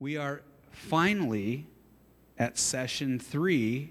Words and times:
We 0.00 0.16
are 0.16 0.42
finally 0.70 1.66
at 2.38 2.56
session 2.56 3.18
three 3.18 3.90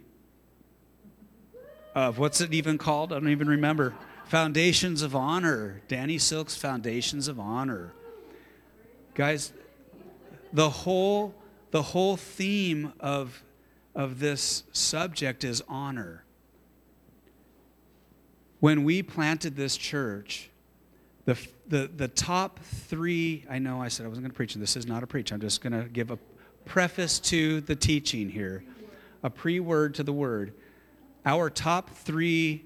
of 1.93 2.17
what's 2.17 2.39
it 2.39 2.53
even 2.53 2.77
called? 2.77 3.11
I 3.11 3.19
don't 3.19 3.29
even 3.29 3.49
remember. 3.49 3.93
Foundations 4.25 5.01
of 5.01 5.13
Honor. 5.13 5.81
Danny 5.89 6.17
Silk's 6.17 6.55
Foundations 6.55 7.27
of 7.27 7.41
Honor. 7.41 7.91
Guys, 9.15 9.51
the 10.53 10.69
whole 10.69 11.35
the 11.71 11.81
whole 11.81 12.15
theme 12.15 12.93
of 13.01 13.43
of 13.93 14.19
this 14.19 14.63
subject 14.71 15.43
is 15.43 15.61
honor. 15.67 16.23
When 18.61 18.85
we 18.85 19.03
planted 19.03 19.57
this 19.57 19.75
church, 19.75 20.51
the, 21.27 21.37
the, 21.67 21.91
the 21.93 22.07
top 22.07 22.61
three, 22.61 23.43
I 23.49 23.59
know 23.59 23.81
I 23.81 23.89
said 23.89 24.05
I 24.05 24.09
wasn't 24.09 24.23
going 24.23 24.31
to 24.31 24.35
preach, 24.35 24.55
and 24.55 24.63
this 24.63 24.77
is 24.77 24.87
not 24.87 25.03
a 25.03 25.07
preach. 25.07 25.33
I'm 25.33 25.41
just 25.41 25.59
going 25.59 25.73
to 25.73 25.89
give 25.89 26.09
a 26.09 26.17
preface 26.63 27.19
to 27.19 27.59
the 27.59 27.75
teaching 27.75 28.29
here, 28.29 28.63
a 29.23 29.29
pre 29.29 29.59
word 29.59 29.93
to 29.95 30.03
the 30.03 30.13
word. 30.13 30.53
Our 31.25 31.49
top 31.49 31.89
three, 31.89 32.63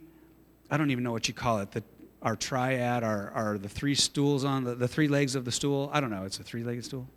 I 0.69 0.77
don't 0.77 0.91
even 0.91 1.03
know 1.03 1.11
what 1.11 1.27
you 1.27 1.33
call 1.33 1.57
it, 1.57 1.71
the, 1.71 1.83
our 2.21 2.35
triad, 2.35 3.03
our, 3.03 3.31
our 3.31 3.57
the 3.57 3.67
three 3.67 3.95
stools 3.95 4.45
on 4.45 4.63
the, 4.63 4.75
the 4.75 4.87
three 4.87 5.07
legs 5.07 5.33
of 5.33 5.43
the 5.43 5.51
stool. 5.51 5.89
I 5.91 5.99
don't 5.99 6.11
know, 6.11 6.25
it's 6.25 6.39
a 6.39 6.43
three 6.43 6.63
legged 6.63 6.85
stool. 6.85 7.07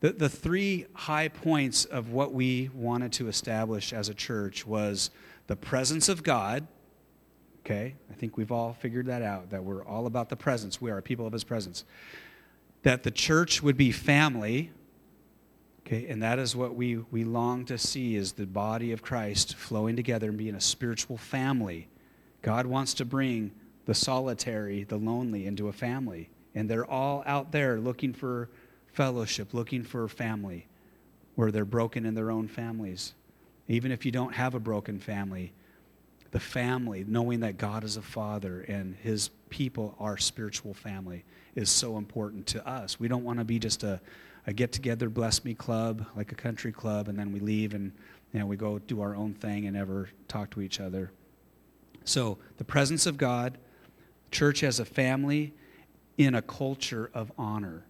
The, 0.00 0.12
the 0.12 0.28
three 0.28 0.84
high 0.92 1.28
points 1.28 1.86
of 1.86 2.10
what 2.10 2.34
we 2.34 2.68
wanted 2.74 3.10
to 3.14 3.28
establish 3.28 3.94
as 3.94 4.10
a 4.10 4.14
church 4.14 4.66
was 4.66 5.10
the 5.46 5.56
presence 5.56 6.10
of 6.10 6.22
God 6.22 6.66
Okay? 7.64 7.94
I 8.10 8.14
think 8.14 8.36
we've 8.36 8.52
all 8.52 8.74
figured 8.74 9.06
that 9.06 9.22
out, 9.22 9.50
that 9.50 9.64
we're 9.64 9.84
all 9.84 10.06
about 10.06 10.28
the 10.28 10.36
presence. 10.36 10.80
We 10.80 10.90
are 10.90 11.00
people 11.00 11.26
of 11.26 11.32
his 11.32 11.44
presence. 11.44 11.84
That 12.82 13.02
the 13.02 13.10
church 13.10 13.62
would 13.62 13.76
be 13.76 13.90
family. 13.90 14.70
Okay, 15.86 16.06
and 16.08 16.22
that 16.22 16.38
is 16.38 16.56
what 16.56 16.74
we, 16.74 16.96
we 17.10 17.24
long 17.24 17.64
to 17.66 17.76
see 17.76 18.16
is 18.16 18.32
the 18.32 18.46
body 18.46 18.92
of 18.92 19.02
Christ 19.02 19.54
flowing 19.54 19.96
together 19.96 20.28
and 20.28 20.38
being 20.38 20.54
a 20.54 20.60
spiritual 20.60 21.16
family. 21.16 21.88
God 22.42 22.66
wants 22.66 22.94
to 22.94 23.04
bring 23.04 23.52
the 23.86 23.94
solitary, 23.94 24.84
the 24.84 24.96
lonely 24.96 25.46
into 25.46 25.68
a 25.68 25.72
family. 25.72 26.30
And 26.54 26.68
they're 26.68 26.88
all 26.88 27.22
out 27.26 27.52
there 27.52 27.78
looking 27.80 28.12
for 28.12 28.48
fellowship, 28.92 29.52
looking 29.52 29.82
for 29.82 30.06
family, 30.08 30.66
where 31.34 31.50
they're 31.50 31.64
broken 31.64 32.06
in 32.06 32.14
their 32.14 32.30
own 32.30 32.48
families. 32.48 33.14
Even 33.68 33.90
if 33.90 34.04
you 34.06 34.12
don't 34.12 34.34
have 34.34 34.54
a 34.54 34.60
broken 34.60 34.98
family, 34.98 35.52
the 36.34 36.40
family, 36.40 37.04
knowing 37.06 37.38
that 37.40 37.58
God 37.58 37.84
is 37.84 37.96
a 37.96 38.02
father 38.02 38.62
and 38.62 38.96
his 38.96 39.28
people 39.50 39.94
are 40.00 40.18
spiritual 40.18 40.74
family, 40.74 41.22
is 41.54 41.70
so 41.70 41.96
important 41.96 42.44
to 42.48 42.68
us. 42.68 42.98
We 42.98 43.06
don't 43.06 43.22
want 43.22 43.38
to 43.38 43.44
be 43.44 43.60
just 43.60 43.84
a, 43.84 44.00
a 44.44 44.52
get 44.52 44.72
together, 44.72 45.08
bless 45.08 45.44
me 45.44 45.54
club, 45.54 46.04
like 46.16 46.32
a 46.32 46.34
country 46.34 46.72
club, 46.72 47.06
and 47.06 47.16
then 47.16 47.30
we 47.30 47.38
leave 47.38 47.72
and 47.72 47.92
you 48.32 48.40
know, 48.40 48.46
we 48.46 48.56
go 48.56 48.80
do 48.80 49.00
our 49.00 49.14
own 49.14 49.34
thing 49.34 49.66
and 49.66 49.76
never 49.76 50.08
talk 50.26 50.50
to 50.50 50.60
each 50.60 50.80
other. 50.80 51.12
So, 52.04 52.38
the 52.56 52.64
presence 52.64 53.06
of 53.06 53.16
God, 53.16 53.56
church 54.32 54.64
as 54.64 54.80
a 54.80 54.84
family 54.84 55.54
in 56.18 56.34
a 56.34 56.42
culture 56.42 57.12
of 57.14 57.30
honor. 57.38 57.84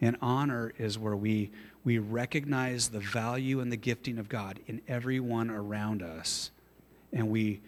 And 0.00 0.16
honor 0.22 0.72
is 0.78 0.98
where 0.98 1.14
we, 1.14 1.50
we 1.84 1.98
recognize 1.98 2.88
the 2.88 3.00
value 3.00 3.60
and 3.60 3.70
the 3.70 3.76
gifting 3.76 4.18
of 4.18 4.30
God 4.30 4.60
in 4.66 4.80
everyone 4.88 5.50
around 5.50 6.02
us. 6.02 6.50
And 7.12 7.28
we 7.28 7.60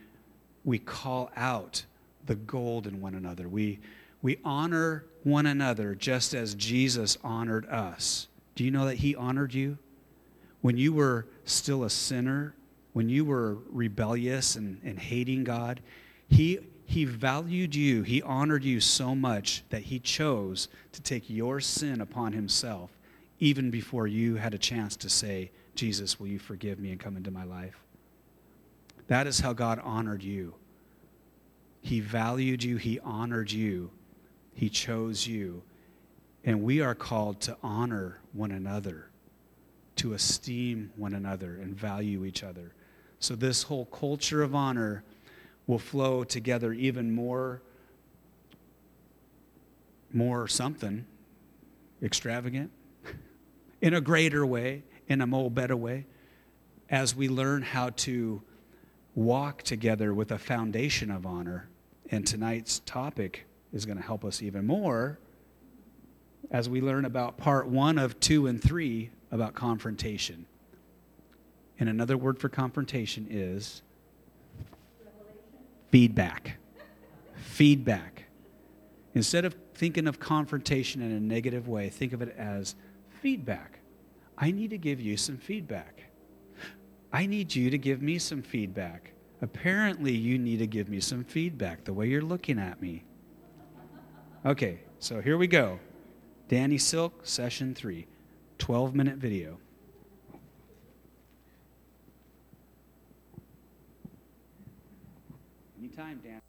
we 0.64 0.78
call 0.78 1.30
out 1.36 1.84
the 2.26 2.34
gold 2.34 2.86
in 2.86 3.00
one 3.00 3.14
another. 3.14 3.48
We, 3.48 3.80
we 4.22 4.38
honor 4.44 5.04
one 5.22 5.46
another 5.46 5.94
just 5.94 6.34
as 6.34 6.54
Jesus 6.54 7.18
honored 7.22 7.66
us. 7.66 8.28
Do 8.54 8.64
you 8.64 8.70
know 8.70 8.86
that 8.86 8.96
He 8.96 9.14
honored 9.14 9.52
you? 9.52 9.78
When 10.60 10.76
you 10.78 10.92
were 10.92 11.26
still 11.44 11.84
a 11.84 11.90
sinner, 11.90 12.54
when 12.94 13.08
you 13.08 13.24
were 13.24 13.58
rebellious 13.70 14.56
and, 14.56 14.80
and 14.84 14.98
hating 14.98 15.44
God, 15.44 15.80
he, 16.28 16.60
he 16.86 17.04
valued 17.04 17.74
you. 17.74 18.02
He 18.02 18.22
honored 18.22 18.64
you 18.64 18.80
so 18.80 19.14
much 19.14 19.62
that 19.70 19.82
He 19.82 19.98
chose 19.98 20.68
to 20.92 21.02
take 21.02 21.28
your 21.28 21.60
sin 21.60 22.00
upon 22.00 22.32
Himself 22.32 22.90
even 23.40 23.70
before 23.70 24.06
you 24.06 24.36
had 24.36 24.54
a 24.54 24.58
chance 24.58 24.96
to 24.96 25.10
say, 25.10 25.50
Jesus, 25.74 26.18
will 26.18 26.28
you 26.28 26.38
forgive 26.38 26.78
me 26.78 26.90
and 26.90 27.00
come 27.00 27.16
into 27.16 27.30
my 27.30 27.44
life? 27.44 27.76
That 29.08 29.26
is 29.26 29.40
how 29.40 29.52
God 29.52 29.80
honored 29.82 30.22
you. 30.22 30.54
He 31.84 32.00
valued 32.00 32.64
you, 32.64 32.78
He 32.78 32.98
honored 33.00 33.52
you, 33.52 33.90
He 34.54 34.70
chose 34.70 35.26
you. 35.26 35.62
And 36.42 36.62
we 36.62 36.80
are 36.80 36.94
called 36.94 37.42
to 37.42 37.58
honor 37.62 38.20
one 38.32 38.50
another, 38.50 39.10
to 39.96 40.14
esteem 40.14 40.92
one 40.96 41.12
another, 41.12 41.56
and 41.56 41.76
value 41.76 42.24
each 42.24 42.42
other. 42.42 42.72
So, 43.20 43.34
this 43.36 43.64
whole 43.64 43.84
culture 43.84 44.42
of 44.42 44.54
honor 44.54 45.04
will 45.66 45.78
flow 45.78 46.24
together 46.24 46.72
even 46.72 47.14
more, 47.14 47.60
more 50.10 50.48
something 50.48 51.04
extravagant, 52.02 52.70
in 53.82 53.92
a 53.92 54.00
greater 54.00 54.46
way, 54.46 54.84
in 55.06 55.20
a 55.20 55.26
more 55.26 55.50
better 55.50 55.76
way, 55.76 56.06
as 56.88 57.14
we 57.14 57.28
learn 57.28 57.60
how 57.60 57.90
to 57.90 58.40
walk 59.14 59.62
together 59.62 60.14
with 60.14 60.32
a 60.32 60.38
foundation 60.38 61.10
of 61.10 61.26
honor. 61.26 61.68
And 62.10 62.26
tonight's 62.26 62.80
topic 62.80 63.46
is 63.72 63.86
going 63.86 63.96
to 63.96 64.04
help 64.04 64.24
us 64.24 64.42
even 64.42 64.66
more 64.66 65.18
as 66.50 66.68
we 66.68 66.80
learn 66.80 67.04
about 67.04 67.36
part 67.36 67.66
one 67.66 67.98
of 67.98 68.20
two 68.20 68.46
and 68.46 68.62
three 68.62 69.10
about 69.30 69.54
confrontation. 69.54 70.46
And 71.80 71.88
another 71.88 72.16
word 72.16 72.38
for 72.38 72.48
confrontation 72.48 73.26
is 73.28 73.82
feedback. 75.90 76.56
feedback. 77.34 78.24
Instead 79.14 79.44
of 79.44 79.56
thinking 79.74 80.06
of 80.06 80.20
confrontation 80.20 81.02
in 81.02 81.10
a 81.12 81.20
negative 81.20 81.68
way, 81.68 81.88
think 81.88 82.12
of 82.12 82.22
it 82.22 82.34
as 82.36 82.74
feedback. 83.22 83.78
I 84.36 84.50
need 84.50 84.70
to 84.70 84.78
give 84.78 85.00
you 85.00 85.16
some 85.16 85.36
feedback. 85.36 86.04
I 87.12 87.26
need 87.26 87.54
you 87.54 87.70
to 87.70 87.78
give 87.78 88.02
me 88.02 88.18
some 88.18 88.42
feedback. 88.42 89.13
Apparently, 89.44 90.12
you 90.12 90.38
need 90.38 90.60
to 90.60 90.66
give 90.66 90.88
me 90.88 91.00
some 91.00 91.22
feedback 91.22 91.84
the 91.84 91.92
way 91.92 92.08
you're 92.08 92.22
looking 92.22 92.58
at 92.58 92.80
me. 92.80 93.04
Okay, 94.46 94.78
so 94.98 95.20
here 95.20 95.36
we 95.36 95.46
go. 95.46 95.78
Danny 96.48 96.78
Silk, 96.78 97.26
session 97.26 97.74
three, 97.74 98.06
12 98.56 98.94
minute 98.94 99.16
video. 99.18 99.58
Anytime, 105.78 106.22
Dan. 106.24 106.40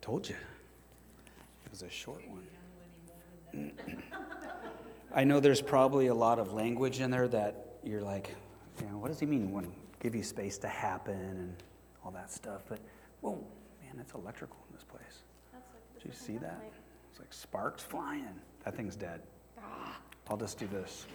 Told 0.00 0.28
you. 0.28 0.34
It 0.34 1.70
was 1.70 1.82
a 1.82 1.88
short 1.88 2.20
one. 2.26 3.72
I 5.14 5.24
know 5.24 5.40
there's 5.40 5.60
probably 5.60 6.06
a 6.06 6.14
lot 6.14 6.38
of 6.38 6.54
language 6.54 7.00
in 7.00 7.10
there 7.10 7.28
that 7.28 7.76
you're 7.84 8.00
like, 8.00 8.34
you 8.80 8.86
know, 8.86 8.96
what 8.96 9.08
does 9.08 9.20
he 9.20 9.26
mean 9.26 9.52
when 9.52 9.70
give 10.00 10.14
you 10.14 10.22
space 10.22 10.56
to 10.58 10.68
happen 10.68 11.14
and 11.14 11.54
all 12.02 12.10
that 12.12 12.32
stuff? 12.32 12.62
But 12.66 12.78
whoa, 13.20 13.44
man, 13.82 14.00
it's 14.00 14.14
electrical 14.14 14.56
in 14.68 14.74
this 14.74 14.84
place. 14.84 15.24
Do 15.52 16.08
you 16.08 16.14
see 16.14 16.38
that? 16.38 16.62
It's 17.10 17.20
like 17.20 17.32
sparks 17.32 17.82
flying. 17.82 18.40
That 18.64 18.74
thing's 18.74 18.96
dead. 18.96 19.20
Ah. 19.60 19.98
I'll 20.30 20.38
just 20.38 20.58
do 20.58 20.66
this. 20.66 21.06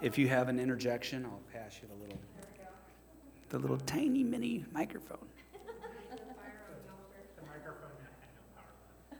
If 0.00 0.16
you 0.16 0.28
have 0.28 0.48
an 0.48 0.60
interjection, 0.60 1.24
I'll 1.24 1.40
pass 1.52 1.80
you 1.82 1.88
the 1.88 1.94
little, 1.94 2.20
the 3.48 3.58
little 3.58 3.78
tiny 3.78 4.22
mini 4.22 4.64
microphone. 4.72 5.18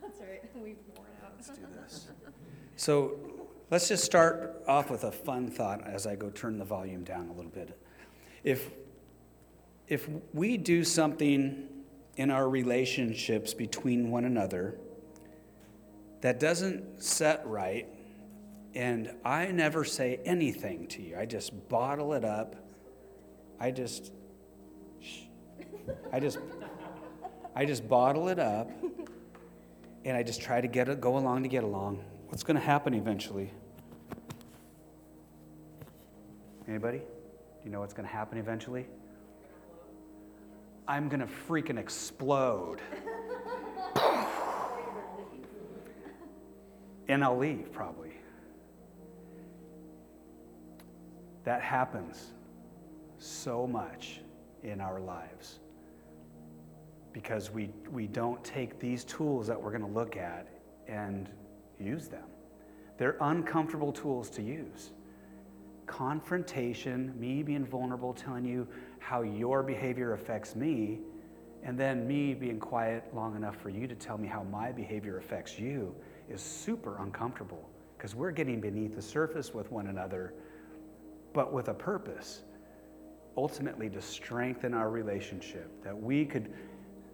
That's 0.01 0.21
right. 0.21 0.43
We've 0.55 0.77
worn 0.97 1.09
out. 1.25 1.33
Let's 1.37 1.51
do 1.51 1.67
this. 1.75 2.09
So 2.77 3.42
let's 3.73 3.89
just 3.89 4.05
start 4.05 4.63
off 4.69 4.91
with 4.91 5.03
a 5.05 5.11
fun 5.11 5.49
thought 5.49 5.83
as 5.87 6.07
I 6.07 6.15
go 6.15 6.29
turn 6.29 6.59
the 6.59 6.65
volume 6.65 7.05
down 7.05 7.31
a 7.31 7.33
little 7.33 7.51
bit. 7.51 7.75
If, 8.45 8.71
if 9.89 10.11
we 10.35 10.59
do 10.59 10.85
something 10.85 11.69
in 12.19 12.31
our 12.31 12.51
relationships 12.51 13.55
between 13.55 14.11
one 14.11 14.27
another 14.27 14.77
that 16.21 16.39
doesn't 16.39 17.03
set 17.03 17.47
right, 17.47 17.89
and 18.75 19.11
I 19.25 19.47
never 19.47 19.85
say 19.85 20.21
anything 20.27 20.87
to 20.89 21.01
you, 21.01 21.17
I 21.17 21.25
just 21.25 21.71
bottle 21.71 22.13
it 22.13 22.27
up, 22.27 22.55
I 23.59 23.71
just, 23.71 24.13
I 26.13 26.21
just, 26.21 26.39
I 27.57 27.65
just 27.65 27.89
bottle 27.89 28.29
it 28.29 28.39
up, 28.39 28.71
and 30.05 30.15
I 30.15 30.23
just 30.23 30.43
try 30.43 30.61
to 30.61 30.69
get 30.69 31.01
go 31.01 31.17
along 31.17 31.45
to 31.45 31.49
get 31.49 31.65
along 31.65 32.05
What's 32.33 32.45
going 32.45 32.57
to 32.57 32.65
happen 32.65 32.95
eventually? 32.95 33.53
Anybody? 36.73 37.01
Do 37.01 37.05
you 37.67 37.71
know 37.71 37.81
what's 37.81 37.93
going 37.93 38.09
to 38.09 38.15
happen 38.15 38.39
eventually? 38.39 38.87
I'm 40.89 41.11
going 41.11 41.21
to 41.21 41.27
freaking 41.27 41.79
explode. 41.79 42.79
and 47.09 47.23
I'll 47.23 47.37
leave 47.37 47.71
probably. 47.75 48.13
That 51.45 51.61
happens 51.61 52.33
so 53.19 53.67
much 53.67 54.23
in 54.63 54.81
our 54.81 54.99
lives 54.99 55.59
because 57.13 57.51
we, 57.51 57.69
we 57.91 58.07
don't 58.07 58.43
take 58.43 58.81
these 58.81 59.05
tools 59.05 59.47
that 59.47 59.63
we're 59.63 59.73
going 59.73 59.83
to 59.83 59.99
look 59.99 60.17
at 60.17 60.49
and 60.89 61.29
use 61.79 62.09
them. 62.09 62.25
They're 62.97 63.19
uncomfortable 63.21 63.93
tools 63.93 64.31
to 64.31 64.43
use. 64.43 64.93
Confrontation, 65.87 67.13
me 67.19 67.43
being 67.43 67.65
vulnerable, 67.65 68.13
telling 68.13 68.45
you 68.45 68.67
how 68.99 69.23
your 69.23 69.63
behavior 69.63 70.15
affects 70.15 70.55
me, 70.55 71.01
and 71.63 71.79
then 71.79 72.07
me 72.07 72.35
being 72.35 72.59
quiet 72.59 73.05
long 73.15 73.37
enough 73.37 73.57
for 73.57 73.69
you 73.69 73.87
to 73.87 73.95
tell 73.95 74.19
me 74.19 74.27
how 74.27 74.43
my 74.45 74.73
behavior 74.73 75.19
affects 75.19 75.59
you 75.59 75.95
is 76.29 76.41
super 76.41 76.99
uncomfortable 77.03 77.69
because 77.97 78.15
we're 78.15 78.33
getting 78.33 78.61
beneath 78.61 78.97
the 78.97 79.03
surface 79.03 79.55
with 79.55 79.71
one 79.71 79.87
another, 79.87 80.35
but 81.33 81.53
with 81.53 81.69
a 81.69 81.75
purpose 81.75 82.43
ultimately 83.37 83.89
to 83.89 84.01
strengthen 84.01 84.75
our 84.75 84.91
relationship, 84.91 85.71
that 85.83 85.97
we 85.97 86.25
could, 86.25 86.53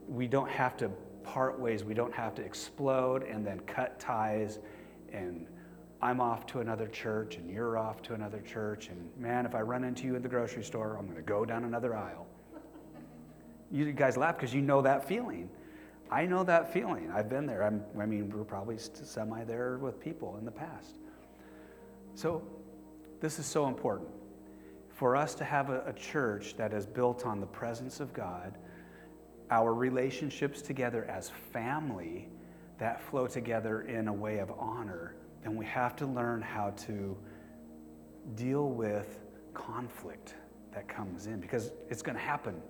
we 0.08 0.26
don't 0.26 0.50
have 0.50 0.76
to 0.78 0.90
part 1.22 1.60
ways, 1.60 1.84
we 1.84 1.94
don't 1.94 2.14
have 2.14 2.34
to 2.34 2.42
explode 2.42 3.22
and 3.22 3.46
then 3.46 3.60
cut 3.60 4.00
ties 4.00 4.58
and 5.12 5.46
I'm 6.00 6.20
off 6.20 6.46
to 6.46 6.60
another 6.60 6.86
church 6.86 7.36
and 7.36 7.50
you're 7.50 7.76
off 7.76 8.02
to 8.02 8.14
another 8.14 8.40
church. 8.40 8.88
And 8.88 9.10
man, 9.18 9.46
if 9.46 9.54
I 9.54 9.62
run 9.62 9.82
into 9.82 10.06
you 10.06 10.14
at 10.14 10.22
the 10.22 10.28
grocery 10.28 10.62
store, 10.62 10.96
I'm 10.96 11.06
going 11.06 11.16
to 11.16 11.22
go 11.22 11.44
down 11.44 11.64
another 11.64 11.96
aisle. 11.96 12.26
You 13.70 13.92
guys 13.92 14.16
laugh 14.16 14.36
because 14.36 14.54
you 14.54 14.62
know 14.62 14.80
that 14.80 15.06
feeling. 15.06 15.50
I 16.10 16.24
know 16.24 16.42
that 16.44 16.72
feeling. 16.72 17.10
I've 17.10 17.28
been 17.28 17.44
there. 17.44 17.62
I'm, 17.62 17.82
i 18.00 18.06
mean, 18.06 18.30
we're 18.30 18.44
probably 18.44 18.78
semi 18.78 19.44
there 19.44 19.76
with 19.76 20.00
people 20.00 20.38
in 20.38 20.46
the 20.46 20.50
past. 20.50 20.96
So, 22.14 22.42
this 23.20 23.38
is 23.38 23.44
so 23.44 23.66
important 23.66 24.08
for 24.88 25.16
us 25.16 25.34
to 25.34 25.44
have 25.44 25.68
a, 25.68 25.82
a 25.86 25.92
church 25.92 26.56
that 26.56 26.72
is 26.72 26.86
built 26.86 27.26
on 27.26 27.40
the 27.40 27.46
presence 27.46 28.00
of 28.00 28.14
God, 28.14 28.56
our 29.50 29.74
relationships 29.74 30.62
together 30.62 31.04
as 31.04 31.30
family 31.52 32.30
that 32.78 33.02
flow 33.02 33.26
together 33.26 33.82
in 33.82 34.08
a 34.08 34.12
way 34.12 34.38
of 34.38 34.50
honor 34.58 35.14
and 35.44 35.56
we 35.56 35.64
have 35.66 35.96
to 35.96 36.06
learn 36.06 36.42
how 36.42 36.70
to 36.70 37.16
deal 38.34 38.68
with 38.68 39.20
conflict 39.54 40.34
that 40.72 40.88
comes 40.88 41.26
in 41.26 41.40
because 41.40 41.72
it's 41.88 42.02
going 42.02 42.16
to 42.16 42.22
happen. 42.22 42.60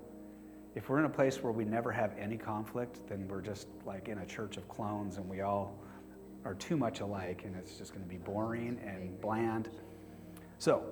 If 0.74 0.88
we're 0.88 0.98
in 0.98 1.06
a 1.06 1.10
place 1.10 1.42
where 1.42 1.52
we 1.52 1.64
never 1.64 1.90
have 1.90 2.12
any 2.18 2.36
conflict, 2.36 3.00
then 3.08 3.26
we're 3.28 3.40
just 3.40 3.68
like 3.84 4.08
in 4.08 4.18
a 4.18 4.26
church 4.26 4.56
of 4.56 4.68
clones 4.68 5.16
and 5.16 5.28
we 5.28 5.40
all 5.40 5.78
are 6.44 6.54
too 6.54 6.76
much 6.76 7.00
alike 7.00 7.42
and 7.44 7.56
it's 7.56 7.76
just 7.76 7.92
going 7.92 8.04
to 8.04 8.08
be 8.08 8.18
boring 8.18 8.78
and 8.86 9.20
bland. 9.20 9.70
So, 10.58 10.84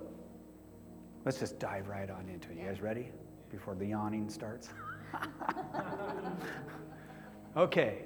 let's 1.25 1.39
just 1.39 1.59
dive 1.59 1.87
right 1.87 2.09
on 2.09 2.27
into 2.29 2.51
it. 2.51 2.57
You 2.57 2.65
guys 2.65 2.81
ready? 2.81 3.09
Before 3.49 3.75
the 3.75 3.85
yawning 3.85 4.29
starts? 4.29 4.69
okay, 7.57 8.05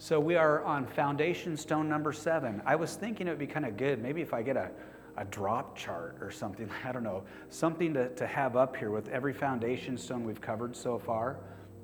so 0.00 0.18
we 0.18 0.34
are 0.34 0.64
on 0.64 0.86
foundation 0.86 1.58
stone 1.58 1.86
number 1.86 2.10
seven. 2.10 2.62
I 2.64 2.74
was 2.74 2.94
thinking 2.94 3.26
it 3.26 3.30
would 3.32 3.38
be 3.38 3.46
kind 3.46 3.66
of 3.66 3.76
good, 3.76 4.00
maybe 4.00 4.22
if 4.22 4.32
I 4.32 4.40
get 4.40 4.56
a, 4.56 4.70
a 5.18 5.26
drop 5.26 5.76
chart 5.76 6.16
or 6.22 6.30
something, 6.30 6.70
I 6.86 6.90
don't 6.90 7.02
know, 7.02 7.22
something 7.50 7.92
to, 7.92 8.08
to 8.14 8.26
have 8.26 8.56
up 8.56 8.74
here 8.74 8.90
with 8.90 9.10
every 9.10 9.34
foundation 9.34 9.98
stone 9.98 10.24
we've 10.24 10.40
covered 10.40 10.74
so 10.74 10.98
far, 10.98 11.40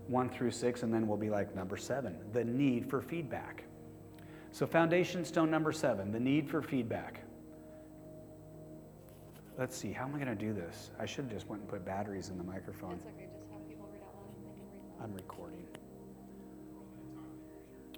one 0.06 0.30
through 0.30 0.52
six, 0.52 0.82
and 0.82 0.94
then 0.94 1.06
we'll 1.06 1.18
be 1.18 1.28
like 1.28 1.54
number 1.54 1.76
seven, 1.76 2.16
the 2.32 2.42
need 2.42 2.88
for 2.88 3.02
feedback. 3.02 3.64
So, 4.50 4.66
foundation 4.66 5.22
stone 5.22 5.50
number 5.50 5.70
seven, 5.70 6.10
the 6.10 6.20
need 6.20 6.48
for 6.48 6.62
feedback. 6.62 7.20
Let's 9.58 9.76
see, 9.76 9.92
how 9.92 10.06
am 10.06 10.14
I 10.14 10.18
going 10.24 10.34
to 10.34 10.34
do 10.34 10.54
this? 10.54 10.90
I 10.98 11.04
should 11.04 11.24
have 11.24 11.34
just 11.34 11.48
went 11.50 11.60
and 11.60 11.70
put 11.70 11.84
batteries 11.84 12.30
in 12.30 12.38
the 12.38 12.44
microphone. 12.44 12.98
okay, 13.08 13.28
just 15.38 15.58
have 15.58 15.65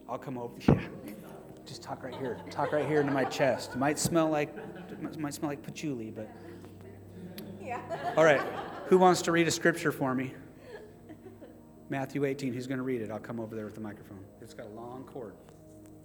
I'll 0.09 0.19
come 0.19 0.39
over. 0.39 0.55
Yeah, 0.67 0.81
just 1.67 1.83
talk 1.83 2.03
right 2.03 2.15
here. 2.15 2.39
Talk 2.51 2.73
right 2.73 2.87
here 2.87 3.01
into 3.01 3.13
my 3.13 3.25
chest. 3.25 3.73
It 3.73 3.79
might 3.79 3.99
smell 3.99 4.29
like 4.29 4.57
it 4.91 5.19
might 5.19 5.35
smell 5.35 5.51
like 5.51 5.63
patchouli, 5.63 6.11
but. 6.11 6.31
Yeah. 7.63 7.81
All 8.17 8.25
right. 8.25 8.41
Who 8.87 8.97
wants 8.97 9.21
to 9.23 9.33
read 9.33 9.47
a 9.47 9.51
scripture 9.51 9.93
for 9.93 10.15
me? 10.15 10.33
Matthew 11.91 12.25
18. 12.25 12.55
Who's 12.55 12.67
going 12.67 12.79
to 12.79 12.85
read 12.85 13.03
it? 13.03 13.11
I'll 13.11 13.19
come 13.19 13.39
over 13.39 13.55
there 13.55 13.67
with 13.67 13.75
the 13.75 13.81
microphone. 13.81 14.25
It's 14.41 14.55
got 14.55 14.67
a 14.67 14.71
long 14.71 15.05
cord, 15.05 15.35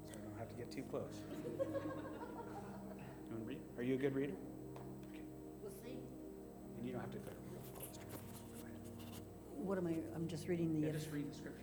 so 0.05 0.17
I 0.19 0.27
don't 0.27 0.37
have 0.37 0.49
to 0.49 0.55
get 0.55 0.69
too 0.71 0.83
close. 0.83 1.21
You 1.45 1.65
want 3.31 3.43
to 3.43 3.47
read? 3.47 3.59
Are 3.77 3.83
you 3.83 3.95
a 3.95 3.97
good 3.97 4.15
reader? 4.15 4.33
Okay. 5.13 5.23
We'll 5.61 5.71
see. 5.71 5.97
And 6.77 6.85
you 6.85 6.91
don't 6.91 7.01
have 7.01 7.11
to. 7.11 7.17
What 9.55 9.77
am 9.77 9.87
I, 9.87 9.95
I'm 10.13 10.27
just 10.27 10.49
reading 10.49 10.73
the. 10.73 10.87
Yeah, 10.87 10.93
just 10.93 11.09
read 11.09 11.31
the 11.31 11.35
scriptures 11.35 11.61
for 11.61 11.62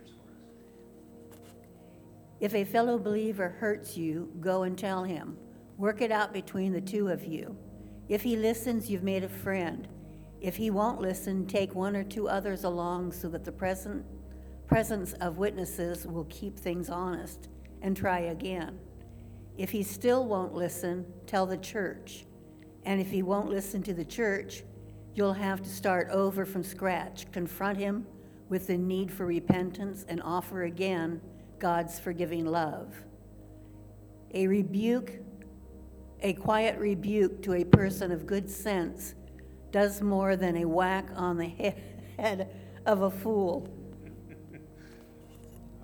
If 2.41 2.55
a 2.55 2.65
fellow 2.65 2.97
believer 2.97 3.49
hurts 3.59 3.95
you, 3.95 4.31
go 4.39 4.63
and 4.63 4.75
tell 4.75 5.03
him. 5.03 5.37
Work 5.77 6.01
it 6.01 6.11
out 6.11 6.33
between 6.33 6.73
the 6.73 6.81
two 6.81 7.07
of 7.09 7.23
you. 7.23 7.55
If 8.09 8.23
he 8.23 8.35
listens, 8.35 8.89
you've 8.89 9.03
made 9.03 9.23
a 9.23 9.29
friend. 9.29 9.87
If 10.41 10.55
he 10.55 10.71
won't 10.71 10.99
listen, 10.99 11.45
take 11.45 11.75
one 11.75 11.95
or 11.95 12.03
two 12.03 12.27
others 12.27 12.63
along 12.63 13.11
so 13.11 13.29
that 13.29 13.45
the 13.45 13.51
present, 13.51 14.03
presence 14.65 15.13
of 15.13 15.37
witnesses 15.37 16.07
will 16.07 16.25
keep 16.31 16.57
things 16.57 16.89
honest 16.89 17.47
and 17.83 17.95
try 17.95 18.21
again. 18.21 18.79
If 19.55 19.69
he 19.69 19.83
still 19.83 20.25
won't 20.25 20.55
listen, 20.55 21.05
tell 21.27 21.45
the 21.45 21.57
church. 21.57 22.25
And 22.85 22.99
if 22.99 23.11
he 23.11 23.21
won't 23.21 23.51
listen 23.51 23.83
to 23.83 23.93
the 23.93 24.03
church, 24.03 24.63
you'll 25.13 25.33
have 25.33 25.61
to 25.61 25.69
start 25.69 26.09
over 26.09 26.47
from 26.47 26.63
scratch. 26.63 27.31
Confront 27.31 27.77
him 27.77 28.07
with 28.49 28.65
the 28.65 28.77
need 28.79 29.11
for 29.11 29.27
repentance 29.27 30.05
and 30.09 30.23
offer 30.23 30.63
again 30.63 31.21
God's 31.61 31.99
forgiving 31.99 32.45
love. 32.45 32.91
A 34.33 34.47
rebuke, 34.47 35.11
a 36.21 36.33
quiet 36.33 36.77
rebuke 36.79 37.43
to 37.43 37.53
a 37.53 37.63
person 37.63 38.11
of 38.11 38.25
good 38.25 38.49
sense, 38.49 39.13
does 39.71 40.01
more 40.01 40.35
than 40.35 40.57
a 40.57 40.65
whack 40.65 41.09
on 41.15 41.37
the 41.37 41.45
head 42.17 42.49
of 42.85 43.03
a 43.03 43.11
fool. 43.11 43.69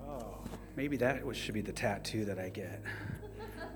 Oh, 0.01 0.39
maybe 0.75 0.97
that 0.97 1.21
should 1.33 1.53
be 1.53 1.61
the 1.61 1.71
tattoo 1.71 2.25
that 2.25 2.39
I 2.39 2.49
get. 2.49 2.81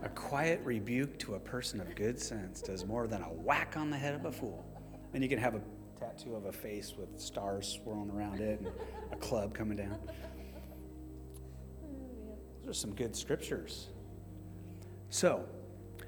A 0.02 0.10
quiet 0.10 0.60
rebuke 0.64 1.20
to 1.20 1.36
a 1.36 1.40
person 1.40 1.80
of 1.80 1.94
good 1.94 2.20
sense 2.20 2.62
does 2.62 2.84
more 2.84 3.06
than 3.06 3.22
a 3.22 3.32
whack 3.32 3.76
on 3.78 3.92
the 3.92 3.98
head 3.98 4.16
of 4.16 4.26
a 4.26 4.32
fool. 4.32 4.66
And 5.14 5.22
you 5.22 5.30
can 5.30 5.38
have 5.38 5.54
a 5.54 5.62
tattoo 6.00 6.36
of 6.36 6.46
a 6.46 6.52
face 6.52 6.96
with 6.98 7.20
stars 7.20 7.68
swirling 7.68 8.10
around 8.10 8.40
it 8.40 8.60
and 8.60 8.72
a 9.12 9.16
club 9.18 9.54
coming 9.54 9.78
down. 9.78 10.00
Some 12.74 12.94
good 12.94 13.16
scriptures. 13.16 13.90
So, 15.10 15.44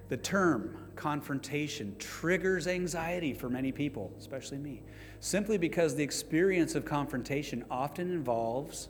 the 0.09 0.17
term 0.17 0.77
confrontation 0.95 1.95
triggers 1.97 2.67
anxiety 2.67 3.33
for 3.33 3.49
many 3.49 3.71
people, 3.71 4.13
especially 4.17 4.59
me, 4.59 4.81
simply 5.19 5.57
because 5.57 5.95
the 5.95 6.03
experience 6.03 6.75
of 6.75 6.85
confrontation 6.85 7.65
often 7.69 8.11
involves 8.11 8.89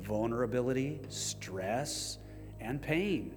vulnerability, 0.00 1.00
stress, 1.08 2.18
and 2.60 2.80
pain. 2.80 3.34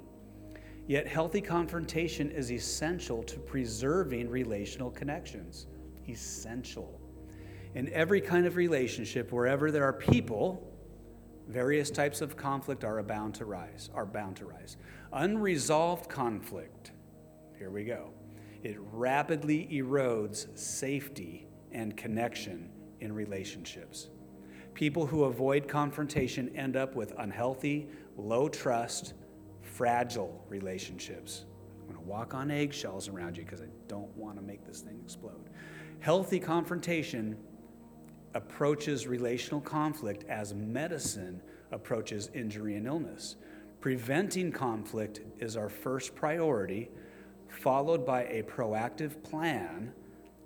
Yet, 0.88 1.06
healthy 1.06 1.42
confrontation 1.42 2.32
is 2.32 2.52
essential 2.52 3.22
to 3.24 3.38
preserving 3.40 4.30
relational 4.30 4.90
connections. 4.90 5.68
Essential. 6.08 7.00
In 7.76 7.92
every 7.92 8.22
kind 8.22 8.46
of 8.46 8.56
relationship, 8.56 9.32
wherever 9.34 9.70
there 9.70 9.84
are 9.84 9.94
people, 9.94 10.66
various 11.48 11.90
types 11.90 12.22
of 12.22 12.36
conflict 12.36 12.84
are 12.84 13.02
bound 13.04 13.36
to 13.36 13.46
rise, 13.46 13.90
are 13.94 14.06
bound 14.06 14.36
to 14.38 14.46
rise. 14.46 14.78
Unresolved 15.14 16.10
conflict, 16.10 16.92
here 17.58 17.70
we 17.70 17.84
go. 17.84 18.12
It 18.64 18.78
rapidly 18.92 19.68
erodes 19.72 20.58
safety 20.58 21.48
and 21.72 21.96
connection 21.96 22.70
in 23.00 23.14
relationships. 23.14 24.10
People 24.74 25.06
who 25.06 25.24
avoid 25.24 25.68
confrontation 25.68 26.56
end 26.56 26.76
up 26.76 26.96
with 26.96 27.14
unhealthy, 27.18 27.88
low 28.16 28.50
trust, 28.50 29.14
fragile 29.62 30.46
relationships. 30.50 31.46
I'm 31.80 31.88
going 31.88 32.00
to 32.00 32.10
walk 32.10 32.34
on 32.34 32.52
eggshells 32.52 33.08
around 33.08 33.38
you 33.38 33.44
because 33.44 33.62
I 33.62 33.68
don't 33.88 34.16
want 34.18 34.38
to 34.38 34.44
make 34.44 34.66
this 34.66 34.82
thing 34.82 35.00
explode. 35.04 35.50
Healthy 36.00 36.40
confrontation 36.40 37.38
approaches 38.38 39.08
relational 39.08 39.60
conflict 39.60 40.24
as 40.30 40.54
medicine 40.54 41.42
approaches 41.72 42.30
injury 42.36 42.76
and 42.76 42.86
illness. 42.86 43.36
Preventing 43.82 44.52
conflict 44.52 45.22
is 45.40 45.58
our 45.58 45.70
first 45.70 46.14
priority, 46.14 46.90
followed 47.50 48.06
by 48.06 48.26
a 48.26 48.44
proactive 48.44 49.24
plan 49.24 49.92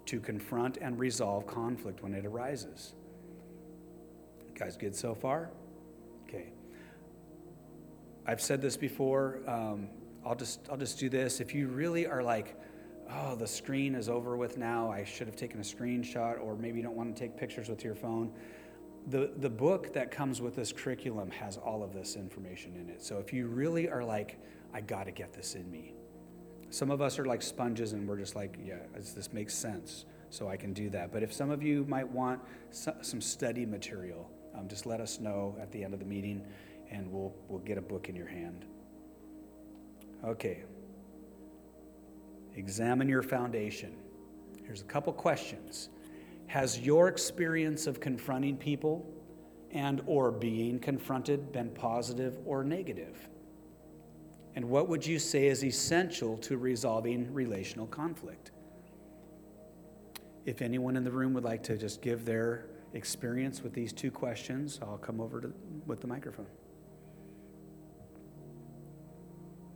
to 0.05 0.21
confront 0.21 0.77
and 0.77 0.97
resolve 0.97 1.45
conflict 1.45 2.01
when 2.01 2.13
it 2.13 2.25
arises. 2.25 2.93
guys, 4.55 4.77
good 4.77 4.95
so 4.95 5.13
far? 5.13 5.51
Okay. 6.27 6.53
I've 8.25 8.41
said 8.41 8.61
this 8.61 8.77
before. 8.77 9.41
Um, 9.47 9.89
I'll 10.25 10.35
just 10.35 10.61
I'll 10.69 10.77
just 10.77 10.97
do 10.97 11.09
this. 11.09 11.41
If 11.41 11.53
you 11.53 11.67
really 11.67 12.05
are 12.07 12.23
like, 12.23 12.55
oh, 13.13 13.35
the 13.35 13.47
screen 13.47 13.95
is 13.95 14.09
over 14.09 14.37
with 14.37 14.57
now. 14.57 14.91
I 14.91 15.03
should 15.03 15.27
have 15.27 15.35
taken 15.35 15.59
a 15.59 15.63
screenshot, 15.63 16.41
or 16.41 16.55
maybe 16.55 16.77
you 16.77 16.83
don't 16.83 16.95
want 16.95 17.15
to 17.15 17.19
take 17.19 17.37
pictures 17.37 17.69
with 17.69 17.83
your 17.83 17.95
phone. 17.95 18.31
The, 19.07 19.31
the 19.37 19.49
book 19.49 19.93
that 19.93 20.11
comes 20.11 20.41
with 20.41 20.55
this 20.55 20.71
curriculum 20.71 21.31
has 21.31 21.57
all 21.57 21.83
of 21.83 21.93
this 21.93 22.15
information 22.15 22.75
in 22.75 22.89
it. 22.89 23.01
So 23.01 23.17
if 23.17 23.33
you 23.33 23.47
really 23.47 23.89
are 23.89 24.03
like, 24.03 24.39
I 24.73 24.81
got 24.81 25.05
to 25.05 25.11
get 25.11 25.33
this 25.33 25.55
in 25.55 25.69
me. 25.71 25.93
Some 26.69 26.91
of 26.91 27.01
us 27.01 27.19
are 27.19 27.25
like 27.25 27.41
sponges 27.41 27.93
and 27.93 28.07
we're 28.07 28.17
just 28.17 28.35
like, 28.35 28.57
yeah, 28.63 28.75
this 28.93 29.33
makes 29.33 29.53
sense, 29.53 30.05
so 30.29 30.47
I 30.47 30.55
can 30.55 30.71
do 30.71 30.89
that. 30.91 31.11
But 31.11 31.23
if 31.23 31.33
some 31.33 31.49
of 31.49 31.61
you 31.61 31.85
might 31.89 32.07
want 32.07 32.39
some 32.71 33.19
study 33.19 33.65
material, 33.65 34.29
um, 34.55 34.67
just 34.67 34.85
let 34.85 35.01
us 35.01 35.19
know 35.19 35.57
at 35.59 35.71
the 35.71 35.83
end 35.83 35.93
of 35.93 35.99
the 35.99 36.05
meeting 36.05 36.45
and 36.89 37.11
we'll, 37.11 37.33
we'll 37.49 37.59
get 37.59 37.77
a 37.77 37.81
book 37.81 38.07
in 38.07 38.15
your 38.15 38.27
hand. 38.27 38.65
Okay. 40.23 40.63
Examine 42.55 43.07
your 43.07 43.21
foundation. 43.21 43.93
Here's 44.65 44.81
a 44.81 44.85
couple 44.85 45.13
questions. 45.13 45.89
Has 46.47 46.79
your 46.79 47.07
experience 47.07 47.87
of 47.87 47.99
confronting 47.99 48.57
people 48.57 49.05
and 49.71 50.01
or 50.05 50.31
being 50.31 50.79
confronted 50.79 51.51
been 51.51 51.69
positive 51.69 52.39
or 52.45 52.63
negative? 52.63 53.29
And 54.55 54.65
what 54.65 54.89
would 54.89 55.05
you 55.05 55.17
say 55.17 55.47
is 55.47 55.63
essential 55.63 56.37
to 56.39 56.57
resolving 56.57 57.33
relational 57.33 57.87
conflict? 57.87 58.51
If 60.45 60.61
anyone 60.61 60.97
in 60.97 61.03
the 61.03 61.11
room 61.11 61.33
would 61.35 61.43
like 61.43 61.63
to 61.63 61.77
just 61.77 62.01
give 62.01 62.25
their 62.25 62.65
experience 62.93 63.63
with 63.63 63.73
these 63.73 63.93
two 63.93 64.11
questions, 64.11 64.79
I'll 64.81 64.97
come 64.97 65.21
over 65.21 65.39
to, 65.39 65.53
with 65.85 66.01
the 66.01 66.07
microphone. 66.07 66.47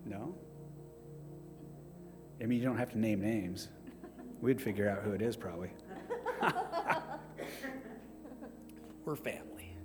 No? 0.05 0.35
I 2.41 2.45
mean, 2.45 2.59
you 2.59 2.65
don't 2.65 2.77
have 2.77 2.91
to 2.91 2.99
name 2.99 3.21
names. 3.21 3.69
We'd 4.41 4.61
figure 4.61 4.89
out 4.89 5.03
who 5.03 5.11
it 5.11 5.21
is 5.21 5.35
probably. 5.35 5.71
We're 9.05 9.15
family. 9.15 9.75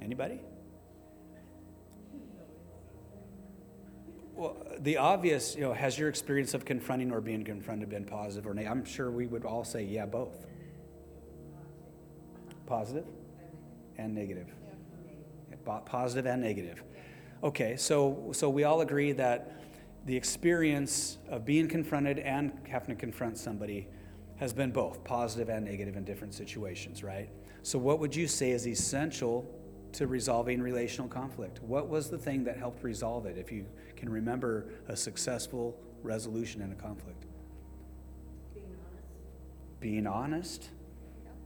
Anybody? 0.00 0.40
Well, 4.34 4.56
the 4.78 4.98
obvious, 4.98 5.56
you 5.56 5.62
know, 5.62 5.72
has 5.72 5.98
your 5.98 6.08
experience 6.08 6.54
of 6.54 6.64
confronting 6.64 7.10
or 7.10 7.20
being 7.20 7.42
confronted 7.42 7.88
been 7.88 8.04
positive 8.04 8.46
or 8.46 8.54
negative? 8.54 8.78
I'm 8.78 8.84
sure 8.84 9.10
we 9.10 9.26
would 9.26 9.44
all 9.44 9.64
say, 9.64 9.82
yeah, 9.82 10.06
both. 10.06 10.46
Positive 12.66 13.06
and 13.96 14.14
negative. 14.14 14.46
Positive 15.84 16.26
and 16.26 16.40
negative. 16.40 16.82
Okay, 17.42 17.76
so 17.76 18.30
so 18.32 18.48
we 18.48 18.64
all 18.64 18.80
agree 18.80 19.12
that 19.12 19.58
the 20.08 20.16
experience 20.16 21.18
of 21.28 21.44
being 21.44 21.68
confronted 21.68 22.18
and 22.18 22.50
having 22.66 22.88
to 22.88 22.98
confront 22.98 23.36
somebody 23.36 23.86
has 24.36 24.54
been 24.54 24.70
both 24.70 25.04
positive 25.04 25.50
and 25.50 25.66
negative 25.66 25.96
in 25.96 26.04
different 26.04 26.32
situations, 26.32 27.04
right? 27.04 27.28
So, 27.62 27.78
what 27.78 27.98
would 27.98 28.16
you 28.16 28.26
say 28.26 28.52
is 28.52 28.66
essential 28.66 29.46
to 29.92 30.06
resolving 30.06 30.62
relational 30.62 31.08
conflict? 31.08 31.62
What 31.62 31.88
was 31.88 32.08
the 32.08 32.16
thing 32.16 32.42
that 32.44 32.56
helped 32.56 32.82
resolve 32.82 33.26
it, 33.26 33.36
if 33.36 33.52
you 33.52 33.66
can 33.96 34.08
remember 34.08 34.70
a 34.88 34.96
successful 34.96 35.78
resolution 36.02 36.62
in 36.62 36.72
a 36.72 36.74
conflict? 36.74 37.26
Being 38.54 38.66
honest. 38.86 39.80
Being 39.80 40.06
honest? 40.06 40.70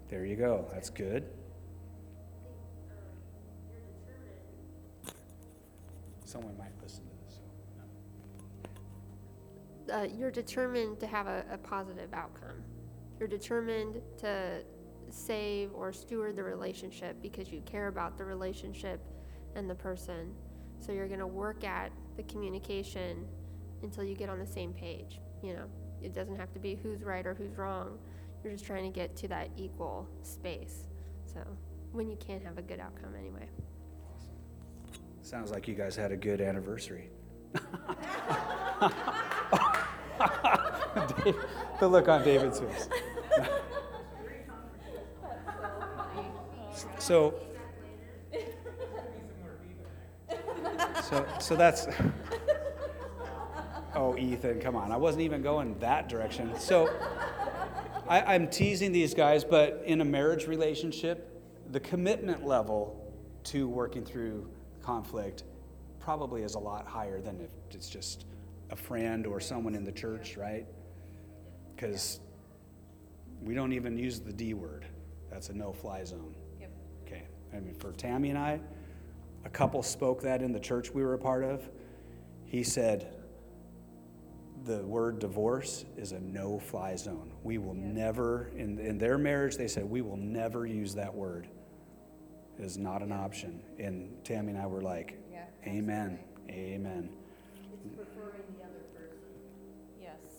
There 0.08 0.24
you 0.24 0.36
go. 0.36 0.68
That's 0.72 0.88
good. 0.88 1.24
Um, 5.08 5.14
Someone 6.24 6.56
might 6.56 6.80
listen 6.80 7.11
uh, 9.92 10.06
you're 10.16 10.30
determined 10.30 10.98
to 11.00 11.06
have 11.06 11.26
a, 11.26 11.44
a 11.50 11.58
positive 11.58 12.12
outcome. 12.14 12.62
You're 13.18 13.28
determined 13.28 14.00
to 14.18 14.62
save 15.10 15.70
or 15.74 15.92
steward 15.92 16.36
the 16.36 16.42
relationship 16.42 17.20
because 17.20 17.52
you 17.52 17.60
care 17.62 17.88
about 17.88 18.16
the 18.16 18.24
relationship 18.24 19.00
and 19.54 19.68
the 19.68 19.74
person. 19.74 20.34
So 20.80 20.92
you're 20.92 21.08
going 21.08 21.20
to 21.20 21.26
work 21.26 21.64
at 21.64 21.92
the 22.16 22.22
communication 22.24 23.26
until 23.82 24.04
you 24.04 24.14
get 24.14 24.30
on 24.30 24.38
the 24.38 24.46
same 24.46 24.72
page. 24.72 25.20
You 25.42 25.54
know, 25.54 25.64
it 26.02 26.14
doesn't 26.14 26.36
have 26.36 26.52
to 26.54 26.58
be 26.58 26.74
who's 26.74 27.02
right 27.02 27.26
or 27.26 27.34
who's 27.34 27.56
wrong. 27.56 27.98
You're 28.42 28.52
just 28.52 28.64
trying 28.64 28.90
to 28.90 28.90
get 28.90 29.14
to 29.16 29.28
that 29.28 29.50
equal 29.56 30.08
space. 30.22 30.88
So 31.26 31.40
when 31.92 32.08
you 32.08 32.16
can 32.16 32.40
have 32.40 32.58
a 32.58 32.62
good 32.62 32.80
outcome 32.80 33.14
anyway. 33.18 33.48
Sounds 35.20 35.50
like 35.52 35.68
you 35.68 35.74
guys 35.74 35.94
had 35.94 36.10
a 36.10 36.16
good 36.16 36.40
anniversary. 36.40 37.10
the 41.80 41.88
look 41.88 42.08
on 42.08 42.24
David's 42.24 42.60
face. 42.60 42.88
so, 46.98 47.34
so, 51.02 51.26
so 51.40 51.56
that's. 51.56 51.86
Oh, 53.94 54.16
Ethan, 54.16 54.60
come 54.60 54.74
on. 54.74 54.90
I 54.90 54.96
wasn't 54.96 55.22
even 55.22 55.42
going 55.42 55.78
that 55.80 56.08
direction. 56.08 56.58
So, 56.58 56.88
I, 58.08 58.34
I'm 58.34 58.48
teasing 58.48 58.92
these 58.92 59.14
guys, 59.14 59.44
but 59.44 59.82
in 59.84 60.00
a 60.00 60.04
marriage 60.04 60.46
relationship, 60.46 61.40
the 61.70 61.80
commitment 61.80 62.44
level 62.44 63.12
to 63.44 63.68
working 63.68 64.04
through 64.04 64.48
conflict 64.82 65.44
probably 66.00 66.42
is 66.42 66.54
a 66.54 66.58
lot 66.58 66.86
higher 66.86 67.20
than 67.20 67.40
if 67.40 67.50
it's 67.74 67.88
just 67.88 68.26
a 68.72 68.76
friend 68.76 69.26
or 69.26 69.38
someone 69.38 69.74
in 69.74 69.84
the 69.84 69.92
church, 69.92 70.36
right? 70.36 70.66
Because 71.76 72.20
we 73.42 73.54
don't 73.54 73.74
even 73.74 73.98
use 73.98 74.18
the 74.18 74.32
D 74.32 74.54
word. 74.54 74.86
That's 75.30 75.50
a 75.50 75.52
no 75.52 75.72
fly 75.72 76.02
zone. 76.04 76.34
Yep. 76.58 76.70
Okay. 77.06 77.22
I 77.54 77.60
mean, 77.60 77.74
for 77.74 77.92
Tammy 77.92 78.30
and 78.30 78.38
I, 78.38 78.60
a 79.44 79.50
couple 79.50 79.82
spoke 79.82 80.22
that 80.22 80.40
in 80.42 80.52
the 80.52 80.60
church 80.60 80.90
we 80.90 81.04
were 81.04 81.14
a 81.14 81.18
part 81.18 81.44
of. 81.44 81.68
He 82.46 82.62
said, 82.62 83.14
the 84.64 84.78
word 84.84 85.18
divorce 85.18 85.84
is 85.96 86.12
a 86.12 86.20
no 86.20 86.58
fly 86.58 86.96
zone. 86.96 87.32
We 87.42 87.58
will 87.58 87.74
never, 87.74 88.50
in, 88.56 88.78
in 88.78 88.96
their 88.96 89.18
marriage, 89.18 89.56
they 89.56 89.68
said, 89.68 89.84
we 89.84 90.00
will 90.00 90.16
never 90.16 90.66
use 90.66 90.94
that 90.94 91.12
word. 91.12 91.48
It 92.58 92.64
is 92.64 92.78
not 92.78 93.02
an 93.02 93.12
option. 93.12 93.60
And 93.78 94.24
Tammy 94.24 94.52
and 94.52 94.58
I 94.58 94.66
were 94.66 94.82
like, 94.82 95.18
yeah, 95.30 95.44
Amen. 95.66 96.18
Amen. 96.48 97.10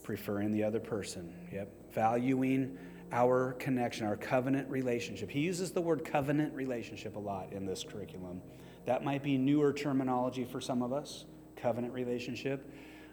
Preferring 0.04 0.52
the 0.52 0.64
other 0.64 0.80
person. 0.80 1.34
Yep. 1.52 1.70
Valuing 1.94 2.78
our 3.12 3.54
connection, 3.54 4.06
our 4.06 4.18
covenant 4.18 4.70
relationship. 4.70 5.30
He 5.30 5.40
uses 5.40 5.72
the 5.72 5.82
word 5.82 6.04
covenant 6.04 6.54
relationship 6.54 7.16
a 7.16 7.20
lot 7.20 7.54
in 7.54 7.66
this 7.66 7.84
curriculum. 7.84 8.42
That 8.86 9.04
might 9.04 9.24
be 9.24 9.38
newer 9.38 9.72
terminology 9.72 10.44
for 10.44 10.60
some 10.60 10.82
of 10.82 10.92
us, 10.92 11.26
covenant 11.56 11.94
relationship. 11.94 12.70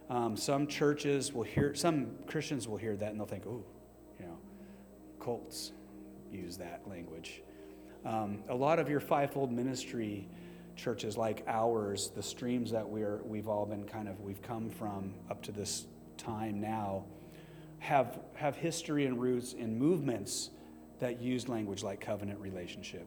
Um, 0.09 0.37
some 0.37 0.67
churches 0.67 1.33
will 1.33 1.45
hear, 1.45 1.75
some 1.75 2.17
Christians 2.27 2.67
will 2.67 2.79
hear 2.79 2.97
that 2.97 3.11
and 3.11 3.21
they'll 3.21 3.27
think, 3.27 3.47
oh, 3.47 3.65
you 4.19 4.27
know, 4.27 4.39
cults 5.21 5.73
use 6.33 6.57
that 6.57 6.83
language. 6.89 7.43
Um, 8.05 8.43
a 8.49 8.55
lot 8.55 8.79
of 8.79 8.89
your 8.89 9.01
fivefold 9.01 9.53
ministry 9.53 10.27
churches 10.77 11.17
like 11.17 11.45
ours, 11.47 12.11
the 12.17 12.23
streams 12.23 12.71
that 12.71 12.89
we're, 12.89 13.21
we've 13.25 13.49
all 13.49 13.67
been 13.67 13.85
kind 13.85 14.09
of, 14.09 14.19
we've 14.21 14.41
come 14.41 14.71
from 14.71 15.13
up 15.31 15.43
to 15.43 15.53
this 15.53 15.87
time 16.21 16.61
now 16.61 17.05
have, 17.79 18.21
have 18.35 18.57
history 18.57 19.07
and 19.07 19.21
roots 19.21 19.55
in 19.55 19.79
movements 19.79 20.51
that 21.01 21.21
used 21.21 21.49
language 21.49 21.83
like 21.83 22.01
covenant 22.01 22.39
relationship. 22.39 23.07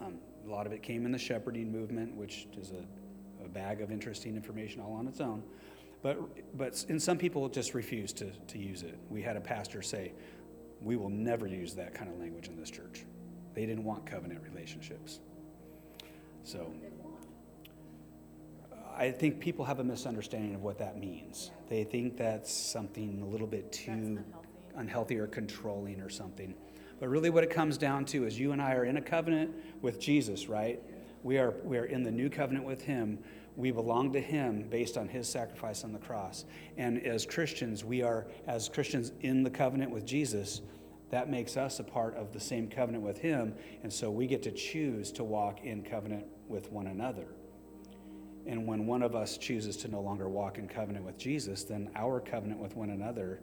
Um, 0.00 0.18
a 0.46 0.50
lot 0.50 0.66
of 0.66 0.72
it 0.72 0.82
came 0.82 1.04
in 1.04 1.12
the 1.12 1.18
shepherding 1.18 1.70
movement, 1.70 2.14
which 2.14 2.46
is 2.56 2.70
a, 2.70 3.44
a 3.44 3.48
bag 3.48 3.80
of 3.80 3.90
interesting 3.90 4.36
information 4.36 4.80
all 4.80 4.94
on 4.94 5.08
its 5.08 5.20
own. 5.20 5.42
But, 6.00 6.56
but 6.56 6.84
and 6.88 7.02
some 7.02 7.18
people 7.18 7.48
just 7.48 7.74
refuse 7.74 8.12
to, 8.14 8.30
to 8.30 8.58
use 8.58 8.82
it. 8.82 8.96
We 9.10 9.20
had 9.20 9.36
a 9.36 9.40
pastor 9.40 9.82
say, 9.82 10.12
We 10.80 10.94
will 10.94 11.10
never 11.10 11.48
use 11.48 11.74
that 11.74 11.92
kind 11.94 12.10
of 12.10 12.18
language 12.20 12.46
in 12.46 12.56
this 12.56 12.70
church. 12.70 13.04
They 13.54 13.66
didn't 13.66 13.84
want 13.84 14.06
covenant 14.06 14.40
relationships. 14.48 15.18
So. 16.44 16.72
I 18.98 19.12
think 19.12 19.38
people 19.38 19.64
have 19.64 19.78
a 19.78 19.84
misunderstanding 19.84 20.56
of 20.56 20.62
what 20.64 20.78
that 20.78 20.98
means. 20.98 21.52
They 21.68 21.84
think 21.84 22.16
that's 22.16 22.52
something 22.52 23.22
a 23.22 23.26
little 23.26 23.46
bit 23.46 23.70
too 23.70 23.92
unhealthy. 23.92 24.48
unhealthy 24.74 25.18
or 25.18 25.28
controlling 25.28 26.00
or 26.00 26.10
something. 26.10 26.52
But 26.98 27.08
really, 27.08 27.30
what 27.30 27.44
it 27.44 27.50
comes 27.50 27.78
down 27.78 28.06
to 28.06 28.26
is 28.26 28.36
you 28.36 28.50
and 28.50 28.60
I 28.60 28.74
are 28.74 28.84
in 28.84 28.96
a 28.96 29.00
covenant 29.00 29.54
with 29.82 30.00
Jesus, 30.00 30.48
right? 30.48 30.82
We 31.22 31.38
are, 31.38 31.54
we 31.62 31.78
are 31.78 31.84
in 31.84 32.02
the 32.02 32.10
new 32.10 32.28
covenant 32.28 32.66
with 32.66 32.82
Him. 32.82 33.20
We 33.54 33.70
belong 33.70 34.12
to 34.14 34.20
Him 34.20 34.64
based 34.68 34.96
on 34.96 35.06
His 35.06 35.28
sacrifice 35.28 35.84
on 35.84 35.92
the 35.92 36.00
cross. 36.00 36.44
And 36.76 37.00
as 37.06 37.24
Christians, 37.24 37.84
we 37.84 38.02
are, 38.02 38.26
as 38.48 38.68
Christians 38.68 39.12
in 39.20 39.44
the 39.44 39.50
covenant 39.50 39.92
with 39.92 40.06
Jesus, 40.06 40.60
that 41.10 41.30
makes 41.30 41.56
us 41.56 41.78
a 41.78 41.84
part 41.84 42.16
of 42.16 42.32
the 42.32 42.40
same 42.40 42.68
covenant 42.68 43.04
with 43.04 43.18
Him. 43.18 43.54
And 43.84 43.92
so 43.92 44.10
we 44.10 44.26
get 44.26 44.42
to 44.42 44.50
choose 44.50 45.12
to 45.12 45.22
walk 45.22 45.62
in 45.62 45.84
covenant 45.84 46.26
with 46.48 46.72
one 46.72 46.88
another. 46.88 47.28
And 48.48 48.66
when 48.66 48.86
one 48.86 49.02
of 49.02 49.14
us 49.14 49.36
chooses 49.36 49.76
to 49.78 49.88
no 49.88 50.00
longer 50.00 50.26
walk 50.26 50.56
in 50.56 50.66
covenant 50.66 51.04
with 51.04 51.18
Jesus, 51.18 51.64
then 51.64 51.90
our 51.94 52.18
covenant 52.18 52.58
with 52.58 52.74
one 52.74 52.90
another, 52.90 53.40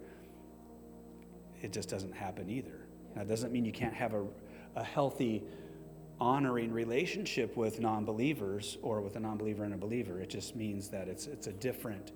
it 1.61 1.71
just 1.71 1.89
doesn't 1.89 2.11
happen 2.11 2.49
either. 2.49 2.87
It 3.15 3.27
doesn't 3.27 3.53
mean 3.53 3.65
you 3.65 3.71
can't 3.71 3.93
have 3.93 4.15
a, 4.15 4.25
a 4.75 4.83
healthy, 4.83 5.43
honoring 6.19 6.71
relationship 6.71 7.55
with 7.55 7.79
non 7.79 8.03
believers 8.03 8.79
or 8.81 8.99
with 8.99 9.15
a 9.15 9.19
non 9.19 9.37
believer 9.37 9.63
and 9.63 9.75
a 9.75 9.77
believer. 9.77 10.19
It 10.19 10.29
just 10.31 10.55
means 10.55 10.89
that 10.89 11.07
it's, 11.07 11.27
it's 11.27 11.45
a 11.45 11.53
different, 11.53 12.11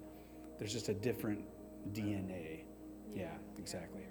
there's 0.57 0.73
just 0.73 0.89
a 0.89 0.93
different 0.95 1.45
DNA. 1.93 2.61
Yeah, 3.13 3.27
exactly. 3.59 4.01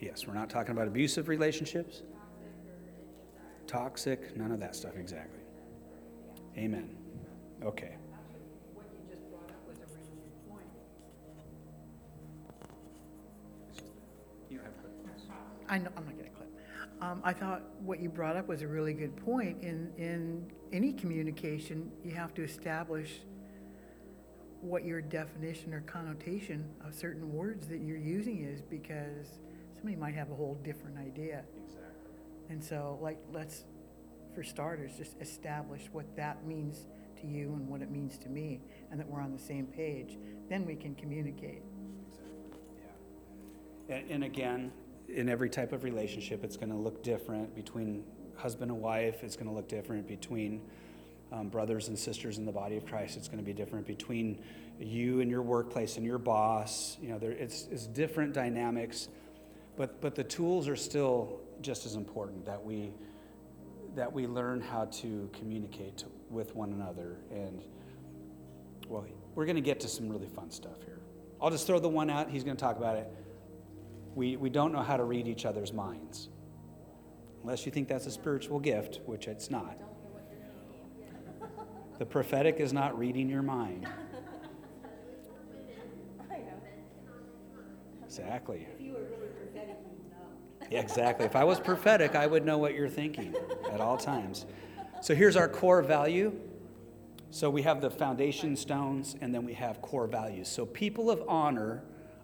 Yes, 0.00 0.26
we're 0.26 0.32
not 0.32 0.48
talking 0.48 0.72
about 0.72 0.88
abusive 0.88 1.28
relationships, 1.28 2.00
toxic, 3.66 4.34
none 4.38 4.52
of 4.52 4.60
that 4.60 4.74
stuff, 4.74 4.96
exactly. 4.96 5.39
Amen. 6.56 6.88
Okay. 7.62 7.96
What 8.74 8.86
you 8.92 9.14
just 9.14 9.30
brought 9.30 9.50
up 9.50 9.66
was 9.68 9.78
a 9.78 9.86
really 9.86 10.10
good 10.16 10.48
point. 10.48 10.66
I 15.68 15.78
know, 15.78 15.90
I'm 15.96 16.04
not 16.04 16.16
getting 16.16 16.32
a 16.32 16.36
clip. 16.36 16.48
Um, 17.00 17.20
I 17.24 17.32
thought 17.32 17.62
what 17.80 18.00
you 18.00 18.08
brought 18.08 18.36
up 18.36 18.48
was 18.48 18.62
a 18.62 18.68
really 18.68 18.92
good 18.92 19.16
point. 19.16 19.62
In, 19.62 19.92
in 19.96 20.50
any 20.72 20.92
communication, 20.92 21.90
you 22.04 22.10
have 22.12 22.34
to 22.34 22.42
establish 22.42 23.20
what 24.60 24.84
your 24.84 25.00
definition 25.00 25.72
or 25.72 25.80
connotation 25.82 26.68
of 26.86 26.94
certain 26.94 27.32
words 27.32 27.66
that 27.68 27.80
you're 27.80 27.96
using 27.96 28.44
is 28.44 28.60
because 28.60 29.38
somebody 29.74 29.96
might 29.96 30.14
have 30.14 30.30
a 30.30 30.34
whole 30.34 30.58
different 30.62 30.98
idea. 30.98 31.44
Exactly. 31.64 32.12
And 32.50 32.62
so, 32.62 32.98
like, 33.00 33.18
let's, 33.32 33.64
for 34.34 34.42
starters, 34.42 34.92
just 34.96 35.20
establish 35.20 35.88
what 35.92 36.16
that 36.16 36.46
means 36.46 36.86
to 37.20 37.26
you 37.26 37.54
and 37.54 37.68
what 37.68 37.82
it 37.82 37.90
means 37.90 38.18
to 38.18 38.28
me, 38.28 38.60
and 38.90 38.98
that 38.98 39.08
we're 39.08 39.20
on 39.20 39.32
the 39.32 39.38
same 39.38 39.66
page. 39.66 40.18
Then 40.48 40.64
we 40.64 40.74
can 40.74 40.94
communicate. 40.94 41.62
Yeah. 43.88 43.96
And, 43.96 44.10
and 44.10 44.24
again, 44.24 44.72
in 45.08 45.28
every 45.28 45.50
type 45.50 45.72
of 45.72 45.84
relationship, 45.84 46.44
it's 46.44 46.56
going 46.56 46.70
to 46.70 46.76
look 46.76 47.02
different 47.02 47.54
between 47.54 48.04
husband 48.36 48.70
and 48.70 48.80
wife. 48.80 49.22
It's 49.22 49.36
going 49.36 49.48
to 49.48 49.54
look 49.54 49.68
different 49.68 50.06
between 50.06 50.62
um, 51.32 51.48
brothers 51.48 51.88
and 51.88 51.98
sisters 51.98 52.38
in 52.38 52.44
the 52.44 52.52
body 52.52 52.76
of 52.76 52.86
Christ. 52.86 53.16
It's 53.16 53.28
going 53.28 53.38
to 53.38 53.44
be 53.44 53.52
different 53.52 53.86
between 53.86 54.42
you 54.78 55.20
and 55.20 55.30
your 55.30 55.42
workplace 55.42 55.96
and 55.96 56.06
your 56.06 56.18
boss. 56.18 56.96
You 57.00 57.10
know, 57.10 57.18
there, 57.18 57.32
it's, 57.32 57.68
it's 57.70 57.86
different 57.86 58.32
dynamics, 58.32 59.08
but 59.76 60.00
but 60.00 60.14
the 60.14 60.24
tools 60.24 60.68
are 60.68 60.76
still 60.76 61.40
just 61.60 61.86
as 61.86 61.94
important. 61.94 62.46
That 62.46 62.64
we 62.64 62.92
that 63.94 64.12
we 64.12 64.26
learn 64.26 64.60
how 64.60 64.86
to 64.86 65.28
communicate 65.32 66.04
with 66.28 66.54
one 66.54 66.72
another. 66.72 67.16
And 67.30 67.62
well, 68.88 69.04
we're 69.34 69.46
going 69.46 69.56
to 69.56 69.62
get 69.62 69.80
to 69.80 69.88
some 69.88 70.08
really 70.08 70.28
fun 70.28 70.50
stuff 70.50 70.82
here. 70.84 71.00
I'll 71.40 71.50
just 71.50 71.66
throw 71.66 71.78
the 71.78 71.88
one 71.88 72.10
out. 72.10 72.30
He's 72.30 72.44
going 72.44 72.56
to 72.56 72.60
talk 72.60 72.76
about 72.76 72.96
it. 72.96 73.08
We, 74.14 74.36
we 74.36 74.50
don't 74.50 74.72
know 74.72 74.82
how 74.82 74.96
to 74.96 75.04
read 75.04 75.26
each 75.28 75.44
other's 75.46 75.72
minds. 75.72 76.28
Unless 77.42 77.64
you 77.64 77.72
think 77.72 77.88
that's 77.88 78.06
a 78.06 78.10
spiritual 78.10 78.60
gift, 78.60 79.00
which 79.06 79.26
it's 79.26 79.50
not. 79.50 79.78
The 81.98 82.06
prophetic 82.06 82.60
is 82.60 82.72
not 82.72 82.98
reading 82.98 83.28
your 83.28 83.42
mind. 83.42 83.86
Exactly. 88.10 88.66
If 88.74 88.80
you 88.80 88.94
were 88.94 88.98
really 88.98 89.28
prophetic, 89.38 89.76
you'd 89.86 89.86
know. 89.86 89.86
Yeah, 89.86 89.89
exactly. 90.70 91.26
If 91.26 91.36
I 91.36 91.44
was 91.44 91.58
prophetic, 91.58 92.14
I 92.14 92.26
would 92.26 92.44
know 92.44 92.58
what 92.58 92.74
you're 92.74 92.88
thinking 92.88 93.34
at 93.72 93.80
all 93.80 93.96
times. 93.96 94.46
So 95.02 95.14
here's 95.14 95.36
our 95.36 95.48
core 95.48 95.82
value. 95.82 96.32
So 97.30 97.48
we 97.48 97.62
have 97.62 97.80
the 97.80 97.90
foundation 97.90 98.56
stones, 98.56 99.16
and 99.20 99.34
then 99.34 99.44
we 99.44 99.54
have 99.54 99.80
core 99.80 100.06
values. 100.06 100.48
So 100.48 100.66
people 100.66 101.10
of 101.10 101.22
honor 101.28 101.82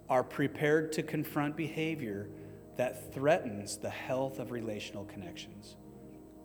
are 0.09 0.23
prepared 0.23 0.91
to 0.93 1.03
confront 1.03 1.55
behavior 1.55 2.29
that 2.75 3.13
threatens 3.13 3.77
the 3.77 3.89
health 3.89 4.39
of 4.39 4.51
relational 4.51 5.05
connections. 5.05 5.75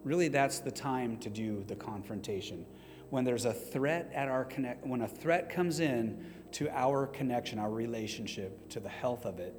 Really, 0.04 0.28
that's 0.28 0.60
the 0.60 0.70
time 0.70 1.18
to 1.18 1.30
do 1.30 1.64
the 1.66 1.76
confrontation. 1.76 2.64
When 3.10 3.24
there's 3.24 3.44
a 3.44 3.52
threat 3.52 4.10
at 4.14 4.28
our 4.28 4.44
connect, 4.44 4.86
when 4.86 5.02
a 5.02 5.08
threat 5.08 5.50
comes 5.50 5.80
in 5.80 6.32
to 6.52 6.68
our 6.70 7.06
connection, 7.06 7.58
our 7.58 7.70
relationship, 7.70 8.68
to 8.70 8.80
the 8.80 8.88
health 8.88 9.26
of 9.26 9.38
it, 9.38 9.54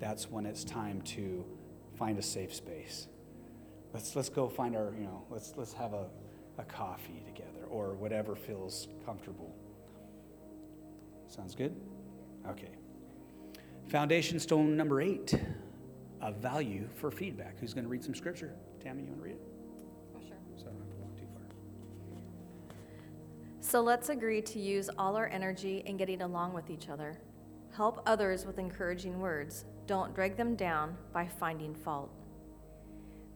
that's 0.00 0.30
when 0.30 0.46
it's 0.46 0.64
time 0.64 1.02
to 1.02 1.44
find 1.98 2.18
a 2.18 2.22
safe 2.22 2.54
space. 2.54 3.08
Let's 3.92 4.14
let's 4.14 4.28
go 4.28 4.48
find 4.48 4.76
our, 4.76 4.94
you 4.96 5.04
know, 5.04 5.24
let's 5.30 5.54
let's 5.56 5.72
have 5.72 5.92
a, 5.92 6.06
a 6.58 6.64
coffee 6.64 7.22
together 7.26 7.64
or 7.68 7.94
whatever 7.94 8.36
feels 8.36 8.88
comfortable. 9.04 9.54
Sounds 11.26 11.54
good? 11.54 11.74
Okay. 12.48 12.70
Foundation 13.88 14.38
stone 14.38 14.76
number 14.76 15.00
eight, 15.00 15.34
a 16.20 16.32
value 16.32 16.88
for 16.94 17.10
feedback. 17.10 17.58
Who's 17.58 17.74
going 17.74 17.84
to 17.84 17.90
read 17.90 18.04
some 18.04 18.14
scripture? 18.14 18.54
Tammy, 18.82 19.02
you 19.02 19.08
want 19.08 19.20
to 19.20 19.24
read 19.24 19.34
it? 19.36 19.42
Oh, 20.14 20.20
sure. 20.20 20.36
So 20.56 20.66
I 20.66 20.70
don't 20.70 20.80
have 20.80 20.90
to 20.90 20.96
walk 20.96 21.16
too 21.16 21.26
far. 21.32 22.76
So 23.60 23.80
let's 23.80 24.08
agree 24.10 24.42
to 24.42 24.58
use 24.58 24.90
all 24.98 25.16
our 25.16 25.28
energy 25.28 25.82
in 25.86 25.96
getting 25.96 26.22
along 26.22 26.52
with 26.52 26.70
each 26.70 26.88
other. 26.88 27.18
Help 27.74 28.02
others 28.06 28.44
with 28.44 28.58
encouraging 28.58 29.20
words. 29.20 29.64
Don't 29.86 30.14
drag 30.14 30.36
them 30.36 30.54
down 30.54 30.96
by 31.12 31.26
finding 31.26 31.74
fault. 31.74 32.10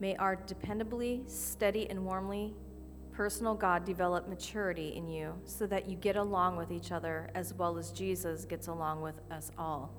May 0.00 0.16
our 0.16 0.36
dependably, 0.36 1.28
steady, 1.28 1.88
and 1.88 2.04
warmly 2.04 2.54
personal 3.12 3.54
God 3.54 3.84
develop 3.84 4.26
maturity 4.26 4.94
in 4.96 5.06
you 5.06 5.34
so 5.44 5.66
that 5.66 5.88
you 5.88 5.96
get 5.96 6.16
along 6.16 6.56
with 6.56 6.72
each 6.72 6.90
other 6.90 7.30
as 7.34 7.54
well 7.54 7.76
as 7.76 7.92
Jesus 7.92 8.44
gets 8.44 8.66
along 8.66 9.02
with 9.02 9.20
us 9.30 9.50
all. 9.58 9.94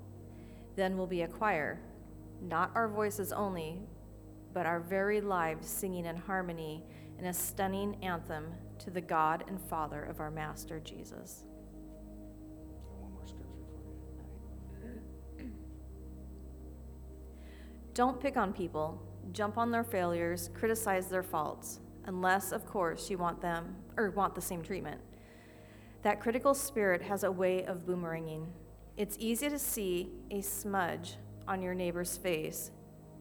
Then 0.75 0.97
we'll 0.97 1.07
be 1.07 1.21
a 1.21 1.27
choir, 1.27 1.79
not 2.41 2.71
our 2.73 2.87
voices 2.87 3.31
only, 3.31 3.79
but 4.53 4.65
our 4.65 4.79
very 4.79 5.21
lives 5.21 5.67
singing 5.69 6.05
in 6.05 6.15
harmony 6.15 6.83
in 7.19 7.25
a 7.25 7.33
stunning 7.33 7.95
anthem 8.01 8.51
to 8.79 8.89
the 8.89 9.01
God 9.01 9.43
and 9.47 9.61
Father 9.61 10.03
of 10.03 10.19
our 10.19 10.31
Master 10.31 10.79
Jesus. 10.79 11.43
Don't 17.93 18.19
pick 18.19 18.37
on 18.37 18.53
people, 18.53 18.99
jump 19.33 19.57
on 19.57 19.69
their 19.69 19.83
failures, 19.83 20.49
criticize 20.55 21.07
their 21.07 21.21
faults, 21.21 21.79
unless, 22.05 22.51
of 22.51 22.65
course, 22.65 23.09
you 23.09 23.17
want 23.19 23.39
them 23.39 23.75
or 23.97 24.09
want 24.09 24.33
the 24.33 24.41
same 24.41 24.63
treatment. 24.63 24.99
That 26.01 26.19
critical 26.19 26.53
spirit 26.53 27.01
has 27.03 27.23
a 27.23 27.31
way 27.31 27.65
of 27.65 27.85
boomeranging. 27.85 28.47
It's 28.97 29.15
easy 29.19 29.47
to 29.49 29.59
see 29.59 30.11
a 30.31 30.41
smudge 30.41 31.17
on 31.47 31.61
your 31.61 31.73
neighbor's 31.75 32.17
face 32.17 32.71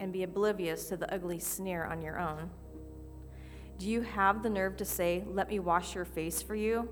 and 0.00 0.12
be 0.12 0.22
oblivious 0.22 0.88
to 0.88 0.96
the 0.96 1.12
ugly 1.12 1.38
sneer 1.38 1.84
on 1.84 2.00
your 2.00 2.18
own. 2.18 2.50
Do 3.78 3.88
you 3.88 4.00
have 4.00 4.42
the 4.42 4.50
nerve 4.50 4.76
to 4.78 4.84
say, 4.84 5.22
Let 5.26 5.48
me 5.48 5.58
wash 5.58 5.94
your 5.94 6.04
face 6.04 6.40
for 6.40 6.54
you, 6.54 6.88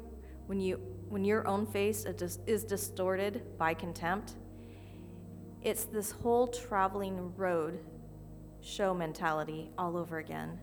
when, 0.46 0.60
you, 0.60 0.76
when 1.08 1.24
your 1.24 1.46
own 1.46 1.66
face 1.66 2.04
is 2.04 2.64
distorted 2.64 3.42
by 3.58 3.74
contempt? 3.74 4.34
It's 5.62 5.84
this 5.84 6.10
whole 6.10 6.46
traveling 6.46 7.34
road 7.36 7.80
show 8.62 8.94
mentality 8.94 9.70
all 9.76 9.96
over 9.96 10.18
again, 10.18 10.58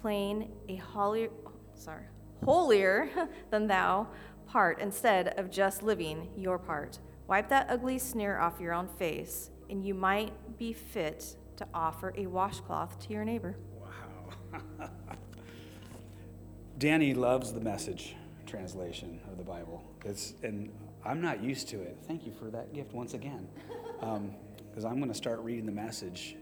playing 0.00 0.50
a 0.68 0.76
holier, 0.76 1.28
sorry, 1.74 2.04
holier 2.42 3.10
than 3.50 3.66
thou 3.66 4.06
part 4.46 4.80
instead 4.80 5.38
of 5.38 5.50
just 5.50 5.82
living 5.82 6.28
your 6.36 6.58
part. 6.58 6.98
Wipe 7.26 7.48
that 7.50 7.66
ugly 7.68 7.98
sneer 7.98 8.38
off 8.38 8.60
your 8.60 8.72
own 8.72 8.88
face, 8.88 9.50
and 9.68 9.84
you 9.84 9.94
might 9.94 10.32
be 10.58 10.72
fit 10.72 11.36
to 11.56 11.66
offer 11.74 12.14
a 12.16 12.26
washcloth 12.26 12.98
to 13.00 13.12
your 13.12 13.24
neighbor. 13.24 13.56
Wow. 13.78 14.88
Danny 16.78 17.12
loves 17.14 17.52
the 17.52 17.60
message 17.60 18.16
translation 18.46 19.20
of 19.30 19.36
the 19.36 19.44
Bible. 19.44 19.84
It's, 20.04 20.34
and 20.42 20.70
I'm 21.04 21.20
not 21.20 21.42
used 21.42 21.68
to 21.68 21.80
it. 21.80 21.98
Thank 22.06 22.26
you 22.26 22.32
for 22.32 22.50
that 22.50 22.72
gift 22.72 22.92
once 22.92 23.14
again. 23.14 23.48
Um, 24.00 24.32
because 24.70 24.84
I'm 24.84 24.96
going 24.96 25.08
to 25.08 25.14
start 25.16 25.38
reading 25.40 25.66
the 25.66 25.72
message. 25.72 26.36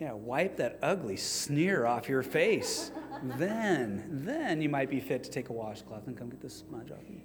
Yeah, 0.00 0.12
wipe 0.12 0.56
that 0.58 0.78
ugly 0.80 1.16
sneer 1.16 1.86
off 1.86 2.08
your 2.08 2.22
face. 2.22 2.92
then, 3.36 4.04
then 4.24 4.62
you 4.62 4.68
might 4.68 4.88
be 4.88 5.00
fit 5.00 5.24
to 5.24 5.30
take 5.30 5.48
a 5.48 5.52
washcloth 5.52 6.06
and 6.06 6.16
come 6.16 6.30
get 6.30 6.40
this 6.40 6.58
smudge 6.58 6.92
off 6.92 7.08
me. 7.10 7.24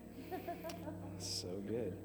So 1.19 1.47
good. 1.67 1.95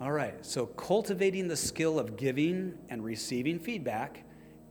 All 0.00 0.12
right, 0.12 0.44
so 0.44 0.66
cultivating 0.66 1.48
the 1.48 1.56
skill 1.56 1.98
of 1.98 2.16
giving 2.16 2.76
and 2.88 3.04
receiving 3.04 3.58
feedback. 3.58 4.24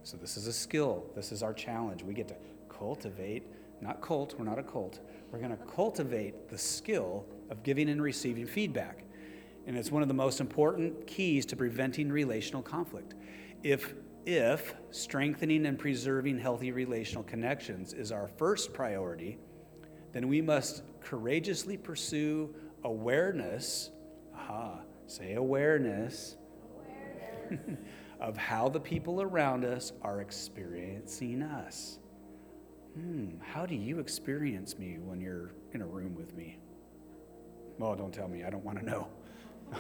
So, 0.04 0.18
this 0.18 0.36
is 0.36 0.48
a 0.48 0.54
skill. 0.54 1.06
This 1.16 1.32
is 1.32 1.42
our 1.42 1.54
challenge. 1.54 2.04
We 2.04 2.14
get 2.14 2.28
to 2.28 2.36
cultivate, 2.68 3.44
not 3.82 4.02
cult, 4.02 4.38
we're 4.38 4.44
not 4.44 4.60
a 4.60 4.64
cult. 4.64 5.00
We're 5.32 5.40
going 5.40 5.52
to 5.52 5.64
cultivate 5.66 6.50
the 6.50 6.58
skill 6.58 7.26
of 7.50 7.64
giving 7.64 7.90
and 7.90 8.02
receiving 8.02 8.46
feedback. 8.46 9.06
And 9.66 9.78
it's 9.78 9.92
one 9.92 10.02
of 10.02 10.08
the 10.08 10.14
most 10.14 10.42
important 10.42 11.08
keys 11.08 11.46
to 11.48 11.56
preventing 11.56 12.12
relational 12.12 12.62
conflict. 12.62 13.16
If, 13.64 13.94
If 14.26 14.76
strengthening 14.92 15.66
and 15.66 15.78
preserving 15.78 16.40
healthy 16.40 16.72
relational 16.72 17.24
connections 17.24 17.94
is 17.94 18.12
our 18.12 18.28
first 18.28 18.74
priority, 18.74 19.38
then 20.12 20.28
we 20.28 20.42
must 20.42 20.84
courageously 21.02 21.78
pursue 21.78 22.54
awareness. 22.84 23.92
Aha, 24.36 24.80
say 25.08 25.34
awareness. 25.34 26.36
awareness. 27.50 27.80
of 28.24 28.38
how 28.38 28.70
the 28.70 28.80
people 28.80 29.22
around 29.22 29.66
us 29.66 29.92
are 30.02 30.22
experiencing 30.22 31.42
us. 31.42 32.00
Hmm, 32.96 33.32
how 33.42 33.66
do 33.66 33.76
you 33.76 34.00
experience 34.00 34.80
me 34.80 34.98
when 35.04 35.20
you're 35.20 35.52
in 35.74 35.82
a 35.82 35.86
room 35.86 36.16
with 36.16 36.34
me? 36.34 36.58
Well, 37.78 37.96
don't 37.96 38.14
tell 38.14 38.30
me, 38.30 38.46
I 38.46 38.50
don't 38.50 38.64
want 38.64 38.80
to 38.80 38.86
know. 38.86 39.10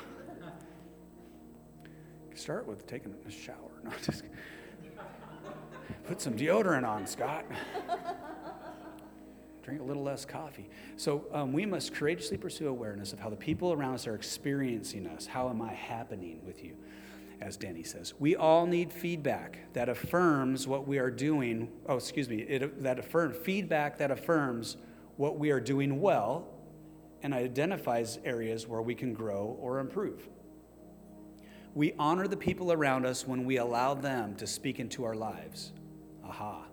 Start 2.35 2.67
with 2.67 2.87
taking 2.87 3.13
a 3.27 3.31
shower. 3.31 3.55
No, 3.83 3.91
just 4.03 4.23
put 6.05 6.21
some 6.21 6.33
deodorant 6.33 6.87
on, 6.87 7.07
Scott. 7.07 7.45
Drink 9.63 9.79
a 9.79 9.83
little 9.83 10.03
less 10.03 10.25
coffee. 10.25 10.69
So 10.97 11.25
um, 11.31 11.53
we 11.53 11.65
must 11.65 11.93
courageously 11.93 12.37
pursue 12.37 12.67
awareness 12.67 13.13
of 13.13 13.19
how 13.19 13.29
the 13.29 13.35
people 13.35 13.71
around 13.71 13.93
us 13.93 14.07
are 14.07 14.15
experiencing 14.15 15.07
us. 15.07 15.25
How 15.25 15.49
am 15.49 15.61
I 15.61 15.73
happening 15.73 16.41
with 16.45 16.63
you? 16.63 16.75
as 17.43 17.57
Danny 17.57 17.83
says. 17.83 18.13
We 18.19 18.35
all 18.35 18.65
need 18.65 18.91
feedback 18.91 19.59
that 19.73 19.89
affirms 19.89 20.65
what 20.65 20.87
we 20.87 20.97
are 20.97 21.11
doing. 21.11 21.69
Oh, 21.87 21.97
excuse 21.97 22.29
me, 22.29 22.37
it, 22.37 22.81
that 22.83 22.99
affirm 22.99 23.33
feedback 23.33 23.97
that 23.97 24.11
affirms 24.11 24.77
what 25.17 25.37
we 25.37 25.51
are 25.51 25.59
doing 25.59 25.99
well 25.99 26.47
and 27.23 27.33
identifies 27.33 28.19
areas 28.25 28.67
where 28.67 28.81
we 28.81 28.93
can 28.93 29.13
grow 29.13 29.57
or 29.59 29.79
improve. 29.79 30.27
We 31.73 31.93
honor 31.97 32.27
the 32.27 32.37
people 32.37 32.71
around 32.71 33.05
us 33.05 33.25
when 33.25 33.45
we 33.45 33.57
allow 33.57 33.93
them 33.93 34.35
to 34.35 34.45
speak 34.45 34.79
into 34.79 35.05
our 35.05 35.15
lives. 35.15 35.71
Aha, 36.23 36.65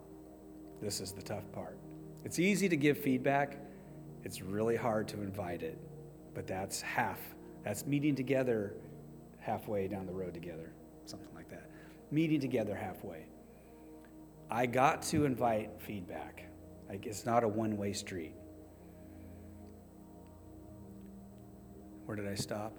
this 0.83 1.01
is 1.01 1.13
the 1.13 1.23
tough 1.23 1.51
part. 1.53 1.79
It's 2.25 2.39
easy 2.39 2.69
to 2.69 2.77
give 2.77 2.99
feedback, 2.99 3.57
it's 4.25 4.43
really 4.43 4.77
hard 4.77 5.09
to 5.09 5.23
invite 5.23 5.63
it, 5.63 5.79
but 6.35 6.47
that's 6.47 6.83
half. 6.83 7.19
That's 7.65 7.87
meeting 7.87 8.15
together 8.15 8.75
halfway 9.39 9.89
down 9.89 10.07
the 10.07 10.13
road 10.13 10.35
together, 10.35 10.73
something 11.07 11.35
like 11.35 11.49
that. 11.49 11.71
Meeting 12.11 12.41
together 12.41 12.75
halfway. 12.75 13.25
I 14.51 14.67
got 14.67 15.03
to 15.05 15.25
invite 15.25 15.71
feedback. 15.79 16.45
Like 16.89 17.07
it's 17.07 17.25
not 17.25 17.45
a 17.45 17.49
one 17.49 17.77
way 17.77 17.93
street. 17.93 18.35
Where 22.11 22.17
did 22.17 22.27
I 22.27 22.35
stop? 22.35 22.77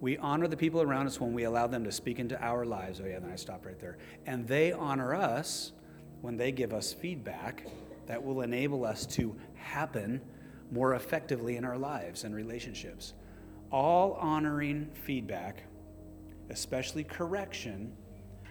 We 0.00 0.16
honor 0.16 0.48
the 0.48 0.56
people 0.56 0.80
around 0.80 1.08
us 1.08 1.20
when 1.20 1.34
we 1.34 1.44
allow 1.44 1.66
them 1.66 1.84
to 1.84 1.92
speak 1.92 2.18
into 2.18 2.42
our 2.42 2.64
lives. 2.64 3.02
Oh, 3.04 3.06
yeah, 3.06 3.18
then 3.18 3.30
I 3.30 3.36
stopped 3.36 3.66
right 3.66 3.78
there. 3.78 3.98
And 4.24 4.48
they 4.48 4.72
honor 4.72 5.14
us 5.14 5.72
when 6.22 6.38
they 6.38 6.52
give 6.52 6.72
us 6.72 6.94
feedback 6.94 7.66
that 8.06 8.24
will 8.24 8.40
enable 8.40 8.86
us 8.86 9.04
to 9.08 9.36
happen 9.52 10.22
more 10.70 10.94
effectively 10.94 11.58
in 11.58 11.66
our 11.66 11.76
lives 11.76 12.24
and 12.24 12.34
relationships 12.34 13.12
all 13.70 14.14
honoring 14.14 14.88
feedback, 15.04 15.64
especially 16.48 17.04
correction, 17.04 17.92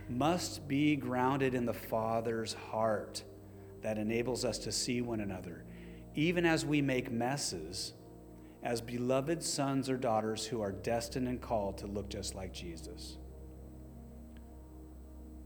must 0.07 0.67
be 0.67 0.95
grounded 0.95 1.55
in 1.55 1.65
the 1.65 1.73
Father's 1.73 2.53
heart 2.53 3.23
that 3.81 3.97
enables 3.97 4.45
us 4.45 4.59
to 4.59 4.71
see 4.71 5.01
one 5.01 5.21
another, 5.21 5.65
even 6.13 6.45
as 6.45 6.63
we 6.63 6.79
make 6.79 7.11
messes, 7.11 7.93
as 8.63 8.81
beloved 8.81 9.43
sons 9.43 9.89
or 9.89 9.97
daughters 9.97 10.45
who 10.45 10.61
are 10.61 10.71
destined 10.71 11.27
and 11.27 11.41
called 11.41 11.77
to 11.79 11.87
look 11.87 12.09
just 12.09 12.35
like 12.35 12.53
Jesus. 12.53 13.17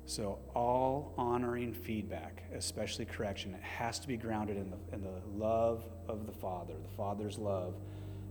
So, 0.08 0.40
all 0.54 1.14
honoring 1.18 1.74
feedback, 1.74 2.44
especially 2.54 3.06
correction, 3.06 3.56
it 3.56 3.64
has 3.64 3.98
to 4.00 4.08
be 4.08 4.18
grounded 4.18 4.56
in 4.58 4.70
the, 4.70 4.78
in 4.94 5.02
the 5.02 5.22
love 5.36 5.84
of 6.08 6.28
the 6.28 6.32
Father, 6.32 6.74
the 6.82 6.96
Father's 6.96 7.40
love 7.40 7.76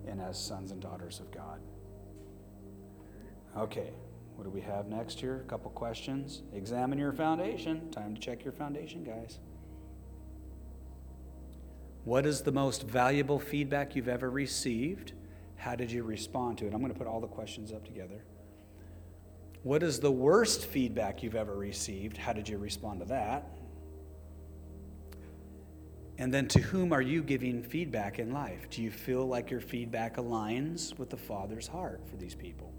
and 0.06 0.20
as 0.20 0.38
sons 0.38 0.70
and 0.70 0.80
daughters 0.80 1.18
of 1.18 1.32
God. 1.32 1.60
Okay, 3.56 3.90
what 4.36 4.44
do 4.44 4.50
we 4.50 4.60
have 4.60 4.86
next 4.86 5.20
here? 5.20 5.42
A 5.44 5.48
couple 5.48 5.70
questions. 5.70 6.42
Examine 6.52 6.98
your 6.98 7.12
foundation. 7.12 7.90
Time 7.90 8.14
to 8.14 8.20
check 8.20 8.44
your 8.44 8.52
foundation, 8.52 9.02
guys. 9.02 9.38
What 12.04 12.26
is 12.26 12.42
the 12.42 12.52
most 12.52 12.82
valuable 12.82 13.38
feedback 13.38 13.96
you've 13.96 14.08
ever 14.08 14.30
received? 14.30 15.12
How 15.56 15.74
did 15.74 15.90
you 15.90 16.02
respond 16.02 16.58
to 16.58 16.66
it? 16.66 16.74
I'm 16.74 16.80
going 16.80 16.92
to 16.92 16.98
put 16.98 17.06
all 17.06 17.20
the 17.20 17.26
questions 17.26 17.72
up 17.72 17.84
together. 17.84 18.22
What 19.62 19.82
is 19.82 19.98
the 19.98 20.10
worst 20.10 20.66
feedback 20.66 21.22
you've 21.22 21.34
ever 21.34 21.56
received? 21.56 22.18
How 22.18 22.34
did 22.34 22.46
you 22.46 22.58
respond 22.58 23.00
to 23.00 23.06
that? 23.06 23.46
And 26.18 26.32
then 26.32 26.46
to 26.48 26.60
whom 26.60 26.92
are 26.92 27.00
you 27.00 27.22
giving 27.22 27.62
feedback 27.62 28.18
in 28.18 28.32
life? 28.32 28.68
Do 28.68 28.82
you 28.82 28.90
feel 28.90 29.26
like 29.26 29.50
your 29.50 29.62
feedback 29.62 30.16
aligns 30.16 30.96
with 30.98 31.08
the 31.08 31.16
Father's 31.16 31.66
heart 31.66 32.02
for 32.08 32.16
these 32.16 32.34
people? 32.34 32.72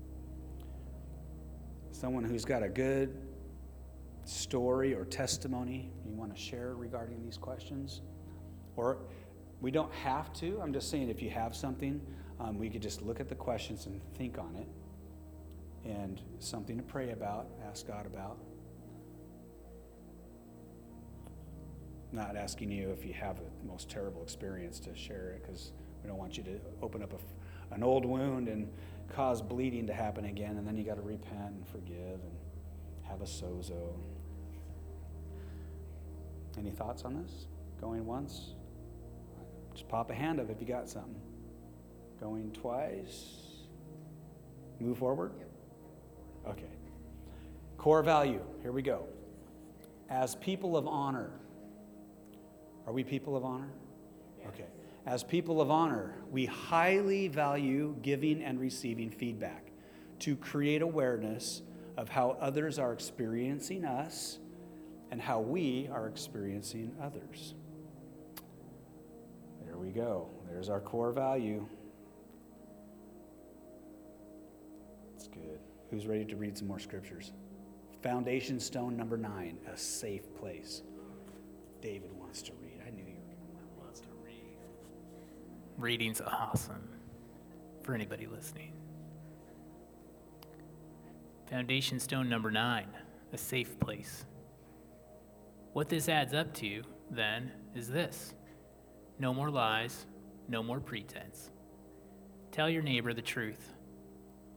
Someone 1.92 2.24
who's 2.24 2.46
got 2.46 2.62
a 2.62 2.70
good 2.70 3.18
story 4.26 4.94
or 4.94 5.06
testimony 5.06 5.92
you 6.06 6.14
want 6.14 6.34
to 6.34 6.40
share 6.40 6.76
regarding 6.76 7.24
these 7.24 7.38
questions? 7.38 8.02
Or 8.76 8.98
we 9.62 9.72
don't 9.72 9.94
have 9.94 10.34
to. 10.34 10.60
I'm 10.62 10.74
just 10.74 10.90
saying 10.90 11.10
if 11.10 11.22
you 11.22 11.30
have 11.30 11.56
something, 11.56 12.02
um, 12.40 12.60
we 12.60 12.70
could 12.70 12.82
just 12.82 13.02
look 13.02 13.20
at 13.20 13.30
the 13.30 13.36
questions 13.36 13.86
and 13.86 14.02
think 14.18 14.38
on 14.38 14.56
it 14.56 14.68
and 15.90 16.22
something 16.40 16.78
to 16.78 16.84
pray 16.84 17.12
about, 17.12 17.48
ask 17.70 17.88
God 17.88 18.06
about. 18.06 18.38
not 22.16 22.36
asking 22.38 22.72
you 22.72 22.90
if 22.90 23.06
you 23.06 23.14
have 23.14 23.38
the 23.38 23.68
most 23.68 23.90
terrible 23.90 24.24
experience 24.24 24.80
to 24.80 24.96
share 24.96 25.32
it 25.32 25.44
because 25.44 25.74
we 26.02 26.10
don't 26.10 26.18
want 26.18 26.38
you 26.38 26.44
to 26.44 26.60
open 26.82 27.04
up 27.04 27.14
a, 27.14 27.76
an 27.76 27.84
old 27.84 28.06
wound 28.06 28.48
and 28.48 28.70
cause 29.10 29.42
bleeding 29.42 29.86
to 29.88 29.94
happen 29.94 30.26
again, 30.26 30.58
and 30.58 30.66
then 30.66 30.78
you 30.78 30.84
got 30.84 30.96
to 30.96 31.02
repent 31.02 31.54
and 31.54 31.68
forgive 31.68 32.20
and 32.24 32.32
have 33.04 33.22
a 33.22 33.26
sozo. 33.26 33.94
Any 36.58 36.72
thoughts 36.72 37.04
on 37.04 37.22
this? 37.22 37.48
Going 37.82 38.06
once? 38.06 38.54
Just 39.76 39.90
pop 39.90 40.10
a 40.10 40.14
hand 40.14 40.40
up 40.40 40.50
if 40.50 40.62
you 40.62 40.66
got 40.66 40.90
something. 40.90 41.22
Going 42.20 42.52
twice? 42.54 43.66
Move 44.80 44.98
forward? 44.98 45.34
Okay. 46.48 46.64
Core 47.78 48.02
value. 48.02 48.42
Here 48.62 48.72
we 48.72 48.82
go. 48.82 49.06
As 50.10 50.36
people 50.36 50.78
of 50.78 50.88
honor, 50.88 51.30
are 52.88 52.94
we 52.94 53.04
people 53.04 53.36
of 53.36 53.44
honor? 53.44 53.70
Okay. 54.48 54.66
As 55.06 55.24
people 55.24 55.60
of 55.60 55.70
honor, 55.70 56.16
we 56.32 56.46
highly 56.46 57.28
value 57.28 57.98
giving 58.02 58.42
and 58.42 58.60
receiving 58.60 59.12
feedback 59.12 59.72
to 60.20 60.38
create 60.38 60.84
awareness 60.84 61.64
of 61.98 62.08
how 62.08 62.38
others 62.40 62.80
are 62.80 62.94
experiencing 62.94 63.84
us 63.84 64.40
and 65.12 65.22
how 65.22 65.42
we 65.42 65.90
are 65.92 66.08
experiencing 66.08 66.96
others. 67.02 67.56
There 69.76 69.84
we 69.84 69.92
go. 69.92 70.30
There's 70.50 70.70
our 70.70 70.80
core 70.80 71.12
value. 71.12 71.68
That's 75.12 75.28
good. 75.28 75.60
Who's 75.92 76.08
ready 76.08 76.24
to 76.24 76.38
read 76.38 76.58
some 76.58 76.70
more 76.70 76.80
scriptures? 76.80 77.34
Foundation 78.02 78.58
stone 78.58 78.96
number 78.96 79.18
nine, 79.18 79.58
a 79.70 79.76
safe 79.76 80.34
place. 80.40 80.82
David 81.82 82.10
wants 82.14 82.42
to 82.44 82.54
read. 82.62 82.80
I 82.88 82.90
knew 82.92 83.04
you 83.04 83.18
were 83.76 83.84
going 83.84 83.96
to 83.96 84.08
read. 84.24 84.56
Reading's 85.78 86.22
awesome 86.22 86.88
for 87.84 87.94
anybody 87.94 88.28
listening. 88.28 88.72
Foundation 91.50 92.00
stone 92.00 92.30
number 92.30 92.50
nine, 92.50 92.88
a 93.34 93.38
safe 93.38 93.78
place. 93.82 94.24
What 95.74 95.90
this 95.90 96.08
adds 96.08 96.34
up 96.34 96.54
to, 96.56 96.82
then, 97.12 97.52
is 97.76 97.90
this 97.90 98.34
no 99.20 99.34
more 99.34 99.50
lies, 99.50 100.06
no 100.48 100.62
more 100.62 100.80
pretense. 100.80 101.50
Tell 102.52 102.70
your 102.70 102.84
neighbor 102.84 103.14
the 103.14 103.22
truth. 103.22 103.74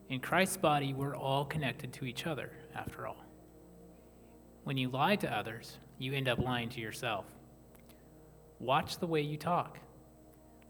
In 0.09 0.21
Christ's 0.21 0.57
body, 0.57 0.93
we're 0.95 1.17
all 1.17 1.45
connected 1.45 1.93
to 1.95 2.05
each 2.05 2.27
other, 2.27 2.51
after 2.75 3.07
all. 3.07 3.25
When 4.65 4.77
you 4.77 4.89
lie 4.89 5.17
to 5.17 5.37
others, 5.37 5.79
you 5.99 6.13
end 6.13 6.29
up 6.29 6.39
lying 6.39 6.69
to 6.71 6.81
yourself. 6.81 7.27
Watch 8.59 8.99
the 8.99 9.07
way 9.07 9.21
you 9.21 9.37
talk. 9.37 9.79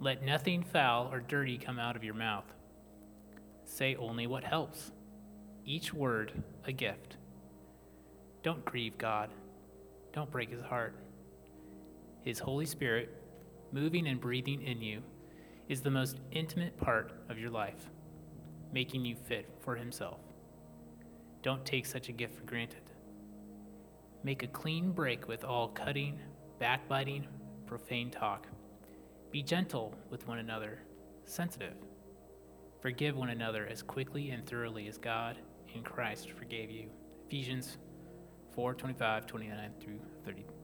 Let 0.01 0.24
nothing 0.24 0.62
foul 0.62 1.09
or 1.12 1.20
dirty 1.20 1.59
come 1.59 1.79
out 1.79 1.96
of 1.96 2.05
your 2.05 2.14
mouth. 2.14 2.44
Say 3.64 3.96
only 3.96 4.27
what 4.27 4.44
helps, 4.44 4.92
each 5.64 5.92
word 5.92 6.33
a 6.64 6.72
gift. 6.72 7.16
Don't 8.42 8.64
grieve 8.64 8.96
God, 8.96 9.31
don't 10.12 10.31
break 10.31 10.51
his 10.51 10.62
heart. 10.62 10.94
His 12.22 12.38
Holy 12.38 12.66
Spirit, 12.66 13.14
moving 13.72 14.07
and 14.07 14.20
breathing 14.20 14.62
in 14.62 14.81
you, 14.81 15.02
is 15.68 15.81
the 15.81 15.90
most 15.90 16.18
intimate 16.33 16.76
part 16.76 17.12
of 17.28 17.38
your 17.38 17.50
life, 17.50 17.90
making 18.72 19.04
you 19.04 19.14
fit 19.14 19.48
for 19.61 19.76
himself. 19.76 20.20
Don't 21.42 21.64
take 21.64 21.87
such 21.87 22.09
a 22.09 22.12
gift 22.12 22.37
for 22.37 22.44
granted. 22.44 22.83
Make 24.24 24.42
a 24.42 24.48
clean 24.48 24.92
break 24.92 25.28
with 25.28 25.44
all 25.44 25.68
cutting, 25.68 26.18
backbiting, 26.59 27.26
profane 27.66 28.11
talk. 28.11 28.46
Be 29.31 29.42
gentle 29.42 29.94
with 30.11 30.26
one 30.26 30.38
another, 30.38 30.81
sensitive. 31.24 31.74
Forgive 32.81 33.16
one 33.16 33.31
another 33.31 33.66
as 33.66 33.83
quickly 33.83 34.31
and 34.31 34.46
thoroughly 34.46 34.88
as 34.88 34.98
God 34.98 35.38
in 35.74 35.83
Christ 35.83 36.31
forgave 36.31 36.70
you. 36.70 36.88
Ephesians 37.26 37.78
4 38.54 38.74
25, 38.74 39.26
29 39.26 39.70
through 39.81 40.00
32. 40.24 40.58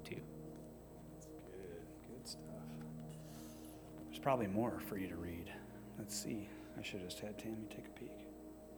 Probably 4.24 4.46
more 4.46 4.80
for 4.88 4.96
you 4.96 5.06
to 5.06 5.16
read. 5.16 5.52
Let's 5.98 6.18
see. 6.18 6.48
I 6.78 6.82
should 6.82 7.00
have 7.00 7.10
just 7.10 7.20
had 7.20 7.38
Tammy 7.38 7.66
take 7.68 7.84
a 7.86 7.90
peek. 7.90 8.26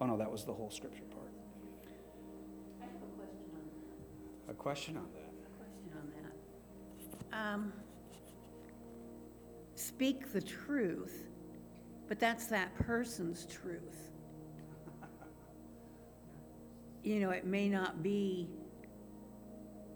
Oh, 0.01 0.07
no, 0.07 0.17
that 0.17 0.29
was 0.31 0.45
the 0.45 0.53
whole 0.53 0.73
scripture 0.73 1.05
part. 1.05 1.31
I 2.83 2.87
have 2.87 2.95
a 3.01 3.07
question 3.15 3.47
on 3.55 4.51
A 4.51 4.55
question 4.55 4.97
on 4.97 5.07
that. 5.15 5.31
A 5.45 5.51
question 5.57 5.93
on 7.31 7.31
that. 7.31 7.55
Um, 7.55 7.73
Speak 9.77 10.33
the 10.33 10.43
truth, 10.43 11.29
but 12.09 12.19
that's 12.19 12.47
that 12.47 12.75
person's 12.75 13.47
truth. 13.47 14.11
You 17.05 17.21
know, 17.21 17.31
it 17.31 17.47
may 17.47 17.69
not 17.69 18.03
be 18.03 18.49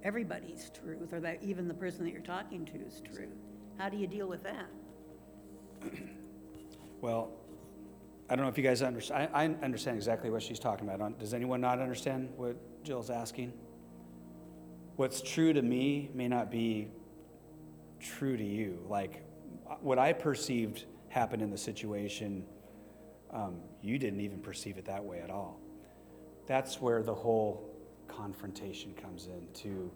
everybody's 0.04 0.70
truth, 0.70 1.12
or 1.12 1.18
that 1.18 1.42
even 1.42 1.66
the 1.66 1.74
person 1.74 2.04
that 2.04 2.12
you're 2.12 2.22
talking 2.22 2.64
to 2.66 2.76
is 2.76 3.02
truth. 3.12 3.34
How 3.78 3.88
do 3.88 3.96
you 3.96 4.06
deal 4.06 4.28
with 4.28 4.44
that? 4.44 4.68
Well, 7.00 7.30
I 8.28 8.36
don't 8.36 8.44
know 8.44 8.50
if 8.50 8.58
you 8.58 8.62
guys 8.62 8.82
understand. 8.82 9.30
I, 9.32 9.44
I 9.44 9.46
understand 9.64 9.96
exactly 9.96 10.28
what 10.28 10.42
she's 10.42 10.58
talking 10.58 10.86
about. 10.86 11.18
Does 11.18 11.32
anyone 11.32 11.60
not 11.60 11.80
understand 11.80 12.28
what 12.36 12.56
Jill's 12.84 13.08
asking? 13.08 13.54
What's 14.96 15.22
true 15.22 15.54
to 15.54 15.62
me 15.62 16.10
may 16.12 16.28
not 16.28 16.50
be 16.50 16.88
true 18.00 18.36
to 18.36 18.44
you. 18.44 18.78
Like 18.88 19.24
what 19.80 19.98
I 19.98 20.12
perceived 20.12 20.84
happened 21.08 21.42
in 21.42 21.50
the 21.50 21.58
situation, 21.58 22.44
um, 23.32 23.60
you 23.82 23.98
didn't 23.98 24.20
even 24.20 24.40
perceive 24.40 24.78
it 24.78 24.84
that 24.86 25.04
way 25.04 25.20
at 25.20 25.30
all. 25.30 25.60
That's 26.46 26.80
where 26.80 27.02
the 27.02 27.14
whole 27.14 27.70
confrontation 28.08 28.94
comes 28.94 29.26
in 29.26 29.48
to 29.62 29.90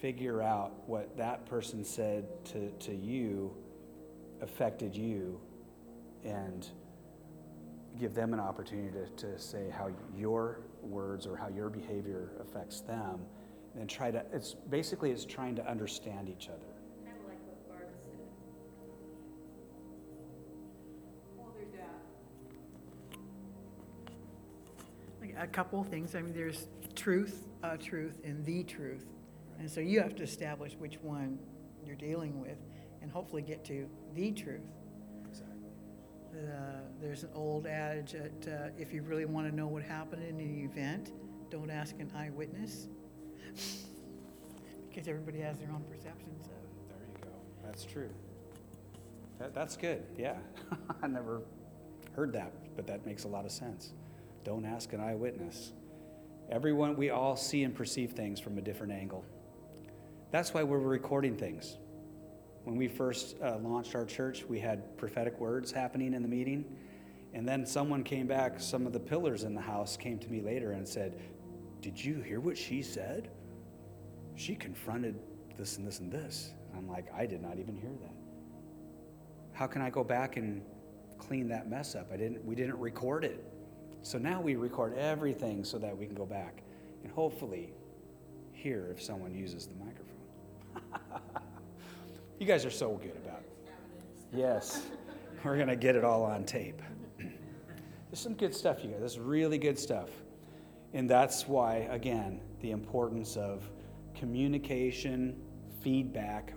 figure 0.00 0.40
out 0.40 0.88
what 0.88 1.16
that 1.16 1.44
person 1.46 1.84
said 1.84 2.26
to, 2.46 2.70
to 2.70 2.94
you 2.94 3.54
affected 4.42 4.94
you 4.96 5.40
and 6.24 6.68
give 7.98 8.14
them 8.14 8.32
an 8.32 8.40
opportunity 8.40 8.90
to, 8.90 9.26
to 9.26 9.38
say 9.38 9.68
how 9.70 9.90
your 10.16 10.60
words 10.82 11.26
or 11.26 11.36
how 11.36 11.48
your 11.48 11.68
behavior 11.68 12.32
affects 12.40 12.80
them 12.80 13.20
and 13.78 13.88
try 13.88 14.10
to 14.10 14.24
it's 14.32 14.54
basically 14.70 15.10
it's 15.10 15.24
trying 15.24 15.54
to 15.54 15.68
understand 15.68 16.28
each 16.28 16.48
other 16.48 16.66
Kind 17.04 17.16
of 17.20 17.28
like 17.28 17.38
what 17.46 17.68
Barb 17.68 17.88
said. 18.02 18.12
Well, 21.36 21.52
there's 21.56 21.72
that. 21.72 22.00
Like, 25.20 25.36
A 25.38 25.46
couple 25.46 25.82
things, 25.84 26.14
I 26.14 26.22
mean, 26.22 26.34
there's 26.34 26.66
truth, 26.94 27.46
a 27.62 27.76
truth, 27.76 28.20
and 28.24 28.44
the 28.44 28.64
truth. 28.64 29.06
And 29.58 29.70
so 29.70 29.80
you 29.80 30.00
have 30.00 30.14
to 30.16 30.22
establish 30.22 30.74
which 30.78 30.98
one 31.02 31.38
you're 31.84 31.96
dealing 31.96 32.40
with 32.40 32.58
and 33.02 33.10
hopefully 33.10 33.42
get 33.42 33.64
to 33.66 33.88
the 34.14 34.32
truth. 34.32 34.60
Uh, 36.32 36.80
There's 37.00 37.24
an 37.24 37.30
old 37.34 37.66
adage 37.66 38.12
that 38.12 38.52
uh, 38.52 38.68
if 38.78 38.92
you 38.92 39.02
really 39.02 39.24
want 39.24 39.50
to 39.50 39.54
know 39.54 39.66
what 39.66 39.82
happened 39.82 40.22
in 40.22 40.38
an 40.38 40.70
event, 40.70 41.12
don't 41.50 41.70
ask 41.70 41.98
an 41.98 42.10
eyewitness. 42.16 42.88
Because 44.88 45.06
everybody 45.06 45.38
has 45.38 45.56
their 45.56 45.70
own 45.70 45.84
perceptions 45.88 46.46
of. 46.46 46.88
there 46.88 47.06
you 47.06 47.22
go. 47.22 47.30
That's 47.64 47.84
true. 47.84 48.10
That, 49.38 49.54
that's 49.54 49.76
good. 49.76 50.02
Yeah. 50.18 50.34
I 51.02 51.06
never 51.06 51.42
heard 52.16 52.32
that 52.32 52.52
but 52.80 52.86
that 52.86 53.04
makes 53.04 53.24
a 53.24 53.28
lot 53.28 53.44
of 53.44 53.52
sense. 53.52 53.92
Don't 54.42 54.64
ask 54.64 54.94
an 54.94 55.00
eyewitness. 55.00 55.72
Everyone 56.50 56.96
we 56.96 57.10
all 57.10 57.36
see 57.36 57.62
and 57.62 57.74
perceive 57.74 58.12
things 58.12 58.40
from 58.40 58.56
a 58.56 58.62
different 58.62 58.92
angle. 58.92 59.22
That's 60.30 60.54
why 60.54 60.62
we're 60.62 60.78
recording 60.78 61.36
things 61.36 61.76
when 62.64 62.76
we 62.76 62.88
first 62.88 63.36
uh, 63.42 63.56
launched 63.58 63.94
our 63.94 64.04
church 64.04 64.44
we 64.48 64.58
had 64.58 64.96
prophetic 64.96 65.38
words 65.40 65.72
happening 65.72 66.14
in 66.14 66.22
the 66.22 66.28
meeting 66.28 66.64
and 67.32 67.46
then 67.48 67.64
someone 67.64 68.02
came 68.02 68.26
back 68.26 68.60
some 68.60 68.86
of 68.86 68.92
the 68.92 69.00
pillars 69.00 69.44
in 69.44 69.54
the 69.54 69.60
house 69.60 69.96
came 69.96 70.18
to 70.18 70.28
me 70.28 70.40
later 70.40 70.72
and 70.72 70.86
said 70.86 71.20
did 71.80 72.02
you 72.02 72.20
hear 72.20 72.40
what 72.40 72.56
she 72.56 72.82
said 72.82 73.30
she 74.40 74.54
confronted 74.54 75.16
this 75.60 75.76
and 75.76 75.86
this 75.86 76.00
and 76.00 76.10
this. 76.10 76.52
And 76.68 76.78
I'm 76.78 76.88
like, 76.88 77.12
I 77.14 77.26
did 77.26 77.42
not 77.42 77.58
even 77.58 77.76
hear 77.76 77.90
that. 77.90 78.14
How 79.52 79.66
can 79.66 79.82
I 79.82 79.90
go 79.90 80.02
back 80.02 80.38
and 80.38 80.62
clean 81.18 81.48
that 81.48 81.68
mess 81.68 81.94
up? 81.94 82.10
I 82.12 82.16
didn't 82.16 82.42
we 82.44 82.54
didn't 82.54 82.78
record 82.78 83.24
it. 83.24 83.44
So 84.02 84.16
now 84.16 84.40
we 84.40 84.56
record 84.56 84.96
everything 84.96 85.64
so 85.64 85.78
that 85.78 85.96
we 85.96 86.06
can 86.06 86.14
go 86.14 86.24
back 86.24 86.62
and 87.02 87.12
hopefully 87.12 87.74
hear 88.52 88.88
if 88.90 89.02
someone 89.02 89.34
uses 89.34 89.66
the 89.66 89.74
microphone. 89.74 91.19
you 92.40 92.46
guys 92.46 92.64
are 92.64 92.70
so 92.70 92.94
good 92.94 93.16
about 93.22 93.40
it. 93.40 93.52
Yes. 94.32 94.86
We're 95.44 95.56
going 95.56 95.68
to 95.68 95.76
get 95.76 95.94
it 95.94 96.04
all 96.04 96.24
on 96.24 96.44
tape. 96.44 96.80
There's 97.18 98.18
some 98.18 98.34
good 98.34 98.54
stuff, 98.54 98.82
you 98.82 98.90
guys. 98.90 99.00
This 99.00 99.12
is 99.12 99.18
really 99.18 99.58
good 99.58 99.78
stuff. 99.78 100.08
And 100.94 101.08
that's 101.08 101.46
why, 101.46 101.88
again, 101.90 102.40
the 102.60 102.70
importance 102.70 103.36
of 103.36 103.70
communication, 104.14 105.36
feedback, 105.82 106.54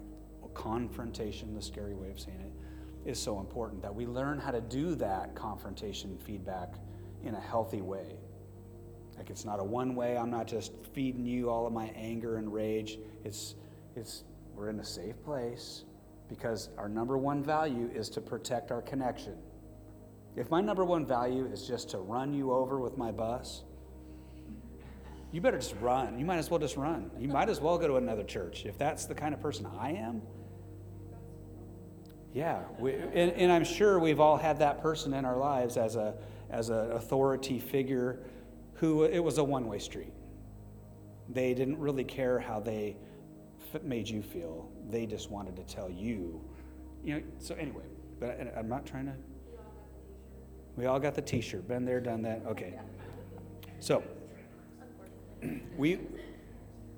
confrontation, 0.54 1.54
the 1.54 1.62
scary 1.62 1.96
way 1.96 2.10
of 2.10 2.20
saying 2.20 2.40
it, 2.40 3.10
is 3.10 3.20
so 3.20 3.40
important 3.40 3.82
that 3.82 3.94
we 3.94 4.06
learn 4.06 4.40
how 4.40 4.52
to 4.52 4.62
do 4.62 4.96
that 4.96 5.36
confrontation 5.36 6.18
feedback 6.18 6.76
in 7.24 7.36
a 7.36 7.40
healthy 7.40 7.82
way. 7.82 8.16
Like 9.18 9.30
it's 9.30 9.46
not 9.46 9.60
a 9.60 9.64
one 9.64 9.96
way, 9.96 10.18
I'm 10.18 10.32
not 10.32 10.48
just 10.48 10.72
feeding 10.94 11.26
you 11.26 11.50
all 11.50 11.68
of 11.68 11.74
my 11.74 11.92
anger 11.96 12.38
and 12.38 12.52
rage. 12.52 12.98
It's 13.24 13.56
it's 13.96 14.24
we're 14.56 14.70
in 14.70 14.80
a 14.80 14.86
safe 14.86 15.22
place 15.24 15.84
because 16.30 16.70
our 16.78 16.90
number 16.90 17.18
one 17.18 17.44
value 17.44 17.90
is 17.94 18.10
to 18.10 18.22
protect 18.22 18.72
our 18.72 18.82
connection. 18.82 19.36
If 20.36 20.50
my 20.50 20.62
number 20.62 20.84
one 20.84 21.06
value 21.06 21.46
is 21.46 21.68
just 21.68 21.90
to 21.92 22.00
run 22.00 22.34
you 22.34 22.52
over 22.52 22.80
with 22.80 22.98
my 22.98 23.12
bus, 23.12 23.64
you 25.32 25.42
better 25.42 25.58
just 25.58 25.76
run. 25.82 26.18
You 26.18 26.26
might 26.26 26.38
as 26.38 26.50
well 26.50 26.60
just 26.60 26.78
run. 26.78 27.12
You 27.20 27.28
might 27.28 27.50
as 27.50 27.60
well 27.60 27.78
go 27.78 27.88
to 27.88 27.96
another 27.96 28.24
church. 28.24 28.66
If 28.66 28.78
that's 28.78 29.06
the 29.06 29.16
kind 29.16 29.34
of 29.34 29.42
person 29.42 29.68
I 29.80 29.94
am, 29.94 30.22
yeah. 32.34 32.64
We, 32.80 32.94
and, 32.94 33.32
and 33.32 33.52
I'm 33.52 33.64
sure 33.64 34.00
we've 34.00 34.20
all 34.20 34.38
had 34.38 34.60
that 34.60 34.82
person 34.82 35.14
in 35.14 35.24
our 35.24 35.38
lives 35.38 35.78
as 35.78 35.96
a 35.96 36.16
as 36.50 36.70
an 36.70 36.92
authority 36.92 37.60
figure 37.60 38.20
who 38.76 39.04
it 39.04 39.20
was 39.20 39.38
a 39.38 39.44
one 39.44 39.68
way 39.68 39.80
street. 39.80 40.14
They 41.30 41.54
didn't 41.54 41.80
really 41.80 42.04
care 42.04 42.40
how 42.40 42.60
they 42.60 42.98
made 43.84 44.08
you 44.08 44.22
feel. 44.22 44.70
They 44.90 45.06
just 45.06 45.32
wanted 45.32 45.56
to 45.56 45.64
tell 45.64 45.90
you. 45.90 46.42
You 47.04 47.16
know, 47.16 47.24
so 47.40 47.56
anyway, 47.56 47.84
but 48.20 48.30
I, 48.30 48.60
I'm 48.60 48.70
not 48.70 48.86
trying 48.86 49.06
to. 49.06 49.14
We 50.76 50.86
all 50.86 51.00
got 51.00 51.16
the 51.16 51.22
t 51.22 51.42
shirt. 51.42 51.68
Been 51.68 51.86
there, 51.86 52.00
done 52.00 52.22
that. 52.24 52.44
Okay. 52.48 52.80
So 53.80 54.04
we 55.78 56.00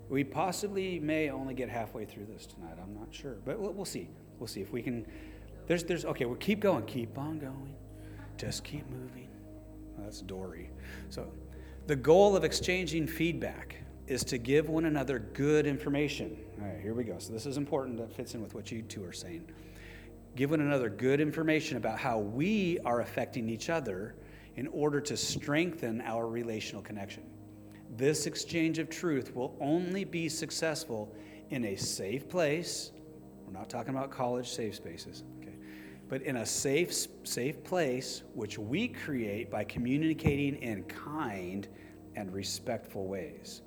we 0.10 0.24
possibly 0.24 1.00
may 1.00 1.30
only 1.30 1.54
get 1.54 1.70
halfway 1.70 2.06
through 2.06 2.26
this 2.26 2.46
tonight. 2.46 2.78
I'm 2.82 2.94
not 2.94 3.08
sure, 3.14 3.38
but 3.46 3.60
we'll, 3.60 3.74
we'll 3.74 3.86
see. 3.86 4.10
We'll 4.40 4.48
see 4.48 4.62
if 4.62 4.72
we 4.72 4.82
can. 4.82 5.06
There's 5.68 5.84
there's 5.84 6.06
okay. 6.06 6.26
We'll 6.26 6.36
keep 6.36 6.60
going. 6.60 6.86
Keep 6.86 7.18
on 7.18 7.40
going. 7.40 7.74
Just 8.38 8.64
keep 8.64 8.88
moving. 8.90 9.30
Oh, 9.98 10.04
that's 10.04 10.22
Dory. 10.22 10.70
So, 11.10 11.32
the 11.88 11.96
goal 11.96 12.36
of 12.36 12.44
exchanging 12.44 13.08
feedback 13.08 13.78
is 14.08 14.24
to 14.26 14.38
give 14.38 14.70
one 14.70 14.86
another 14.86 15.20
good 15.20 15.66
information. 15.66 16.38
All 16.62 16.68
right, 16.68 16.80
here 16.82 16.94
we 16.94 17.04
go. 17.04 17.18
So 17.20 17.34
this 17.34 17.46
is 17.46 17.58
important. 17.58 17.98
That 17.98 18.14
fits 18.14 18.34
in 18.34 18.42
with 18.42 18.56
what 18.56 18.72
you 18.72 18.82
two 18.82 19.04
are 19.04 19.12
saying. 19.12 19.50
Give 20.36 20.52
one 20.52 20.62
another 20.62 20.90
good 20.90 21.20
information 21.20 21.78
about 21.78 22.00
how 22.00 22.20
we 22.20 22.80
are 22.86 23.02
affecting 23.02 23.50
each 23.50 23.70
other 23.70 24.16
in 24.56 24.68
order 24.68 25.02
to 25.02 25.18
strengthen 25.18 26.02
our 26.02 26.28
relational 26.28 26.82
connection. 26.82 27.24
This 27.98 28.26
exchange 28.26 28.80
of 28.80 28.90
truth 28.90 29.36
will 29.36 29.56
only 29.60 30.04
be 30.04 30.30
successful 30.30 31.14
in 31.50 31.66
a 31.66 31.76
safe 31.76 32.28
place. 32.28 32.92
We're 33.46 33.54
not 33.54 33.70
talking 33.70 33.94
about 33.94 34.12
college 34.12 34.50
safe 34.50 34.76
spaces, 34.76 35.24
okay? 35.42 35.56
But 36.10 36.22
in 36.24 36.38
a 36.38 36.46
safe, 36.46 36.94
safe 37.24 37.64
place, 37.64 38.24
which 38.34 38.58
we 38.58 38.88
create 38.88 39.52
by 39.52 39.64
communicating 39.66 40.56
in 40.56 40.84
kind 40.84 41.68
and 42.16 42.34
respectful 42.34 43.08
ways. 43.08 43.62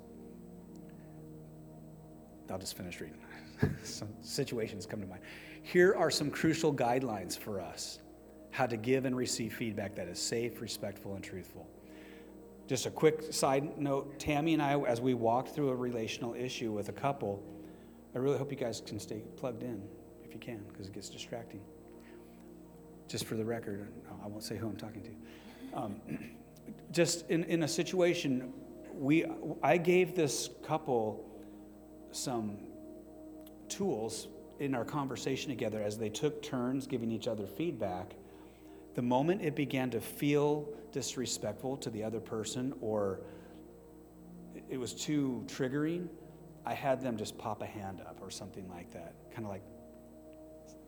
I'll 2.51 2.59
just 2.59 2.75
finish 2.75 2.99
reading. 2.99 3.19
some 3.83 4.09
situations 4.21 4.85
come 4.85 5.01
to 5.01 5.07
mind. 5.07 5.21
Here 5.63 5.93
are 5.95 6.09
some 6.09 6.31
crucial 6.31 6.73
guidelines 6.73 7.37
for 7.37 7.59
us 7.59 7.99
how 8.51 8.65
to 8.65 8.77
give 8.77 9.05
and 9.05 9.15
receive 9.15 9.53
feedback 9.53 9.95
that 9.95 10.07
is 10.07 10.19
safe, 10.19 10.61
respectful, 10.61 11.15
and 11.15 11.23
truthful. 11.23 11.67
just 12.67 12.85
a 12.85 12.91
quick 12.91 13.31
side 13.31 13.77
note 13.77 14.19
Tammy 14.19 14.53
and 14.53 14.61
I, 14.61 14.79
as 14.81 15.01
we 15.01 15.13
walked 15.13 15.55
through 15.55 15.69
a 15.69 15.75
relational 15.75 16.33
issue 16.33 16.71
with 16.71 16.89
a 16.89 16.93
couple, 16.93 17.43
I 18.15 18.17
really 18.17 18.37
hope 18.37 18.51
you 18.51 18.57
guys 18.57 18.81
can 18.85 18.99
stay 18.99 19.21
plugged 19.37 19.63
in 19.63 19.81
if 20.23 20.33
you 20.33 20.39
can, 20.39 20.63
because 20.67 20.87
it 20.87 20.93
gets 20.93 21.09
distracting. 21.09 21.61
Just 23.07 23.25
for 23.25 23.35
the 23.35 23.45
record, 23.45 23.91
I 24.23 24.27
won't 24.27 24.43
say 24.43 24.55
who 24.57 24.67
I'm 24.67 24.75
talking 24.75 25.01
to. 25.03 25.77
Um, 25.77 26.01
just 26.91 27.29
in, 27.29 27.43
in 27.45 27.63
a 27.63 27.67
situation, 27.67 28.53
we, 28.93 29.25
I 29.63 29.77
gave 29.77 30.15
this 30.15 30.49
couple 30.63 31.28
some 32.11 32.57
tools 33.67 34.27
in 34.59 34.75
our 34.75 34.85
conversation 34.85 35.49
together 35.49 35.81
as 35.81 35.97
they 35.97 36.09
took 36.09 36.41
turns 36.41 36.85
giving 36.87 37.11
each 37.11 37.27
other 37.27 37.47
feedback. 37.47 38.13
The 38.95 39.01
moment 39.01 39.41
it 39.41 39.55
began 39.55 39.89
to 39.91 40.01
feel 40.01 40.67
disrespectful 40.91 41.77
to 41.77 41.89
the 41.89 42.03
other 42.03 42.19
person 42.19 42.73
or 42.81 43.21
it 44.69 44.77
was 44.77 44.93
too 44.93 45.43
triggering, 45.47 46.07
I 46.65 46.73
had 46.73 47.01
them 47.01 47.17
just 47.17 47.37
pop 47.37 47.61
a 47.61 47.65
hand 47.65 48.01
up 48.01 48.19
or 48.21 48.29
something 48.29 48.67
like 48.69 48.91
that. 48.91 49.13
Kind 49.31 49.45
of 49.45 49.51
like, 49.51 49.63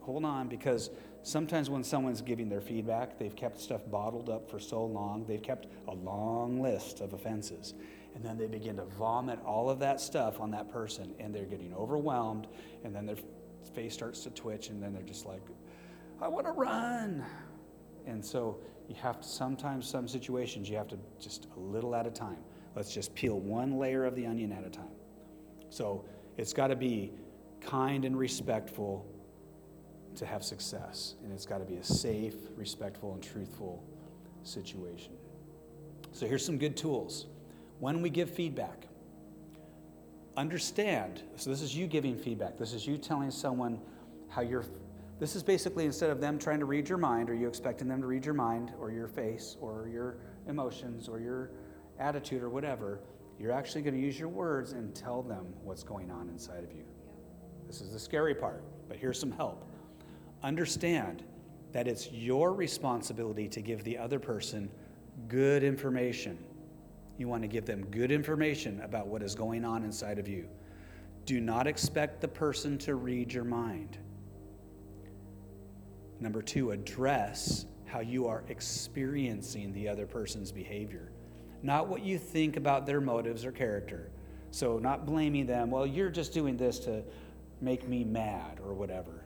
hold 0.01 0.25
on, 0.25 0.47
because 0.47 0.89
sometimes 1.23 1.69
when 1.69 1.84
someone's 1.84 2.21
giving 2.21 2.49
their 2.49 2.62
feedback, 2.62 3.17
they've 3.17 3.36
kept 3.36 3.60
stuff 3.60 3.81
bottled 3.89 4.29
up 4.29 4.49
for 4.49 4.60
so 4.60 4.84
long, 4.84 5.25
they've 5.25 5.41
kept 5.41 5.67
a 5.88 5.93
long 5.93 6.62
list 6.62 6.99
of 6.99 7.13
offenses. 7.13 7.73
And 8.21 8.29
then 8.29 8.38
they 8.38 8.45
begin 8.45 8.75
to 8.75 8.86
vomit 8.86 9.39
all 9.43 9.67
of 9.67 9.79
that 9.79 9.99
stuff 9.99 10.39
on 10.39 10.51
that 10.51 10.71
person, 10.71 11.15
and 11.19 11.34
they're 11.34 11.43
getting 11.43 11.73
overwhelmed, 11.73 12.45
and 12.84 12.95
then 12.95 13.07
their 13.07 13.15
face 13.73 13.95
starts 13.95 14.21
to 14.21 14.29
twitch, 14.29 14.69
and 14.69 14.79
then 14.79 14.93
they're 14.93 15.01
just 15.01 15.25
like, 15.25 15.41
I 16.21 16.27
want 16.27 16.45
to 16.45 16.51
run. 16.51 17.25
And 18.05 18.23
so 18.23 18.60
you 18.88 18.93
have 19.01 19.21
to, 19.21 19.27
sometimes, 19.27 19.89
some 19.89 20.07
situations, 20.07 20.69
you 20.69 20.77
have 20.77 20.88
to 20.89 20.99
just 21.19 21.47
a 21.57 21.60
little 21.60 21.95
at 21.95 22.05
a 22.05 22.12
time. 22.12 22.38
Let's 22.75 22.93
just 22.93 23.15
peel 23.15 23.39
one 23.39 23.79
layer 23.79 24.05
of 24.05 24.15
the 24.15 24.27
onion 24.27 24.51
at 24.51 24.67
a 24.67 24.69
time. 24.69 24.93
So 25.71 26.05
it's 26.38 26.53
got 26.53 26.67
to 26.67 26.75
be 26.75 27.13
kind 27.60 28.05
and 28.05 28.15
respectful 28.15 29.03
to 30.13 30.27
have 30.27 30.43
success. 30.43 31.15
And 31.23 31.34
it's 31.34 31.47
got 31.47 31.57
to 31.57 31.65
be 31.65 31.77
a 31.77 31.84
safe, 31.84 32.36
respectful, 32.55 33.15
and 33.15 33.23
truthful 33.23 33.84
situation. 34.43 35.13
So 36.12 36.27
here's 36.27 36.45
some 36.45 36.60
good 36.60 36.77
tools. 36.77 37.25
When 37.82 38.04
we 38.04 38.12
give 38.12 38.30
feedback, 38.30 38.86
understand. 40.38 41.24
So 41.36 41.50
this 41.50 41.63
is 41.63 41.76
you 41.76 41.88
giving 41.88 42.15
feedback. 42.15 42.56
This 42.56 42.74
is 42.74 42.86
you 42.86 42.96
telling 42.96 43.32
someone 43.32 43.80
how 44.30 44.41
you're. 44.41 44.65
This 45.20 45.36
is 45.36 45.41
basically 45.41 45.86
instead 45.86 46.12
of 46.12 46.22
them 46.22 46.38
trying 46.38 46.60
to 46.60 46.65
read 46.65 46.88
your 46.88 47.00
mind, 47.00 47.28
or 47.28 47.34
you 47.34 47.48
expecting 47.48 47.88
them 47.88 48.00
to 48.00 48.06
read 48.06 48.24
your 48.24 48.36
mind, 48.36 48.72
or 48.80 48.91
your 48.91 49.08
face, 49.08 49.58
or 49.60 49.89
your 49.91 50.17
emotions, 50.48 51.10
or 51.10 51.20
your 51.20 51.50
attitude, 51.98 52.44
or 52.44 52.52
whatever, 52.52 53.00
you're 53.39 53.52
actually 53.52 53.82
going 53.82 53.96
to 53.96 54.00
use 54.00 54.20
your 54.20 54.30
words 54.30 54.74
and 54.74 54.94
tell 54.94 55.24
them 55.24 55.48
what's 55.63 55.82
going 55.82 56.12
on 56.12 56.30
inside 56.30 56.63
of 56.63 56.72
you. 56.72 56.84
This 57.65 57.82
is 57.82 57.94
the 57.94 58.00
scary 58.00 58.36
part, 58.36 58.63
but 58.89 58.98
here's 58.98 59.20
some 59.20 59.32
help. 59.32 59.67
Understand 60.44 61.24
that 61.72 61.88
it's 61.88 62.12
your 62.12 62.54
responsibility 62.54 63.48
to 63.48 63.60
give 63.60 63.84
the 63.84 63.98
other 63.98 64.20
person 64.20 64.70
good 65.28 65.63
information. 65.63 66.38
You 67.21 67.27
want 67.27 67.43
to 67.43 67.47
give 67.47 67.67
them 67.67 67.86
good 67.91 68.12
information 68.12 68.81
about 68.81 69.05
what 69.05 69.21
is 69.21 69.36
going 69.36 69.63
on 69.63 69.84
inside 69.84 70.17
of 70.17 70.27
you. 70.27 70.47
Do 71.27 71.39
not 71.39 71.67
expect 71.67 72.19
the 72.19 72.27
person 72.27 72.79
to 72.79 72.95
read 72.95 73.31
your 73.31 73.43
mind. 73.43 73.99
Number 76.19 76.41
two, 76.41 76.71
address 76.71 77.67
how 77.86 77.99
you 77.99 78.25
are 78.25 78.43
experiencing 78.47 79.71
the 79.71 79.88
other 79.88 80.07
person's 80.07 80.51
behavior, 80.51 81.12
not 81.62 81.88
what 81.88 82.01
you 82.01 82.17
think 82.17 82.57
about 82.57 82.88
their 82.88 82.99
motives 82.99 83.45
or 83.45 83.51
character. 83.51 84.10
So, 84.49 84.79
not 84.79 85.05
blaming 85.05 85.45
them, 85.45 85.69
well, 85.69 85.86
you're 85.86 86.10
just 86.10 86.34
doing 86.34 86.57
this 86.57 86.79
to 86.79 87.03
make 87.62 87.88
me 87.88 88.03
mad 88.03 88.60
or 88.65 88.73
whatever. 88.73 89.25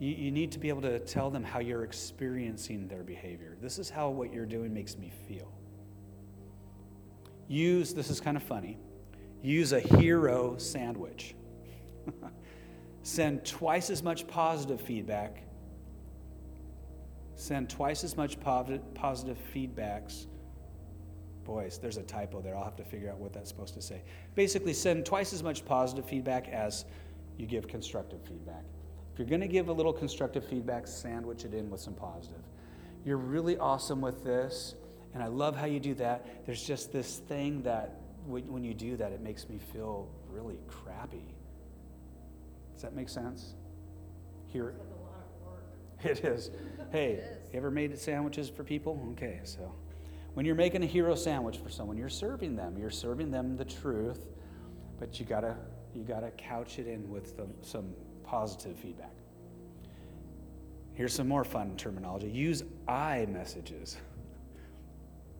You, 0.00 0.16
you 0.16 0.32
need 0.32 0.50
to 0.50 0.58
be 0.58 0.68
able 0.68 0.82
to 0.82 0.98
tell 0.98 1.30
them 1.30 1.44
how 1.44 1.60
you're 1.60 1.84
experiencing 1.84 2.88
their 2.88 3.04
behavior. 3.04 3.56
This 3.62 3.78
is 3.78 3.88
how 3.88 4.10
what 4.10 4.32
you're 4.32 4.46
doing 4.46 4.74
makes 4.74 4.98
me 4.98 5.12
feel. 5.28 5.52
Use, 7.50 7.92
this 7.92 8.10
is 8.10 8.20
kind 8.20 8.36
of 8.36 8.44
funny, 8.44 8.78
use 9.42 9.72
a 9.72 9.80
hero 9.80 10.56
sandwich. 10.56 11.34
Send 13.02 13.44
twice 13.44 13.90
as 13.90 14.04
much 14.04 14.28
positive 14.28 14.80
feedback. 14.80 15.42
Send 17.34 17.68
twice 17.68 18.04
as 18.04 18.16
much 18.16 18.38
positive 18.38 19.36
feedbacks. 19.52 20.26
Boys, 21.42 21.80
there's 21.82 21.96
a 21.96 22.04
typo 22.04 22.40
there. 22.40 22.54
I'll 22.56 22.62
have 22.62 22.76
to 22.76 22.84
figure 22.84 23.10
out 23.10 23.18
what 23.18 23.32
that's 23.32 23.48
supposed 23.48 23.74
to 23.74 23.82
say. 23.82 24.04
Basically, 24.36 24.72
send 24.72 25.04
twice 25.04 25.32
as 25.32 25.42
much 25.42 25.64
positive 25.64 26.08
feedback 26.08 26.46
as 26.50 26.84
you 27.36 27.46
give 27.46 27.66
constructive 27.66 28.22
feedback. 28.22 28.62
If 29.12 29.18
you're 29.18 29.26
going 29.26 29.40
to 29.40 29.48
give 29.48 29.70
a 29.70 29.72
little 29.72 29.92
constructive 29.92 30.46
feedback, 30.46 30.86
sandwich 30.86 31.44
it 31.44 31.52
in 31.52 31.68
with 31.68 31.80
some 31.80 31.94
positive. 31.94 32.44
You're 33.04 33.16
really 33.16 33.58
awesome 33.58 34.00
with 34.00 34.22
this, 34.22 34.76
and 35.14 35.22
I 35.22 35.26
love 35.26 35.56
how 35.56 35.66
you 35.66 35.80
do 35.80 35.94
that. 35.94 36.46
There's 36.46 36.62
just 36.62 36.92
this 36.92 37.18
thing 37.18 37.62
that 37.62 38.00
when 38.26 38.62
you 38.62 38.74
do 38.74 38.96
that, 38.96 39.12
it 39.12 39.20
makes 39.20 39.48
me 39.48 39.58
feel 39.72 40.08
really 40.28 40.58
crappy. 40.68 41.34
Does 42.74 42.82
that 42.82 42.94
make 42.94 43.08
sense? 43.08 43.54
Here. 44.46 44.74
It 46.02 46.24
is. 46.24 46.50
Hey, 46.92 47.22
you 47.52 47.58
ever 47.58 47.70
made 47.70 47.98
sandwiches 47.98 48.48
for 48.48 48.64
people? 48.64 49.06
Okay, 49.12 49.40
so 49.44 49.70
when 50.32 50.46
you're 50.46 50.54
making 50.54 50.82
a 50.82 50.86
hero 50.86 51.14
sandwich 51.14 51.58
for 51.58 51.68
someone, 51.68 51.98
you're 51.98 52.08
serving 52.08 52.56
them. 52.56 52.78
You're 52.78 52.88
serving 52.88 53.30
them 53.30 53.54
the 53.54 53.66
truth, 53.66 54.26
but 54.98 55.20
you 55.20 55.26
gotta 55.26 55.56
you 55.94 56.02
gotta 56.04 56.30
couch 56.30 56.78
it 56.78 56.86
in 56.86 57.10
with 57.10 57.34
some 57.60 57.94
positive 58.24 58.78
feedback. 58.78 59.12
Here's 60.94 61.12
some 61.12 61.28
more 61.28 61.44
fun 61.44 61.76
terminology. 61.76 62.30
Use 62.30 62.62
I 62.88 63.26
messages. 63.26 63.98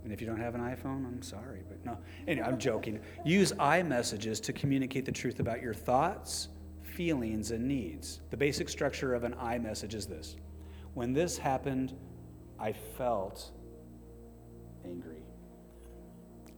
And 0.02 0.12
if 0.12 0.20
you 0.20 0.26
don't 0.26 0.40
have 0.40 0.54
an 0.54 0.62
iPhone, 0.62 1.06
I'm 1.06 1.22
sorry, 1.22 1.62
but 1.68 1.84
no. 1.84 1.98
Anyway, 2.26 2.46
I'm 2.46 2.58
joking. 2.58 3.00
Use 3.24 3.52
I 3.58 3.82
messages 3.82 4.40
to 4.40 4.52
communicate 4.52 5.04
the 5.04 5.12
truth 5.12 5.40
about 5.40 5.60
your 5.60 5.74
thoughts, 5.74 6.48
feelings, 6.82 7.50
and 7.50 7.66
needs. 7.66 8.20
The 8.30 8.36
basic 8.36 8.68
structure 8.68 9.14
of 9.14 9.24
an 9.24 9.34
I 9.38 9.58
message 9.58 9.94
is 9.94 10.06
this 10.06 10.36
When 10.94 11.12
this 11.12 11.36
happened, 11.36 11.94
I 12.58 12.72
felt 12.72 13.50
angry. 14.84 15.22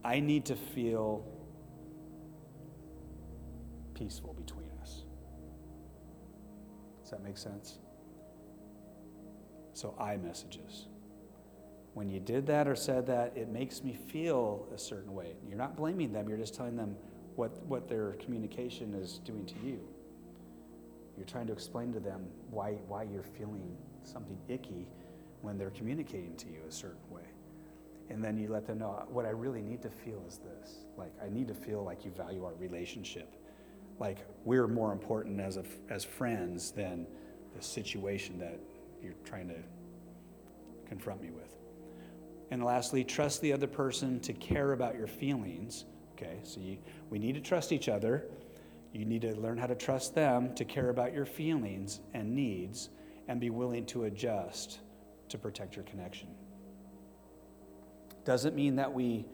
I 0.05 0.19
need 0.19 0.45
to 0.45 0.55
feel 0.55 1.25
peaceful 3.93 4.33
between 4.33 4.69
us. 4.81 5.03
Does 7.01 7.11
that 7.11 7.23
make 7.23 7.37
sense? 7.37 7.79
So, 9.73 9.95
I 9.99 10.17
messages. 10.17 10.87
When 11.93 12.09
you 12.09 12.19
did 12.19 12.47
that 12.47 12.67
or 12.67 12.75
said 12.75 13.05
that, 13.07 13.37
it 13.37 13.49
makes 13.49 13.83
me 13.83 13.93
feel 13.93 14.67
a 14.73 14.77
certain 14.77 15.13
way. 15.13 15.35
You're 15.47 15.57
not 15.57 15.75
blaming 15.75 16.11
them, 16.11 16.27
you're 16.27 16.37
just 16.37 16.55
telling 16.55 16.75
them 16.75 16.95
what, 17.35 17.63
what 17.65 17.87
their 17.87 18.13
communication 18.13 18.93
is 18.93 19.19
doing 19.19 19.45
to 19.45 19.55
you. 19.63 19.79
You're 21.17 21.27
trying 21.27 21.47
to 21.47 21.53
explain 21.53 21.93
to 21.93 21.99
them 21.99 22.25
why, 22.49 22.71
why 22.87 23.03
you're 23.03 23.23
feeling 23.23 23.77
something 24.03 24.37
icky 24.47 24.87
when 25.41 25.57
they're 25.57 25.69
communicating 25.71 26.35
to 26.37 26.47
you 26.47 26.61
a 26.67 26.71
certain 26.71 27.09
way. 27.09 27.23
And 28.09 28.23
then 28.23 28.37
you 28.37 28.49
let 28.49 28.65
them 28.65 28.79
know 28.79 28.91
uh, 28.91 29.05
what 29.05 29.25
I 29.25 29.29
really 29.29 29.61
need 29.61 29.81
to 29.83 29.89
feel 29.89 30.23
is 30.27 30.39
this. 30.39 30.85
Like, 30.97 31.13
I 31.23 31.29
need 31.29 31.47
to 31.47 31.53
feel 31.53 31.83
like 31.83 32.03
you 32.03 32.11
value 32.11 32.43
our 32.43 32.53
relationship. 32.55 33.35
Like, 33.99 34.25
we're 34.43 34.67
more 34.67 34.91
important 34.91 35.39
as, 35.39 35.57
a, 35.57 35.63
as 35.89 36.03
friends 36.03 36.71
than 36.71 37.07
the 37.55 37.61
situation 37.61 38.39
that 38.39 38.59
you're 39.01 39.13
trying 39.23 39.47
to 39.49 39.55
confront 40.87 41.21
me 41.21 41.29
with. 41.29 41.62
And 42.53 42.63
lastly, 42.63 43.03
trust 43.03 43.41
the 43.41 43.51
other 43.51 43.65
person 43.65 44.19
to 44.19 44.31
care 44.31 44.73
about 44.73 44.95
your 44.95 45.07
feelings. 45.07 45.85
Okay, 46.11 46.37
so 46.43 46.59
you, 46.59 46.77
we 47.09 47.17
need 47.17 47.33
to 47.33 47.41
trust 47.41 47.71
each 47.71 47.89
other. 47.89 48.27
You 48.91 49.05
need 49.05 49.23
to 49.23 49.33
learn 49.33 49.57
how 49.57 49.65
to 49.65 49.73
trust 49.73 50.13
them 50.13 50.53
to 50.53 50.63
care 50.63 50.91
about 50.91 51.15
your 51.15 51.25
feelings 51.25 51.99
and 52.13 52.35
needs 52.35 52.89
and 53.27 53.41
be 53.41 53.49
willing 53.49 53.87
to 53.87 54.03
adjust 54.03 54.81
to 55.29 55.39
protect 55.39 55.75
your 55.75 55.83
connection. 55.85 56.27
Doesn't 58.23 58.55
mean 58.55 58.75
that 58.75 58.93
we 58.93 59.25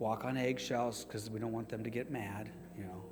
walk 0.00 0.24
on 0.24 0.36
eggshells 0.36 1.04
because 1.04 1.30
we 1.30 1.38
don't 1.38 1.52
want 1.52 1.68
them 1.68 1.84
to 1.84 1.90
get 1.90 2.10
mad, 2.10 2.50
you 2.76 2.82
know. 2.82 3.04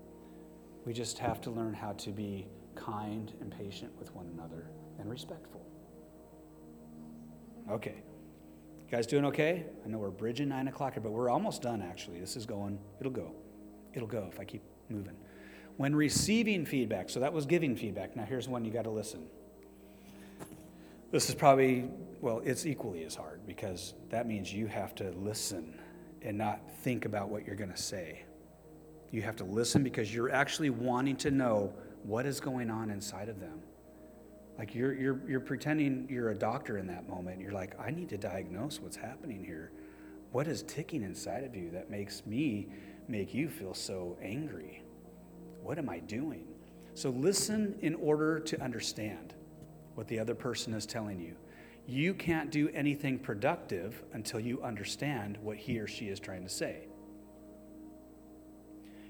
We 0.84 0.92
just 0.92 1.16
have 1.20 1.40
to 1.42 1.50
learn 1.52 1.74
how 1.74 1.92
to 1.92 2.10
be 2.10 2.48
kind 2.74 3.32
and 3.40 3.56
patient 3.56 3.92
with 4.00 4.12
one 4.16 4.26
another 4.34 4.66
and 4.98 5.08
respectful. 5.08 5.64
Okay. 7.70 8.02
Guys 8.92 9.06
doing 9.06 9.24
okay? 9.24 9.64
I 9.86 9.88
know 9.88 9.96
we're 9.96 10.10
bridging 10.10 10.50
nine 10.50 10.68
o'clock 10.68 10.92
here, 10.92 11.02
but 11.02 11.12
we're 11.12 11.30
almost 11.30 11.62
done 11.62 11.80
actually. 11.80 12.20
This 12.20 12.36
is 12.36 12.44
going, 12.44 12.78
it'll 13.00 13.10
go. 13.10 13.32
It'll 13.94 14.06
go 14.06 14.28
if 14.30 14.38
I 14.38 14.44
keep 14.44 14.60
moving. 14.90 15.16
When 15.78 15.96
receiving 15.96 16.66
feedback, 16.66 17.08
so 17.08 17.18
that 17.20 17.32
was 17.32 17.46
giving 17.46 17.74
feedback. 17.74 18.14
Now 18.16 18.24
here's 18.24 18.50
one 18.50 18.66
you 18.66 18.70
got 18.70 18.84
to 18.84 18.90
listen. 18.90 19.22
This 21.10 21.30
is 21.30 21.34
probably, 21.34 21.88
well, 22.20 22.42
it's 22.44 22.66
equally 22.66 23.04
as 23.04 23.14
hard 23.14 23.46
because 23.46 23.94
that 24.10 24.26
means 24.26 24.52
you 24.52 24.66
have 24.66 24.94
to 24.96 25.10
listen 25.12 25.80
and 26.20 26.36
not 26.36 26.60
think 26.80 27.06
about 27.06 27.30
what 27.30 27.46
you're 27.46 27.56
going 27.56 27.72
to 27.72 27.82
say. 27.82 28.24
You 29.10 29.22
have 29.22 29.36
to 29.36 29.44
listen 29.44 29.82
because 29.82 30.14
you're 30.14 30.30
actually 30.30 30.68
wanting 30.68 31.16
to 31.16 31.30
know 31.30 31.72
what 32.02 32.26
is 32.26 32.40
going 32.40 32.68
on 32.68 32.90
inside 32.90 33.30
of 33.30 33.40
them. 33.40 33.62
Like 34.62 34.76
you're, 34.76 34.94
you're, 34.94 35.20
you're 35.26 35.40
pretending 35.40 36.06
you're 36.08 36.30
a 36.30 36.36
doctor 36.36 36.78
in 36.78 36.86
that 36.86 37.08
moment. 37.08 37.40
You're 37.40 37.50
like, 37.50 37.74
I 37.80 37.90
need 37.90 38.08
to 38.10 38.16
diagnose 38.16 38.78
what's 38.78 38.94
happening 38.94 39.42
here. 39.44 39.72
What 40.30 40.46
is 40.46 40.62
ticking 40.62 41.02
inside 41.02 41.42
of 41.42 41.56
you 41.56 41.70
that 41.70 41.90
makes 41.90 42.24
me 42.26 42.68
make 43.08 43.34
you 43.34 43.48
feel 43.48 43.74
so 43.74 44.16
angry? 44.22 44.84
What 45.64 45.78
am 45.78 45.88
I 45.88 45.98
doing? 45.98 46.44
So 46.94 47.10
listen 47.10 47.76
in 47.82 47.96
order 47.96 48.38
to 48.38 48.62
understand 48.62 49.34
what 49.96 50.06
the 50.06 50.20
other 50.20 50.36
person 50.36 50.74
is 50.74 50.86
telling 50.86 51.18
you. 51.18 51.34
You 51.88 52.14
can't 52.14 52.52
do 52.52 52.70
anything 52.72 53.18
productive 53.18 54.04
until 54.12 54.38
you 54.38 54.62
understand 54.62 55.38
what 55.42 55.56
he 55.56 55.80
or 55.80 55.88
she 55.88 56.04
is 56.06 56.20
trying 56.20 56.44
to 56.44 56.48
say. 56.48 56.86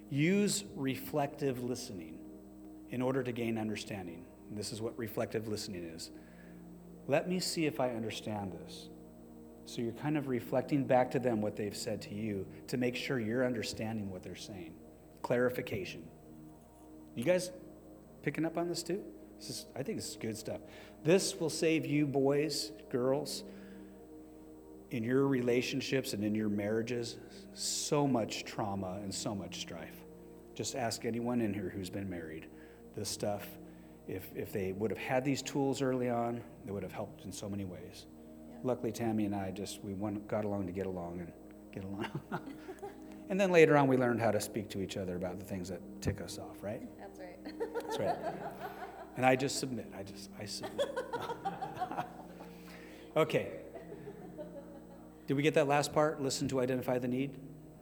Use 0.08 0.64
reflective 0.76 1.62
listening 1.62 2.20
in 2.88 3.02
order 3.02 3.22
to 3.22 3.32
gain 3.32 3.58
understanding. 3.58 4.24
This 4.54 4.72
is 4.72 4.80
what 4.80 4.96
reflective 4.98 5.48
listening 5.48 5.84
is. 5.84 6.10
Let 7.08 7.28
me 7.28 7.40
see 7.40 7.66
if 7.66 7.80
I 7.80 7.90
understand 7.90 8.52
this. 8.52 8.88
So 9.64 9.80
you're 9.80 9.92
kind 9.92 10.16
of 10.16 10.28
reflecting 10.28 10.84
back 10.84 11.10
to 11.12 11.18
them 11.18 11.40
what 11.40 11.56
they've 11.56 11.76
said 11.76 12.02
to 12.02 12.14
you 12.14 12.46
to 12.68 12.76
make 12.76 12.96
sure 12.96 13.18
you're 13.18 13.46
understanding 13.46 14.10
what 14.10 14.22
they're 14.22 14.34
saying. 14.34 14.74
Clarification. 15.22 16.02
You 17.14 17.24
guys 17.24 17.50
picking 18.22 18.44
up 18.44 18.58
on 18.58 18.68
this 18.68 18.82
too? 18.82 19.02
This 19.38 19.50
is, 19.50 19.66
I 19.74 19.82
think 19.82 19.98
this 19.98 20.10
is 20.10 20.16
good 20.16 20.36
stuff. 20.36 20.60
This 21.04 21.38
will 21.38 21.50
save 21.50 21.84
you, 21.84 22.06
boys, 22.06 22.72
girls, 22.90 23.44
in 24.90 25.02
your 25.02 25.26
relationships 25.26 26.12
and 26.12 26.22
in 26.22 26.34
your 26.34 26.48
marriages, 26.48 27.16
so 27.54 28.06
much 28.06 28.44
trauma 28.44 29.00
and 29.02 29.12
so 29.12 29.34
much 29.34 29.60
strife. 29.60 30.04
Just 30.54 30.76
ask 30.76 31.04
anyone 31.04 31.40
in 31.40 31.54
here 31.54 31.72
who's 31.74 31.90
been 31.90 32.08
married. 32.08 32.46
This 32.94 33.08
stuff, 33.08 33.46
if, 34.08 34.30
if 34.34 34.52
they 34.52 34.72
would 34.72 34.90
have 34.90 34.98
had 34.98 35.24
these 35.24 35.42
tools 35.42 35.82
early 35.82 36.08
on, 36.08 36.40
it 36.66 36.72
would 36.72 36.82
have 36.82 36.92
helped 36.92 37.24
in 37.24 37.32
so 37.32 37.48
many 37.48 37.64
ways. 37.64 38.06
Luckily, 38.62 38.92
Tammy 38.92 39.24
and 39.24 39.34
I 39.34 39.50
just, 39.50 39.82
we 39.82 39.94
went, 39.94 40.26
got 40.28 40.44
along 40.44 40.66
to 40.66 40.72
get 40.72 40.86
along 40.86 41.20
and 41.20 41.32
get 41.72 41.84
along. 41.84 42.06
and 43.30 43.40
then 43.40 43.50
later 43.50 43.76
on, 43.76 43.88
we 43.88 43.96
learned 43.96 44.20
how 44.20 44.30
to 44.30 44.40
speak 44.40 44.68
to 44.70 44.80
each 44.80 44.96
other 44.96 45.16
about 45.16 45.38
the 45.38 45.44
things 45.44 45.68
that 45.68 45.80
tick 46.00 46.20
us 46.20 46.38
off, 46.38 46.62
right? 46.62 46.82
That's 46.98 47.18
right. 47.18 47.38
That's 47.80 47.98
right. 47.98 48.16
And 49.14 49.26
I 49.26 49.36
just 49.36 49.58
submit. 49.58 49.92
I 49.94 50.02
just, 50.02 50.30
I 50.40 50.46
submit. 50.46 50.88
okay. 53.16 53.52
Did 55.26 55.36
we 55.36 55.42
get 55.42 55.52
that 55.54 55.68
last 55.68 55.92
part? 55.92 56.22
Listen 56.22 56.48
to 56.48 56.60
identify 56.60 56.98
the 56.98 57.08
need? 57.08 57.32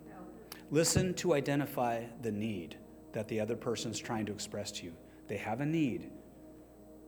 No. 0.08 0.16
Listen 0.72 1.14
to 1.14 1.34
identify 1.34 2.02
the 2.22 2.32
need 2.32 2.76
that 3.12 3.28
the 3.28 3.38
other 3.38 3.54
person's 3.54 3.98
trying 3.98 4.26
to 4.26 4.32
express 4.32 4.72
to 4.72 4.86
you. 4.86 4.92
They 5.30 5.36
have 5.36 5.60
a 5.60 5.66
need 5.66 6.10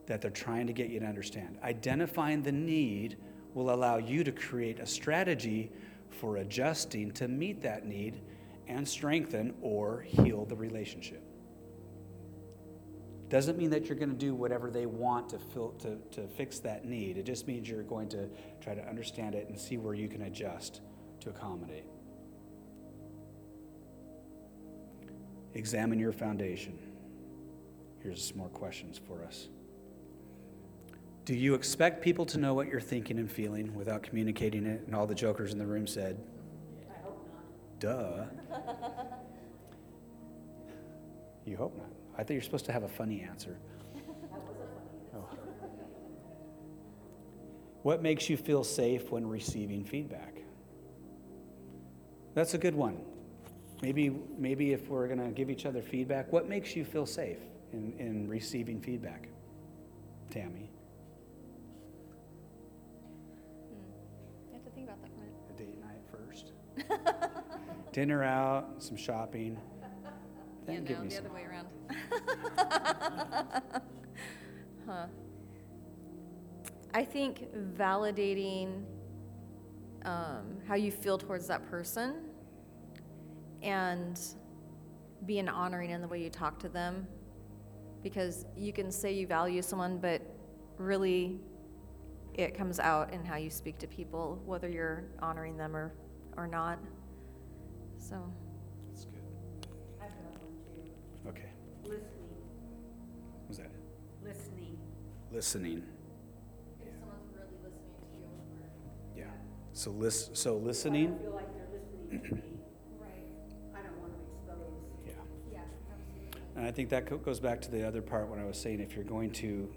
that 0.07 0.23
they're 0.23 0.31
trying 0.31 0.69
to 0.69 0.73
get 0.73 0.91
you 0.91 1.01
to 1.01 1.07
understand. 1.07 1.59
Identifying 1.65 2.41
the 2.41 2.53
need 2.53 3.17
will 3.53 3.75
allow 3.75 3.97
you 3.97 4.23
to 4.23 4.31
create 4.31 4.79
a 4.79 4.87
strategy 4.87 5.73
for 6.09 6.37
adjusting 6.37 7.11
to 7.15 7.27
meet 7.27 7.61
that 7.63 7.85
need 7.85 8.21
and 8.69 8.87
strengthen 8.87 9.53
or 9.61 10.03
heal 10.03 10.45
the 10.45 10.55
relationship. 10.55 11.21
Doesn't 13.29 13.59
mean 13.59 13.71
that 13.71 13.87
you're 13.87 13.99
going 13.99 14.11
to 14.11 14.15
do 14.15 14.37
whatever 14.37 14.71
they 14.71 14.87
want 14.87 15.29
to, 15.31 15.41
fill, 15.41 15.71
to, 15.81 15.97
to 16.13 16.29
fix 16.29 16.61
that 16.61 16.85
need. 16.85 17.19
It 17.19 17.25
just 17.25 17.49
means 17.49 17.69
you're 17.69 17.83
going 17.83 18.09
to 18.11 18.29
try 18.61 18.77
to 18.77 18.89
understand 18.89 19.35
it 19.35 19.49
and 19.49 19.59
see 19.59 19.79
where 19.79 19.95
you 19.95 20.07
can 20.07 20.23
adjust 20.23 20.81
to 21.23 21.31
accommodate. 21.31 21.87
Examine 25.55 25.99
your 25.99 26.13
foundation. 26.13 26.79
Here's 28.03 28.29
some 28.29 28.39
more 28.39 28.49
questions 28.49 29.01
for 29.07 29.23
us. 29.25 29.49
Do 31.25 31.35
you 31.35 31.55
expect 31.55 32.03
people 32.03 32.27
to 32.27 32.39
know 32.39 32.53
what 32.53 32.67
you're 32.67 32.81
thinking 32.81 33.19
and 33.19 33.31
feeling 33.31 33.73
without 33.75 34.03
communicating 34.03 34.67
it? 34.67 34.83
And 34.87 34.95
all 34.95 35.07
the 35.07 35.15
jokers 35.15 35.53
in 35.53 35.59
the 35.59 35.67
room 35.67 35.87
said, 35.87 36.19
I 36.91 37.01
hope 37.05 37.29
not. 37.33 37.79
Duh. 37.79 38.25
you 41.47 41.57
hope 41.57 41.77
not. 41.77 41.87
I 42.19 42.25
thought 42.25 42.33
you're 42.33 42.43
supposed 42.43 42.65
to 42.67 42.73
have 42.73 42.83
a 42.83 42.89
funny 42.89 43.23
answer. 43.23 43.57
Oh. 45.15 45.29
What 47.83 48.03
makes 48.03 48.29
you 48.29 48.37
feel 48.37 48.65
safe 48.65 49.13
when 49.13 49.29
receiving 49.29 49.85
feedback? 49.85 50.39
That's 52.35 52.55
a 52.55 52.59
good 52.59 52.75
one. 52.75 52.99
Maybe, 53.81 54.11
maybe 54.39 54.73
if 54.73 54.89
we're 54.89 55.07
going 55.07 55.21
to 55.21 55.31
give 55.31 55.51
each 55.51 55.67
other 55.67 55.83
feedback, 55.83 56.33
what 56.33 56.49
makes 56.49 56.75
you 56.75 56.85
feel 56.85 57.07
safe 57.07 57.39
in, 57.73 57.95
in 57.99 58.29
receiving 58.29 58.81
feedback? 58.81 59.29
Tammy. 60.31 60.71
You 64.49 64.55
have 64.55 64.65
to 64.65 64.71
think 64.71 64.87
about 64.89 65.03
that 65.03 65.11
one. 65.13 65.29
A 65.51 65.53
date 65.59 65.81
night 65.81 66.01
first. 66.11 66.53
Dinner 67.93 68.23
out, 68.23 68.83
some 68.83 68.97
shopping. 68.97 69.59
Then 70.65 70.75
Yeah, 70.77 70.81
give 70.83 70.99
no, 70.99 71.03
me 71.03 71.09
the 71.09 71.15
some. 71.17 71.25
other 71.27 71.35
way 71.35 71.43
around. 71.43 71.67
huh. 74.87 75.07
I 76.95 77.05
think 77.05 77.53
validating 77.77 78.85
um, 80.05 80.59
how 80.69 80.77
you 80.77 80.93
feel 80.93 81.19
towards 81.19 81.49
that 81.49 81.69
person 81.69 82.27
and 83.61 84.21
being 85.27 85.49
honoring 85.49 85.91
in 85.91 86.01
the 86.01 86.07
way 86.07 86.23
you 86.23 86.31
talk 86.31 86.61
to 86.61 86.69
them. 86.69 87.09
Because 88.03 88.47
you 88.57 88.73
can 88.73 88.91
say 88.91 89.13
you 89.13 89.27
value 89.27 89.63
someone, 89.63 89.99
but 89.99 90.23
really 90.79 91.39
it 92.35 92.55
comes 92.57 92.81
out 92.81 93.13
in 93.13 93.25
how 93.25 93.37
you 93.37 93.51
speak 93.51 93.79
to 93.79 93.87
people, 93.87 94.41
whether 94.45 94.69
you're 94.69 95.05
honoring 95.21 95.57
them 95.57 95.77
or, 95.77 95.93
or 96.37 96.47
not. 96.47 96.79
So. 97.99 98.17
That's 98.91 99.05
good. 99.05 99.21
I've 100.01 100.09
got 100.09 100.41
one 100.43 100.57
too. 100.65 101.29
Okay. 101.29 101.51
Listening, 101.85 102.09
Was 103.49 103.59
that 103.59 103.67
it? 103.67 103.73
listening. 104.25 104.79
Listening. 105.31 105.83
If 106.81 106.95
someone's 106.99 107.33
really 107.35 107.57
listening 107.63 107.93
to 108.11 109.19
you. 109.19 109.25
Yeah. 109.25 109.31
So 109.73 109.91
lis- 109.91 110.31
so 110.33 110.57
listening. 110.57 111.15
I 111.15 111.23
feel 111.23 111.33
like 111.35 111.55
they're 111.55 111.81
listening 111.81 112.29
to 112.29 112.35
me. 112.35 112.43
And 116.63 116.69
I 116.69 116.71
think 116.71 116.91
that 116.91 117.07
co- 117.07 117.19
goes 117.19 117.41
back 117.41 117.61
to 117.63 117.73
the 117.73 117.85
other 117.85 118.01
part 118.01 118.29
when 118.29 118.39
I 118.39 118.45
was 118.45 118.57
saying 118.57 118.79
if 118.79 118.95
you're 118.95 119.03
going 119.03 119.33
to 119.33 119.69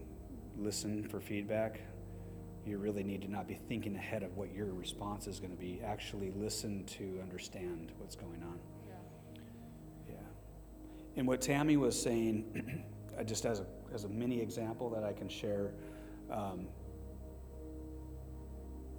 listen 0.55 1.01
for 1.01 1.19
feedback, 1.19 1.81
you 2.63 2.77
really 2.77 3.01
need 3.01 3.23
to 3.23 3.27
not 3.27 3.47
be 3.47 3.55
thinking 3.55 3.95
ahead 3.95 4.21
of 4.21 4.37
what 4.37 4.53
your 4.53 4.67
response 4.67 5.25
is 5.25 5.39
going 5.39 5.49
to 5.49 5.57
be. 5.57 5.81
Actually, 5.83 6.29
listen 6.35 6.83
to 6.83 7.19
understand 7.23 7.91
what's 7.97 8.15
going 8.15 8.43
on. 8.43 8.59
Yeah. 10.07 10.13
And 11.15 11.27
what 11.27 11.41
Tammy 11.41 11.75
was 11.75 11.99
saying, 11.99 12.85
just 13.25 13.47
as 13.47 13.61
a, 13.61 13.65
as 13.91 14.03
a 14.03 14.09
mini 14.09 14.39
example 14.39 14.91
that 14.91 15.03
I 15.03 15.11
can 15.11 15.27
share, 15.27 15.71
um, 16.29 16.67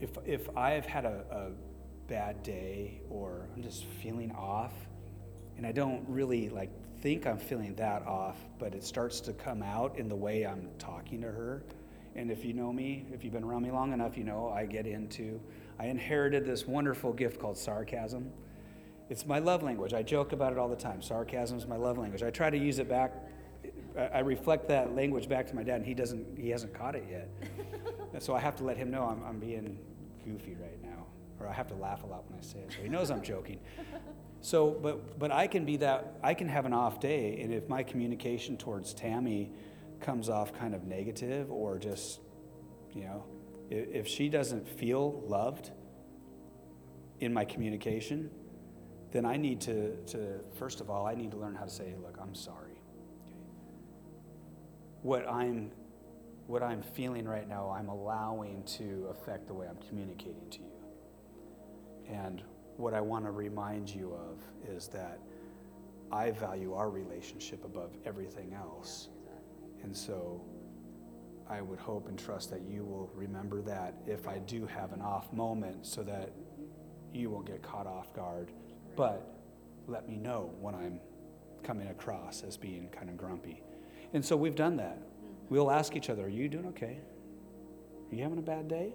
if, 0.01 0.11
if 0.24 0.49
I've 0.57 0.87
had 0.87 1.05
a, 1.05 1.24
a 1.30 1.51
bad 2.09 2.43
day 2.43 3.03
or 3.09 3.47
I'm 3.55 3.62
just 3.62 3.84
feeling 3.84 4.32
off, 4.32 4.72
and 5.57 5.66
I 5.66 5.72
don't 5.72 6.04
really 6.09 6.48
like 6.48 6.70
think 7.00 7.26
I'm 7.26 7.38
feeling 7.38 7.74
that 7.76 8.07
off, 8.07 8.36
but 8.59 8.74
it 8.74 8.82
starts 8.82 9.20
to 9.20 9.32
come 9.32 9.62
out 9.62 9.98
in 9.98 10.09
the 10.09 10.16
way 10.16 10.44
I'm 10.46 10.68
talking 10.78 11.20
to 11.20 11.28
her. 11.28 11.62
And 12.14 12.30
if 12.30 12.44
you 12.44 12.54
know 12.54 12.72
me, 12.72 13.04
if 13.12 13.22
you've 13.22 13.32
been 13.32 13.44
around 13.44 13.62
me 13.62 13.70
long 13.70 13.92
enough, 13.92 14.16
you 14.16 14.24
know 14.24 14.48
I 14.48 14.64
get 14.64 14.86
into, 14.86 15.40
I 15.78 15.86
inherited 15.86 16.46
this 16.46 16.66
wonderful 16.66 17.12
gift 17.12 17.38
called 17.38 17.59
sarcasm. 17.59 18.32
It's 19.11 19.26
my 19.26 19.38
love 19.38 19.62
language. 19.62 19.92
I 19.92 20.02
joke 20.02 20.32
about 20.32 20.52
it 20.52 20.59
all 20.59 20.68
the 20.68 20.76
time. 20.76 21.02
Sarcasm 21.02 21.59
is 21.59 21.66
my 21.66 21.76
love 21.76 21.98
language. 21.98 22.22
I 22.22 22.30
try 22.30 22.50
to 22.50 22.59
use 22.59 22.78
it 22.78 22.88
back. 22.88 23.12
I- 23.96 24.20
reflect 24.20 24.68
that 24.68 24.94
language 24.94 25.28
back 25.28 25.46
to 25.46 25.54
my 25.54 25.62
dad, 25.62 25.76
and 25.76 25.86
he 25.86 25.94
doesn't. 25.94 26.38
He 26.38 26.50
hasn't 26.50 26.74
caught 26.74 26.94
it 26.94 27.04
yet. 27.11 27.28
So 28.18 28.34
I 28.34 28.40
have 28.40 28.57
to 28.57 28.64
let 28.64 28.78
him 28.78 28.90
know 28.90 29.02
I'm, 29.02 29.22
I'm 29.28 29.38
being 29.38 29.78
goofy 30.24 30.57
right 30.59 30.82
now, 30.82 31.04
or 31.38 31.46
I 31.48 31.52
have 31.52 31.66
to 31.68 31.74
laugh 31.74 32.02
a 32.02 32.07
lot 32.07 32.24
when 32.30 32.38
I 32.38 32.42
say 32.42 32.61
it, 32.61 32.72
so 32.72 32.82
he 32.82 32.88
knows 32.88 33.11
I'm 33.11 33.20
joking. 33.22 33.59
So, 34.41 34.70
but 34.70 35.18
but 35.18 35.32
I 35.32 35.47
can 35.47 35.64
be 35.64 35.76
that. 35.78 36.18
I 36.22 36.34
can 36.34 36.49
have 36.49 36.66
an 36.66 36.72
off 36.72 37.01
day, 37.01 37.41
and 37.41 37.53
if 37.53 37.68
my 37.68 37.82
communication 37.82 38.57
towards 38.57 38.95
Tammy 38.95 39.51
comes 40.01 40.28
off 40.28 40.53
kind 40.53 40.74
of 40.74 40.84
negative, 40.84 41.51
or 41.51 41.78
just, 41.78 42.20
you 42.93 43.03
know, 43.05 43.24
if, 43.70 43.89
if 43.89 44.09
she 44.09 44.28
doesn't 44.28 44.68
feel 44.68 45.22
loved 45.26 45.70
in 47.20 47.32
my 47.32 47.45
communication, 47.45 48.30
then 49.11 49.24
I 49.24 49.37
need 49.37 49.61
to, 49.62 49.97
to, 50.09 50.41
first 50.59 50.80
of 50.80 50.91
all, 50.91 51.07
I 51.07 51.14
need 51.14 51.30
to 51.30 51.39
learn 51.39 51.55
how 51.55 51.64
to 51.64 51.70
say, 51.70 51.95
look, 52.03 52.18
I'm 52.20 52.34
sorry. 52.34 52.80
What 55.03 55.26
I'm, 55.28 55.70
what 56.47 56.62
I'm 56.62 56.82
feeling 56.82 57.26
right 57.26 57.49
now, 57.49 57.70
I'm 57.70 57.89
allowing 57.89 58.64
to 58.78 59.09
affect 59.11 59.47
the 59.47 59.55
way 59.55 59.66
I'm 59.68 59.78
communicating 59.89 60.51
to 60.51 60.59
you. 60.59 62.12
And 62.12 62.43
what 62.77 62.95
I 62.95 63.01
want 63.01 63.24
to 63.24 63.31
remind 63.31 63.89
you 63.89 64.14
of 64.14 64.39
is 64.68 64.89
that 64.89 65.20
I 66.12 66.31
value 66.31 66.74
our 66.74 66.91
relationship 66.91 67.64
above 67.64 67.91
everything 68.05 68.55
else. 68.55 69.09
And 69.83 69.97
so 69.97 70.43
I 71.49 71.61
would 71.61 71.79
hope 71.79 72.09
and 72.09 72.18
trust 72.18 72.51
that 72.51 72.62
you 72.62 72.85
will 72.85 73.11
remember 73.14 73.62
that 73.62 73.95
if 74.07 74.27
I 74.27 74.39
do 74.39 74.66
have 74.66 74.93
an 74.93 75.01
off 75.01 75.33
moment 75.33 75.87
so 75.87 76.03
that 76.03 76.33
you 77.12 77.31
won't 77.31 77.47
get 77.47 77.62
caught 77.62 77.87
off 77.87 78.12
guard. 78.12 78.51
But 78.97 79.37
let 79.87 80.09
me 80.09 80.16
know 80.16 80.53
when 80.61 80.74
I'm 80.74 81.01
coming 81.62 81.89
across 81.89 82.43
as 82.43 82.57
being 82.57 82.89
kind 82.89 83.09
of 83.09 83.16
grumpy. 83.16 83.62
And 84.12 84.24
so 84.24 84.37
we've 84.37 84.55
done 84.55 84.77
that. 84.77 84.99
Mm-hmm. 84.99 85.33
We'll 85.49 85.70
ask 85.70 85.97
each 85.97 86.11
other, 86.11 86.24
Are 86.24 86.29
you 86.29 86.49
doing 86.49 86.66
okay? 86.66 86.99
Are 88.11 88.14
you 88.14 88.22
having 88.22 88.39
a 88.39 88.43
bad 88.43 88.68
day? 88.68 88.93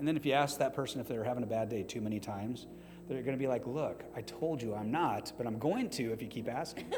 And 0.00 0.08
then 0.08 0.16
if 0.16 0.26
you 0.26 0.32
ask 0.32 0.58
that 0.58 0.74
person 0.74 1.00
if 1.00 1.06
they're 1.06 1.22
having 1.22 1.44
a 1.44 1.46
bad 1.46 1.68
day 1.68 1.84
too 1.84 2.00
many 2.00 2.18
times, 2.18 2.66
they're 3.06 3.22
going 3.22 3.36
to 3.36 3.40
be 3.40 3.46
like, 3.46 3.66
Look, 3.66 4.02
I 4.16 4.22
told 4.22 4.60
you 4.60 4.74
I'm 4.74 4.90
not, 4.90 5.32
but 5.38 5.46
I'm 5.46 5.58
going 5.58 5.90
to 5.90 6.12
if 6.12 6.20
you 6.20 6.28
keep 6.28 6.48
asking. 6.48 6.92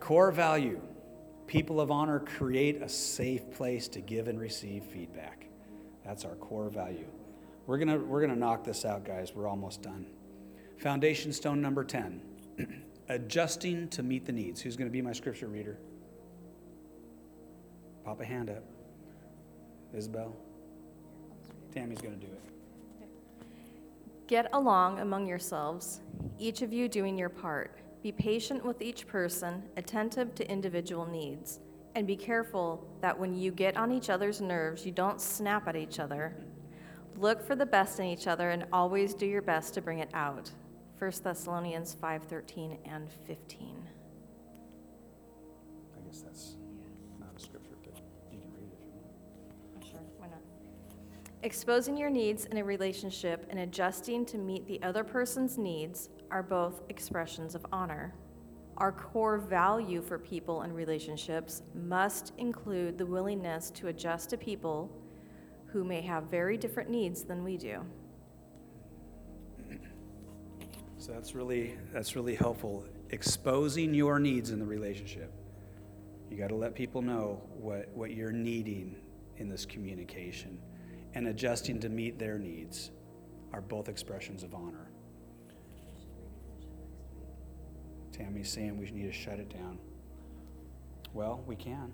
Core 0.00 0.30
value 0.30 0.80
people 1.50 1.80
of 1.80 1.90
honor 1.90 2.20
create 2.20 2.80
a 2.80 2.88
safe 2.88 3.50
place 3.50 3.88
to 3.88 4.00
give 4.00 4.28
and 4.28 4.38
receive 4.38 4.84
feedback. 4.84 5.48
That's 6.04 6.24
our 6.24 6.36
core 6.36 6.68
value. 6.68 7.08
We're 7.66 7.78
going 7.78 7.88
to 7.88 7.98
we're 7.98 8.20
going 8.20 8.32
to 8.32 8.38
knock 8.38 8.62
this 8.62 8.84
out, 8.84 9.04
guys. 9.04 9.34
We're 9.34 9.48
almost 9.48 9.82
done. 9.82 10.06
Foundation 10.78 11.32
stone 11.32 11.60
number 11.60 11.82
10 11.82 12.22
adjusting 13.08 13.88
to 13.88 14.04
meet 14.04 14.26
the 14.26 14.32
needs. 14.32 14.60
Who's 14.60 14.76
going 14.76 14.88
to 14.88 14.92
be 14.92 15.02
my 15.02 15.12
scripture 15.12 15.48
reader? 15.48 15.80
Pop 18.10 18.20
a 18.20 18.24
hand 18.24 18.50
up. 18.50 18.64
Isabel? 19.94 20.34
Tammy's 21.72 22.00
going 22.00 22.18
to 22.18 22.26
do 22.26 22.32
it. 22.32 22.42
Get 24.26 24.48
along 24.52 24.98
among 24.98 25.28
yourselves, 25.28 26.00
each 26.36 26.62
of 26.62 26.72
you 26.72 26.88
doing 26.88 27.16
your 27.16 27.28
part. 27.28 27.78
Be 28.02 28.10
patient 28.10 28.64
with 28.64 28.82
each 28.82 29.06
person, 29.06 29.62
attentive 29.76 30.34
to 30.34 30.50
individual 30.50 31.06
needs, 31.06 31.60
and 31.94 32.04
be 32.04 32.16
careful 32.16 32.84
that 33.00 33.16
when 33.16 33.32
you 33.32 33.52
get 33.52 33.76
on 33.76 33.92
each 33.92 34.10
other's 34.10 34.40
nerves, 34.40 34.84
you 34.84 34.90
don't 34.90 35.20
snap 35.20 35.68
at 35.68 35.76
each 35.76 36.00
other. 36.00 36.34
Look 37.16 37.46
for 37.46 37.54
the 37.54 37.64
best 37.64 38.00
in 38.00 38.06
each 38.06 38.26
other 38.26 38.50
and 38.50 38.66
always 38.72 39.14
do 39.14 39.24
your 39.24 39.42
best 39.42 39.72
to 39.74 39.80
bring 39.80 40.00
it 40.00 40.10
out. 40.14 40.50
1 40.98 41.22
Thessalonians 41.22 41.94
5:13 41.94 42.76
and 42.84 43.08
15. 43.28 43.88
I 45.96 46.00
guess 46.08 46.22
that's 46.22 46.56
not 47.20 47.36
a 47.36 47.38
scripture, 47.38 47.76
Sure, 50.00 50.08
why 50.18 50.26
not? 50.28 50.40
Exposing 51.42 51.96
your 51.96 52.10
needs 52.10 52.44
in 52.46 52.58
a 52.58 52.64
relationship 52.64 53.46
and 53.50 53.60
adjusting 53.60 54.24
to 54.26 54.38
meet 54.38 54.66
the 54.66 54.82
other 54.82 55.04
person's 55.04 55.58
needs 55.58 56.10
are 56.30 56.42
both 56.42 56.82
expressions 56.88 57.54
of 57.54 57.64
honor. 57.72 58.14
Our 58.76 58.92
core 58.92 59.38
value 59.38 60.00
for 60.00 60.18
people 60.18 60.62
and 60.62 60.74
relationships 60.74 61.62
must 61.74 62.32
include 62.38 62.96
the 62.96 63.06
willingness 63.06 63.70
to 63.72 63.88
adjust 63.88 64.30
to 64.30 64.38
people 64.38 64.90
who 65.66 65.84
may 65.84 66.00
have 66.00 66.24
very 66.24 66.56
different 66.56 66.88
needs 66.88 67.22
than 67.22 67.44
we 67.44 67.56
do. 67.56 67.84
So 70.98 71.12
that's 71.12 71.34
really 71.34 71.78
that's 71.92 72.14
really 72.16 72.34
helpful. 72.34 72.84
Exposing 73.10 73.94
your 73.94 74.18
needs 74.18 74.50
in 74.50 74.58
the 74.58 74.66
relationship. 74.66 75.32
You 76.30 76.36
got 76.36 76.48
to 76.48 76.54
let 76.54 76.74
people 76.74 77.02
know 77.02 77.42
what, 77.58 77.88
what 77.94 78.12
you're 78.12 78.32
needing 78.32 78.96
in 79.40 79.48
this 79.48 79.66
communication. 79.66 80.58
And 81.14 81.26
adjusting 81.26 81.80
to 81.80 81.88
meet 81.88 82.18
their 82.18 82.38
needs 82.38 82.92
are 83.52 83.60
both 83.60 83.88
expressions 83.88 84.42
of 84.42 84.54
honor. 84.54 84.90
Tammy's 88.12 88.50
saying 88.50 88.78
we 88.78 88.90
need 88.90 89.06
to 89.06 89.12
shut 89.12 89.40
it 89.40 89.48
down. 89.48 89.78
Well, 91.12 91.42
we 91.46 91.56
can. 91.56 91.90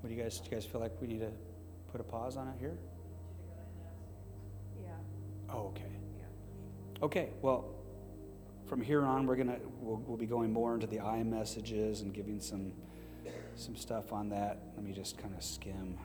What 0.00 0.08
do 0.08 0.14
you 0.14 0.22
guys 0.22 0.38
do 0.38 0.44
you 0.50 0.56
guys 0.56 0.64
feel 0.64 0.80
like 0.80 0.92
we 1.00 1.06
need 1.06 1.20
to 1.20 1.30
put 1.90 2.00
a 2.00 2.04
pause 2.04 2.36
on 2.36 2.48
it 2.48 2.54
here? 2.58 2.78
Yeah. 4.80 4.88
Oh, 5.50 5.66
okay. 5.68 5.92
Yeah. 6.16 7.04
Okay, 7.04 7.30
well, 7.42 7.74
from 8.66 8.80
here 8.80 9.04
on, 9.04 9.26
we're 9.26 9.36
gonna, 9.36 9.58
we'll, 9.80 10.02
we'll 10.06 10.16
be 10.16 10.26
going 10.26 10.52
more 10.52 10.74
into 10.74 10.86
the 10.86 11.00
I 11.00 11.22
messages 11.22 12.00
and 12.00 12.14
giving 12.14 12.40
some, 12.40 12.72
some 13.54 13.76
stuff 13.76 14.12
on 14.12 14.30
that. 14.30 14.60
Let 14.76 14.84
me 14.84 14.92
just 14.92 15.18
kind 15.18 15.34
of 15.34 15.42
skim. 15.42 15.98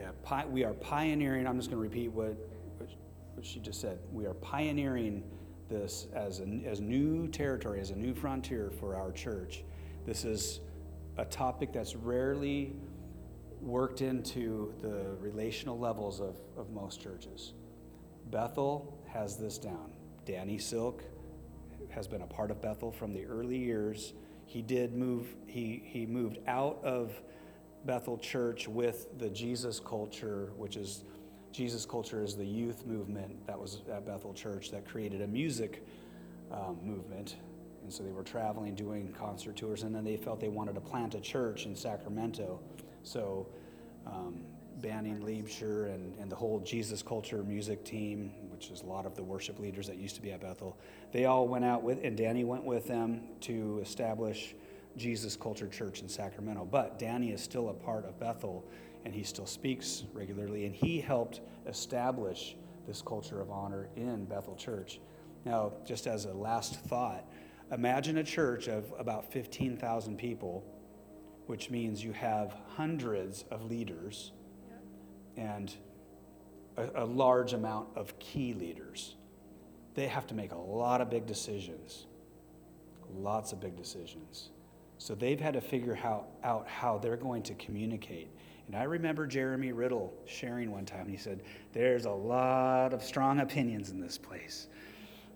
Yeah. 0.00 0.12
Pi- 0.22 0.46
we 0.46 0.64
are 0.64 0.72
pioneering, 0.72 1.46
I'm 1.46 1.58
just 1.58 1.68
gonna 1.68 1.82
repeat 1.82 2.10
what, 2.10 2.34
what 2.78 2.88
what 3.34 3.44
she 3.44 3.60
just 3.60 3.82
said. 3.82 3.98
We 4.12 4.24
are 4.24 4.32
pioneering 4.32 5.22
this 5.68 6.06
as 6.14 6.40
a, 6.40 6.44
as 6.66 6.80
new 6.80 7.28
territory, 7.28 7.80
as 7.80 7.90
a 7.90 7.96
new 7.96 8.14
frontier 8.14 8.70
for 8.80 8.96
our 8.96 9.12
church. 9.12 9.62
This 10.06 10.24
is 10.24 10.60
a 11.18 11.24
topic 11.26 11.70
that's 11.72 11.94
rarely 11.94 12.72
worked 13.60 14.00
into 14.00 14.72
the 14.80 15.16
relational 15.20 15.78
levels 15.78 16.18
of, 16.18 16.36
of 16.56 16.70
most 16.70 17.00
churches. 17.02 17.52
Bethel 18.30 18.98
has 19.06 19.36
this 19.36 19.58
down. 19.58 19.92
Danny 20.24 20.56
Silk 20.56 21.04
has 21.90 22.08
been 22.08 22.22
a 22.22 22.26
part 22.26 22.50
of 22.50 22.62
Bethel 22.62 22.90
from 22.90 23.12
the 23.12 23.26
early 23.26 23.58
years. 23.58 24.14
He 24.46 24.62
did 24.62 24.94
move, 24.94 25.34
he, 25.46 25.82
he 25.84 26.06
moved 26.06 26.38
out 26.46 26.80
of 26.82 27.20
Bethel 27.84 28.18
Church 28.18 28.68
with 28.68 29.18
the 29.18 29.28
Jesus 29.30 29.80
culture, 29.80 30.50
which 30.56 30.76
is 30.76 31.04
Jesus 31.52 31.84
culture 31.84 32.22
is 32.22 32.36
the 32.36 32.44
youth 32.44 32.86
movement 32.86 33.46
that 33.46 33.58
was 33.58 33.82
at 33.92 34.06
Bethel 34.06 34.32
Church 34.32 34.70
that 34.70 34.86
created 34.86 35.22
a 35.22 35.26
music 35.26 35.84
um, 36.52 36.78
movement. 36.82 37.36
And 37.82 37.92
so 37.92 38.02
they 38.02 38.12
were 38.12 38.22
traveling, 38.22 38.74
doing 38.74 39.12
concert 39.18 39.56
tours, 39.56 39.82
and 39.82 39.94
then 39.94 40.04
they 40.04 40.16
felt 40.16 40.38
they 40.40 40.48
wanted 40.48 40.74
to 40.74 40.80
plant 40.80 41.14
a 41.14 41.20
church 41.20 41.66
in 41.66 41.74
Sacramento. 41.74 42.60
So 43.02 43.48
um, 44.06 44.42
Banning 44.80 45.20
Liebscher 45.20 45.92
and, 45.92 46.16
and 46.18 46.30
the 46.30 46.36
whole 46.36 46.60
Jesus 46.60 47.02
culture 47.02 47.42
music 47.42 47.84
team, 47.84 48.32
which 48.50 48.70
is 48.70 48.82
a 48.82 48.86
lot 48.86 49.06
of 49.06 49.16
the 49.16 49.22
worship 49.22 49.58
leaders 49.58 49.86
that 49.86 49.96
used 49.96 50.14
to 50.16 50.22
be 50.22 50.30
at 50.30 50.40
Bethel, 50.40 50.76
they 51.12 51.24
all 51.24 51.48
went 51.48 51.64
out 51.64 51.82
with, 51.82 51.98
and 52.04 52.16
Danny 52.16 52.44
went 52.44 52.64
with 52.64 52.86
them 52.86 53.22
to 53.42 53.80
establish 53.82 54.54
Jesus 54.96 55.36
Culture 55.36 55.68
Church 55.68 56.02
in 56.02 56.08
Sacramento. 56.08 56.66
But 56.70 56.98
Danny 56.98 57.30
is 57.30 57.40
still 57.40 57.68
a 57.68 57.74
part 57.74 58.04
of 58.04 58.18
Bethel, 58.18 58.68
and 59.04 59.14
he 59.14 59.22
still 59.22 59.46
speaks 59.46 60.04
regularly, 60.12 60.66
and 60.66 60.74
he 60.74 61.00
helped 61.00 61.40
establish 61.66 62.56
this 62.86 63.02
culture 63.02 63.40
of 63.40 63.50
honor 63.50 63.88
in 63.96 64.24
Bethel 64.24 64.56
Church. 64.56 65.00
Now, 65.44 65.72
just 65.86 66.06
as 66.06 66.24
a 66.24 66.32
last 66.32 66.80
thought, 66.80 67.24
imagine 67.72 68.18
a 68.18 68.24
church 68.24 68.68
of 68.68 68.92
about 68.98 69.32
15,000 69.32 70.16
people, 70.16 70.64
which 71.46 71.70
means 71.70 72.02
you 72.02 72.12
have 72.12 72.54
hundreds 72.76 73.44
of 73.50 73.64
leaders 73.64 74.32
and 75.36 75.72
a, 76.76 77.02
a 77.02 77.04
large 77.04 77.52
amount 77.52 77.88
of 77.96 78.18
key 78.18 78.54
leaders. 78.54 79.16
They 79.94 80.06
have 80.06 80.26
to 80.28 80.34
make 80.34 80.52
a 80.52 80.58
lot 80.58 81.00
of 81.00 81.10
big 81.10 81.26
decisions, 81.26 82.06
lots 83.14 83.52
of 83.52 83.60
big 83.60 83.76
decisions. 83.76 84.50
So 85.00 85.14
they've 85.14 85.40
had 85.40 85.54
to 85.54 85.62
figure 85.62 85.94
how, 85.94 86.26
out 86.44 86.68
how 86.68 86.98
they're 86.98 87.16
going 87.16 87.42
to 87.44 87.54
communicate. 87.54 88.28
And 88.66 88.76
I 88.76 88.82
remember 88.82 89.26
Jeremy 89.26 89.72
Riddle 89.72 90.12
sharing 90.26 90.70
one 90.70 90.84
time, 90.84 91.00
and 91.00 91.10
he 91.10 91.16
said, 91.16 91.42
There's 91.72 92.04
a 92.04 92.10
lot 92.10 92.92
of 92.92 93.02
strong 93.02 93.40
opinions 93.40 93.88
in 93.88 93.98
this 93.98 94.18
place. 94.18 94.66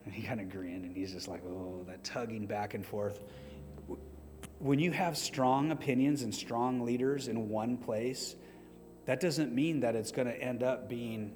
And 0.04 0.12
he 0.12 0.22
kind 0.22 0.38
of 0.38 0.50
grinned 0.50 0.84
and 0.84 0.94
he's 0.94 1.14
just 1.14 1.28
like, 1.28 1.42
Oh, 1.46 1.82
that 1.88 2.04
tugging 2.04 2.44
back 2.46 2.74
and 2.74 2.84
forth. 2.84 3.24
When 4.58 4.78
you 4.78 4.92
have 4.92 5.16
strong 5.16 5.70
opinions 5.70 6.20
and 6.20 6.34
strong 6.34 6.82
leaders 6.82 7.28
in 7.28 7.48
one 7.48 7.78
place, 7.78 8.36
that 9.06 9.18
doesn't 9.18 9.54
mean 9.54 9.80
that 9.80 9.96
it's 9.96 10.12
going 10.12 10.28
to 10.28 10.38
end 10.38 10.62
up 10.62 10.90
being 10.90 11.32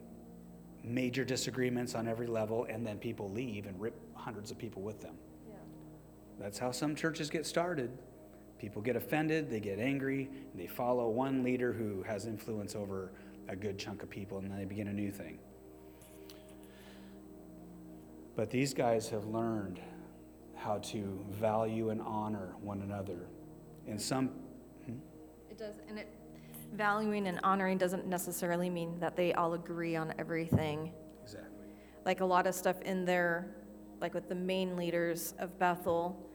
major 0.85 1.25
disagreements 1.25 1.95
on 1.95 2.07
every 2.07 2.27
level 2.27 2.67
and 2.69 2.87
then 2.87 2.99
people 2.99 3.33
leave 3.33 3.65
and 3.65 3.81
rip 3.81 3.99
hundreds 4.15 4.51
of 4.51 4.59
people 4.59 4.83
with 4.83 5.01
them. 5.01 5.17
That's 6.39 6.59
how 6.59 6.73
some 6.73 6.95
churches 6.95 7.31
get 7.31 7.47
started. 7.47 7.91
People 8.59 8.83
get 8.83 8.97
offended, 8.97 9.51
they 9.51 9.61
get 9.61 9.79
angry, 9.79 10.29
and 10.53 10.61
they 10.61 10.67
follow 10.67 11.09
one 11.09 11.43
leader 11.43 11.73
who 11.73 12.03
has 12.03 12.27
influence 12.27 12.75
over 12.75 13.13
a 13.49 13.55
good 13.55 13.79
chunk 13.79 14.03
of 14.03 14.11
people, 14.11 14.39
and 14.39 14.51
then 14.51 14.59
they 14.59 14.65
begin 14.65 14.89
a 14.89 14.93
new 14.93 15.11
thing. 15.11 15.39
But 18.35 18.51
these 18.51 18.75
guys 18.75 19.09
have 19.11 19.25
learned 19.27 19.81
how 20.55 20.79
to 20.79 21.25
value 21.31 21.91
and 21.91 22.01
honor 22.03 22.55
one 22.61 22.83
another. 22.83 23.29
And 23.87 24.01
some, 24.01 24.31
hmm? 24.87 24.95
It 25.51 25.59
does, 25.59 25.75
and 25.89 25.99
it, 25.99 26.09
valuing 26.75 27.27
and 27.29 27.41
honoring 27.43 27.79
doesn't 27.79 28.07
necessarily 28.07 28.69
mean 28.69 28.99
that 29.01 29.17
they 29.17 29.33
all 29.35 29.55
agree 29.55 29.97
on 29.97 30.13
everything. 30.19 30.93
exactly. 31.23 31.67
like 32.05 32.21
a 32.21 32.25
lot 32.25 32.47
of 32.47 32.55
stuff 32.55 32.81
in 32.83 33.05
there, 33.05 33.57
like 34.01 34.15
with 34.15 34.29
the 34.29 34.35
main 34.35 34.77
leaders 34.77 35.35
of 35.39 35.59
Bethel, 35.59 36.29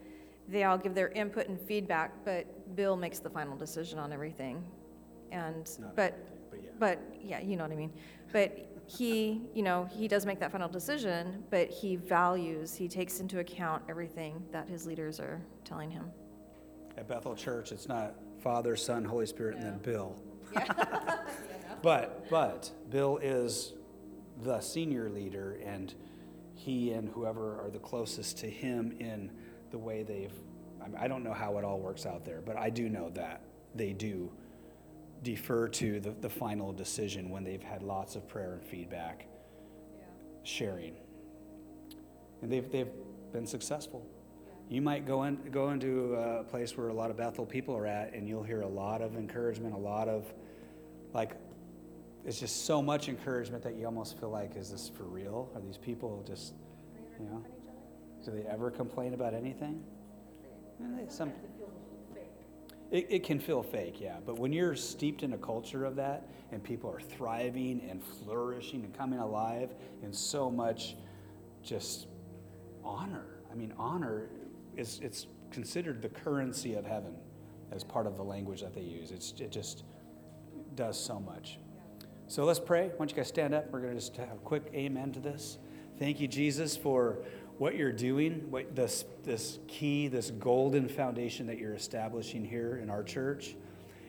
they 0.47 0.63
all 0.63 0.77
give 0.77 0.95
their 0.95 1.09
input 1.09 1.47
and 1.47 1.59
feedback, 1.59 2.11
but 2.25 2.75
Bill 2.75 2.95
makes 2.95 3.19
the 3.19 3.29
final 3.29 3.55
decision 3.55 3.99
on 3.99 4.11
everything. 4.11 4.63
and, 5.31 5.69
Not 5.79 5.95
but, 5.95 6.13
everything, 6.13 6.29
but 6.51 6.59
yeah. 6.63 6.69
but, 6.79 6.99
yeah, 7.21 7.41
you 7.41 7.55
know 7.55 7.63
what 7.63 7.71
I 7.71 7.75
mean. 7.75 7.93
But 8.31 8.69
he, 8.85 9.41
you 9.53 9.63
know, 9.63 9.85
he 9.85 10.07
does 10.07 10.25
make 10.25 10.39
that 10.39 10.51
final 10.51 10.67
decision, 10.67 11.43
but 11.49 11.69
he 11.69 11.95
values, 11.95 12.75
he 12.75 12.87
takes 12.87 13.19
into 13.19 13.39
account 13.39 13.83
everything 13.89 14.43
that 14.51 14.67
his 14.67 14.85
leaders 14.85 15.19
are 15.19 15.41
telling 15.63 15.89
him. 15.89 16.11
At 16.97 17.07
Bethel 17.07 17.35
Church, 17.35 17.71
it's 17.71 17.87
not 17.87 18.15
Father, 18.39 18.75
Son, 18.75 19.05
Holy 19.05 19.25
Spirit, 19.25 19.55
and 19.55 19.63
then 19.63 19.77
Bill. 19.79 20.21
But, 21.83 22.29
but 22.29 22.71
Bill 22.89 23.17
is 23.17 23.73
the 24.41 24.61
senior 24.61 25.09
leader, 25.09 25.59
and 25.63 25.93
he 26.55 26.93
and 26.93 27.09
whoever 27.09 27.59
are 27.59 27.69
the 27.69 27.79
closest 27.79 28.37
to 28.39 28.49
him 28.49 28.95
in 28.99 29.29
the 29.73 29.79
way 29.79 30.03
they've, 30.03 30.31
I 30.81 30.87
mean, 30.87 30.97
I 30.97 31.07
don't 31.07 31.23
know 31.23 31.33
how 31.33 31.57
it 31.57 31.65
all 31.65 31.79
works 31.79 32.05
out 32.05 32.23
there, 32.23 32.41
but 32.45 32.55
I 32.55 32.69
do 32.69 32.87
know 32.87 33.09
that 33.15 33.41
they 33.73 33.91
do 33.91 34.31
defer 35.23 35.67
to 35.67 35.99
the, 35.99 36.11
the 36.11 36.29
final 36.29 36.71
decision 36.71 37.29
when 37.29 37.43
they've 37.43 37.63
had 37.63 37.81
lots 37.81 38.15
of 38.15 38.27
prayer 38.27 38.53
and 38.53 38.63
feedback, 38.63 39.25
sharing. 40.43 40.93
And 42.43 42.51
they've, 42.51 42.71
they've 42.71 42.91
been 43.31 43.47
successful. 43.47 44.05
You 44.69 44.83
might 44.83 45.07
go 45.07 45.23
in, 45.23 45.37
go 45.51 45.71
into 45.71 46.13
a 46.13 46.43
place 46.43 46.77
where 46.77 46.89
a 46.89 46.93
lot 46.93 47.09
of 47.09 47.17
Bethel 47.17 47.45
people 47.45 47.75
are 47.75 47.87
at, 47.87 48.13
and 48.13 48.27
you'll 48.27 48.43
hear 48.43 48.61
a 48.61 48.67
lot 48.67 49.01
of 49.01 49.15
encouragement, 49.15 49.73
a 49.73 49.77
lot 49.77 50.07
of, 50.07 50.31
like, 51.13 51.31
it's 52.25 52.39
just 52.39 52.65
so 52.65 52.79
much 52.79 53.09
encouragement 53.09 53.63
that 53.63 53.75
you 53.75 53.87
almost 53.87 54.19
feel 54.19 54.29
like, 54.29 54.55
is 54.55 54.69
this 54.69 54.87
for 54.87 55.03
real? 55.03 55.49
Are 55.55 55.61
these 55.61 55.77
people 55.77 56.23
just, 56.27 56.53
you 57.19 57.25
know? 57.25 57.43
Do 58.23 58.31
they 58.31 58.47
ever 58.49 58.71
complain 58.71 59.13
about 59.13 59.33
anything? 59.33 59.83
Eh, 60.81 61.05
Some, 61.09 61.31
it, 62.91 63.07
it 63.09 63.23
can 63.23 63.39
feel 63.39 63.63
fake, 63.63 63.99
yeah. 63.99 64.17
But 64.25 64.39
when 64.39 64.53
you're 64.53 64.75
steeped 64.75 65.23
in 65.23 65.33
a 65.33 65.37
culture 65.37 65.83
of 65.83 65.95
that 65.97 66.27
and 66.51 66.63
people 66.63 66.89
are 66.89 67.01
thriving 67.01 67.81
and 67.89 68.01
flourishing 68.03 68.83
and 68.83 68.95
coming 68.95 69.19
alive 69.19 69.71
in 70.01 70.13
so 70.13 70.49
much 70.49 70.95
just 71.63 72.07
honor. 72.83 73.25
I 73.51 73.55
mean, 73.55 73.73
honor 73.77 74.29
is 74.77 74.99
it's 75.01 75.27
considered 75.51 76.01
the 76.01 76.09
currency 76.09 76.75
of 76.75 76.85
heaven 76.85 77.15
as 77.71 77.83
part 77.83 78.07
of 78.07 78.17
the 78.17 78.23
language 78.23 78.61
that 78.61 78.73
they 78.73 78.81
use. 78.81 79.11
It's, 79.11 79.33
it 79.39 79.51
just 79.51 79.83
does 80.75 80.99
so 80.99 81.19
much. 81.19 81.57
So 82.27 82.45
let's 82.45 82.59
pray. 82.59 82.87
Why 82.87 82.95
don't 82.97 83.11
you 83.11 83.17
guys 83.17 83.27
stand 83.27 83.53
up? 83.53 83.71
We're 83.71 83.81
going 83.81 83.93
to 83.93 83.99
just 83.99 84.15
have 84.17 84.31
a 84.31 84.43
quick 84.43 84.71
amen 84.73 85.11
to 85.13 85.19
this. 85.19 85.57
Thank 85.99 86.19
you, 86.19 86.27
Jesus, 86.27 86.75
for 86.75 87.19
what 87.57 87.75
you're 87.75 87.91
doing, 87.91 88.49
what 88.49 88.75
this, 88.75 89.05
this 89.23 89.59
key, 89.67 90.07
this 90.07 90.31
golden 90.31 90.87
foundation 90.87 91.47
that 91.47 91.57
you're 91.57 91.73
establishing 91.73 92.43
here 92.43 92.79
in 92.81 92.89
our 92.89 93.03
church. 93.03 93.55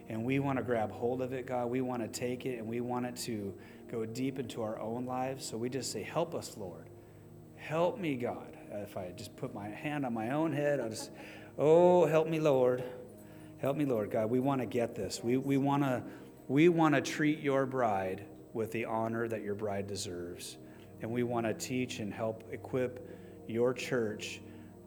And 0.09 0.25
we 0.25 0.39
want 0.39 0.59
to 0.59 0.65
grab 0.65 0.91
hold 0.91 1.23
of 1.23 1.33
it, 1.33 1.47
God. 1.47 1.71
We 1.71 1.81
want 1.81 2.03
to 2.03 2.09
take 2.09 2.47
it 2.47 2.59
and 2.59 2.67
we 2.67 2.81
want 2.81 3.07
it 3.07 3.17
to 3.25 3.55
go 3.91 4.05
deep 4.05 4.39
into 4.39 4.63
our 4.63 4.79
own 4.79 5.07
lives. 5.07 5.47
So 5.47 5.57
we 5.57 5.69
just 5.69 5.93
say, 5.93 6.03
Help 6.03 6.35
us, 6.35 6.57
Lord. 6.57 6.89
Help 7.57 7.99
me, 7.99 8.17
God. 8.17 8.57
If 8.73 8.97
I 8.97 9.13
just 9.17 9.35
put 9.37 9.55
my 9.55 9.69
hand 9.69 10.05
on 10.05 10.13
my 10.13 10.31
own 10.31 10.53
head, 10.53 10.81
I'll 10.81 10.91
just, 10.91 11.11
oh, 11.57 12.07
help 12.07 12.29
me, 12.29 12.41
Lord. 12.41 12.83
Help 13.59 13.77
me, 13.77 13.85
Lord 13.85 14.11
God. 14.11 14.29
We 14.29 14.41
want 14.41 14.61
to 14.61 14.67
get 14.67 14.95
this. 14.95 15.23
We, 15.23 15.37
we 15.37 15.57
want 15.57 15.85
to 15.85 16.03
we 16.47 16.69
want 16.69 16.95
to 16.95 17.01
treat 17.01 17.41
your 17.41 17.65
bride 17.65 18.25
with 18.53 18.71
the 18.73 18.85
honor 18.85 19.27
that 19.29 19.43
your 19.43 19.55
bride 19.55 19.87
deserves. 19.87 20.59
And 21.01 21.11
we 21.11 21.23
want 21.23 21.47
to 21.47 21.55
teach 21.55 22.01
and 22.01 22.13
help 22.13 22.45
equip 22.53 23.09
your 23.47 23.75
church 23.75 24.41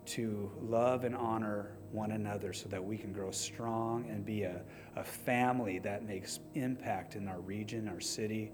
to 0.06 0.52
love 0.62 1.04
and 1.04 1.16
honor 1.16 1.72
one 1.92 2.12
another 2.12 2.54
so 2.54 2.68
that 2.70 2.84
we 2.84 2.98
can 2.98 3.12
grow 3.12 3.32
strong 3.32 4.06
and 4.10 4.26
be 4.26 4.44
a, 4.44 4.62
a 4.96 5.04
family 5.04 5.80
that 5.80 6.06
makes 6.06 6.40
impact 6.56 7.16
in 7.16 7.28
our 7.28 7.40
region, 7.40 7.88
our 7.88 8.00
city, 8.00 8.52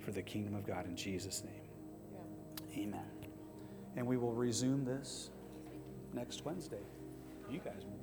for 0.00 0.12
the 0.12 0.22
kingdom 0.22 0.54
of 0.54 0.66
God 0.66 0.86
in 0.86 0.96
Jesus' 0.96 1.42
name. 1.44 2.84
Amen. 2.86 3.10
And 3.96 4.06
we 4.06 4.16
will 4.16 4.34
resume 4.34 4.84
this 4.84 5.30
next 6.12 6.44
Wednesday. 6.44 6.84
You 7.50 7.58
guys 7.58 7.82
will 7.84 7.90
be 7.90 7.90
here. 7.90 7.95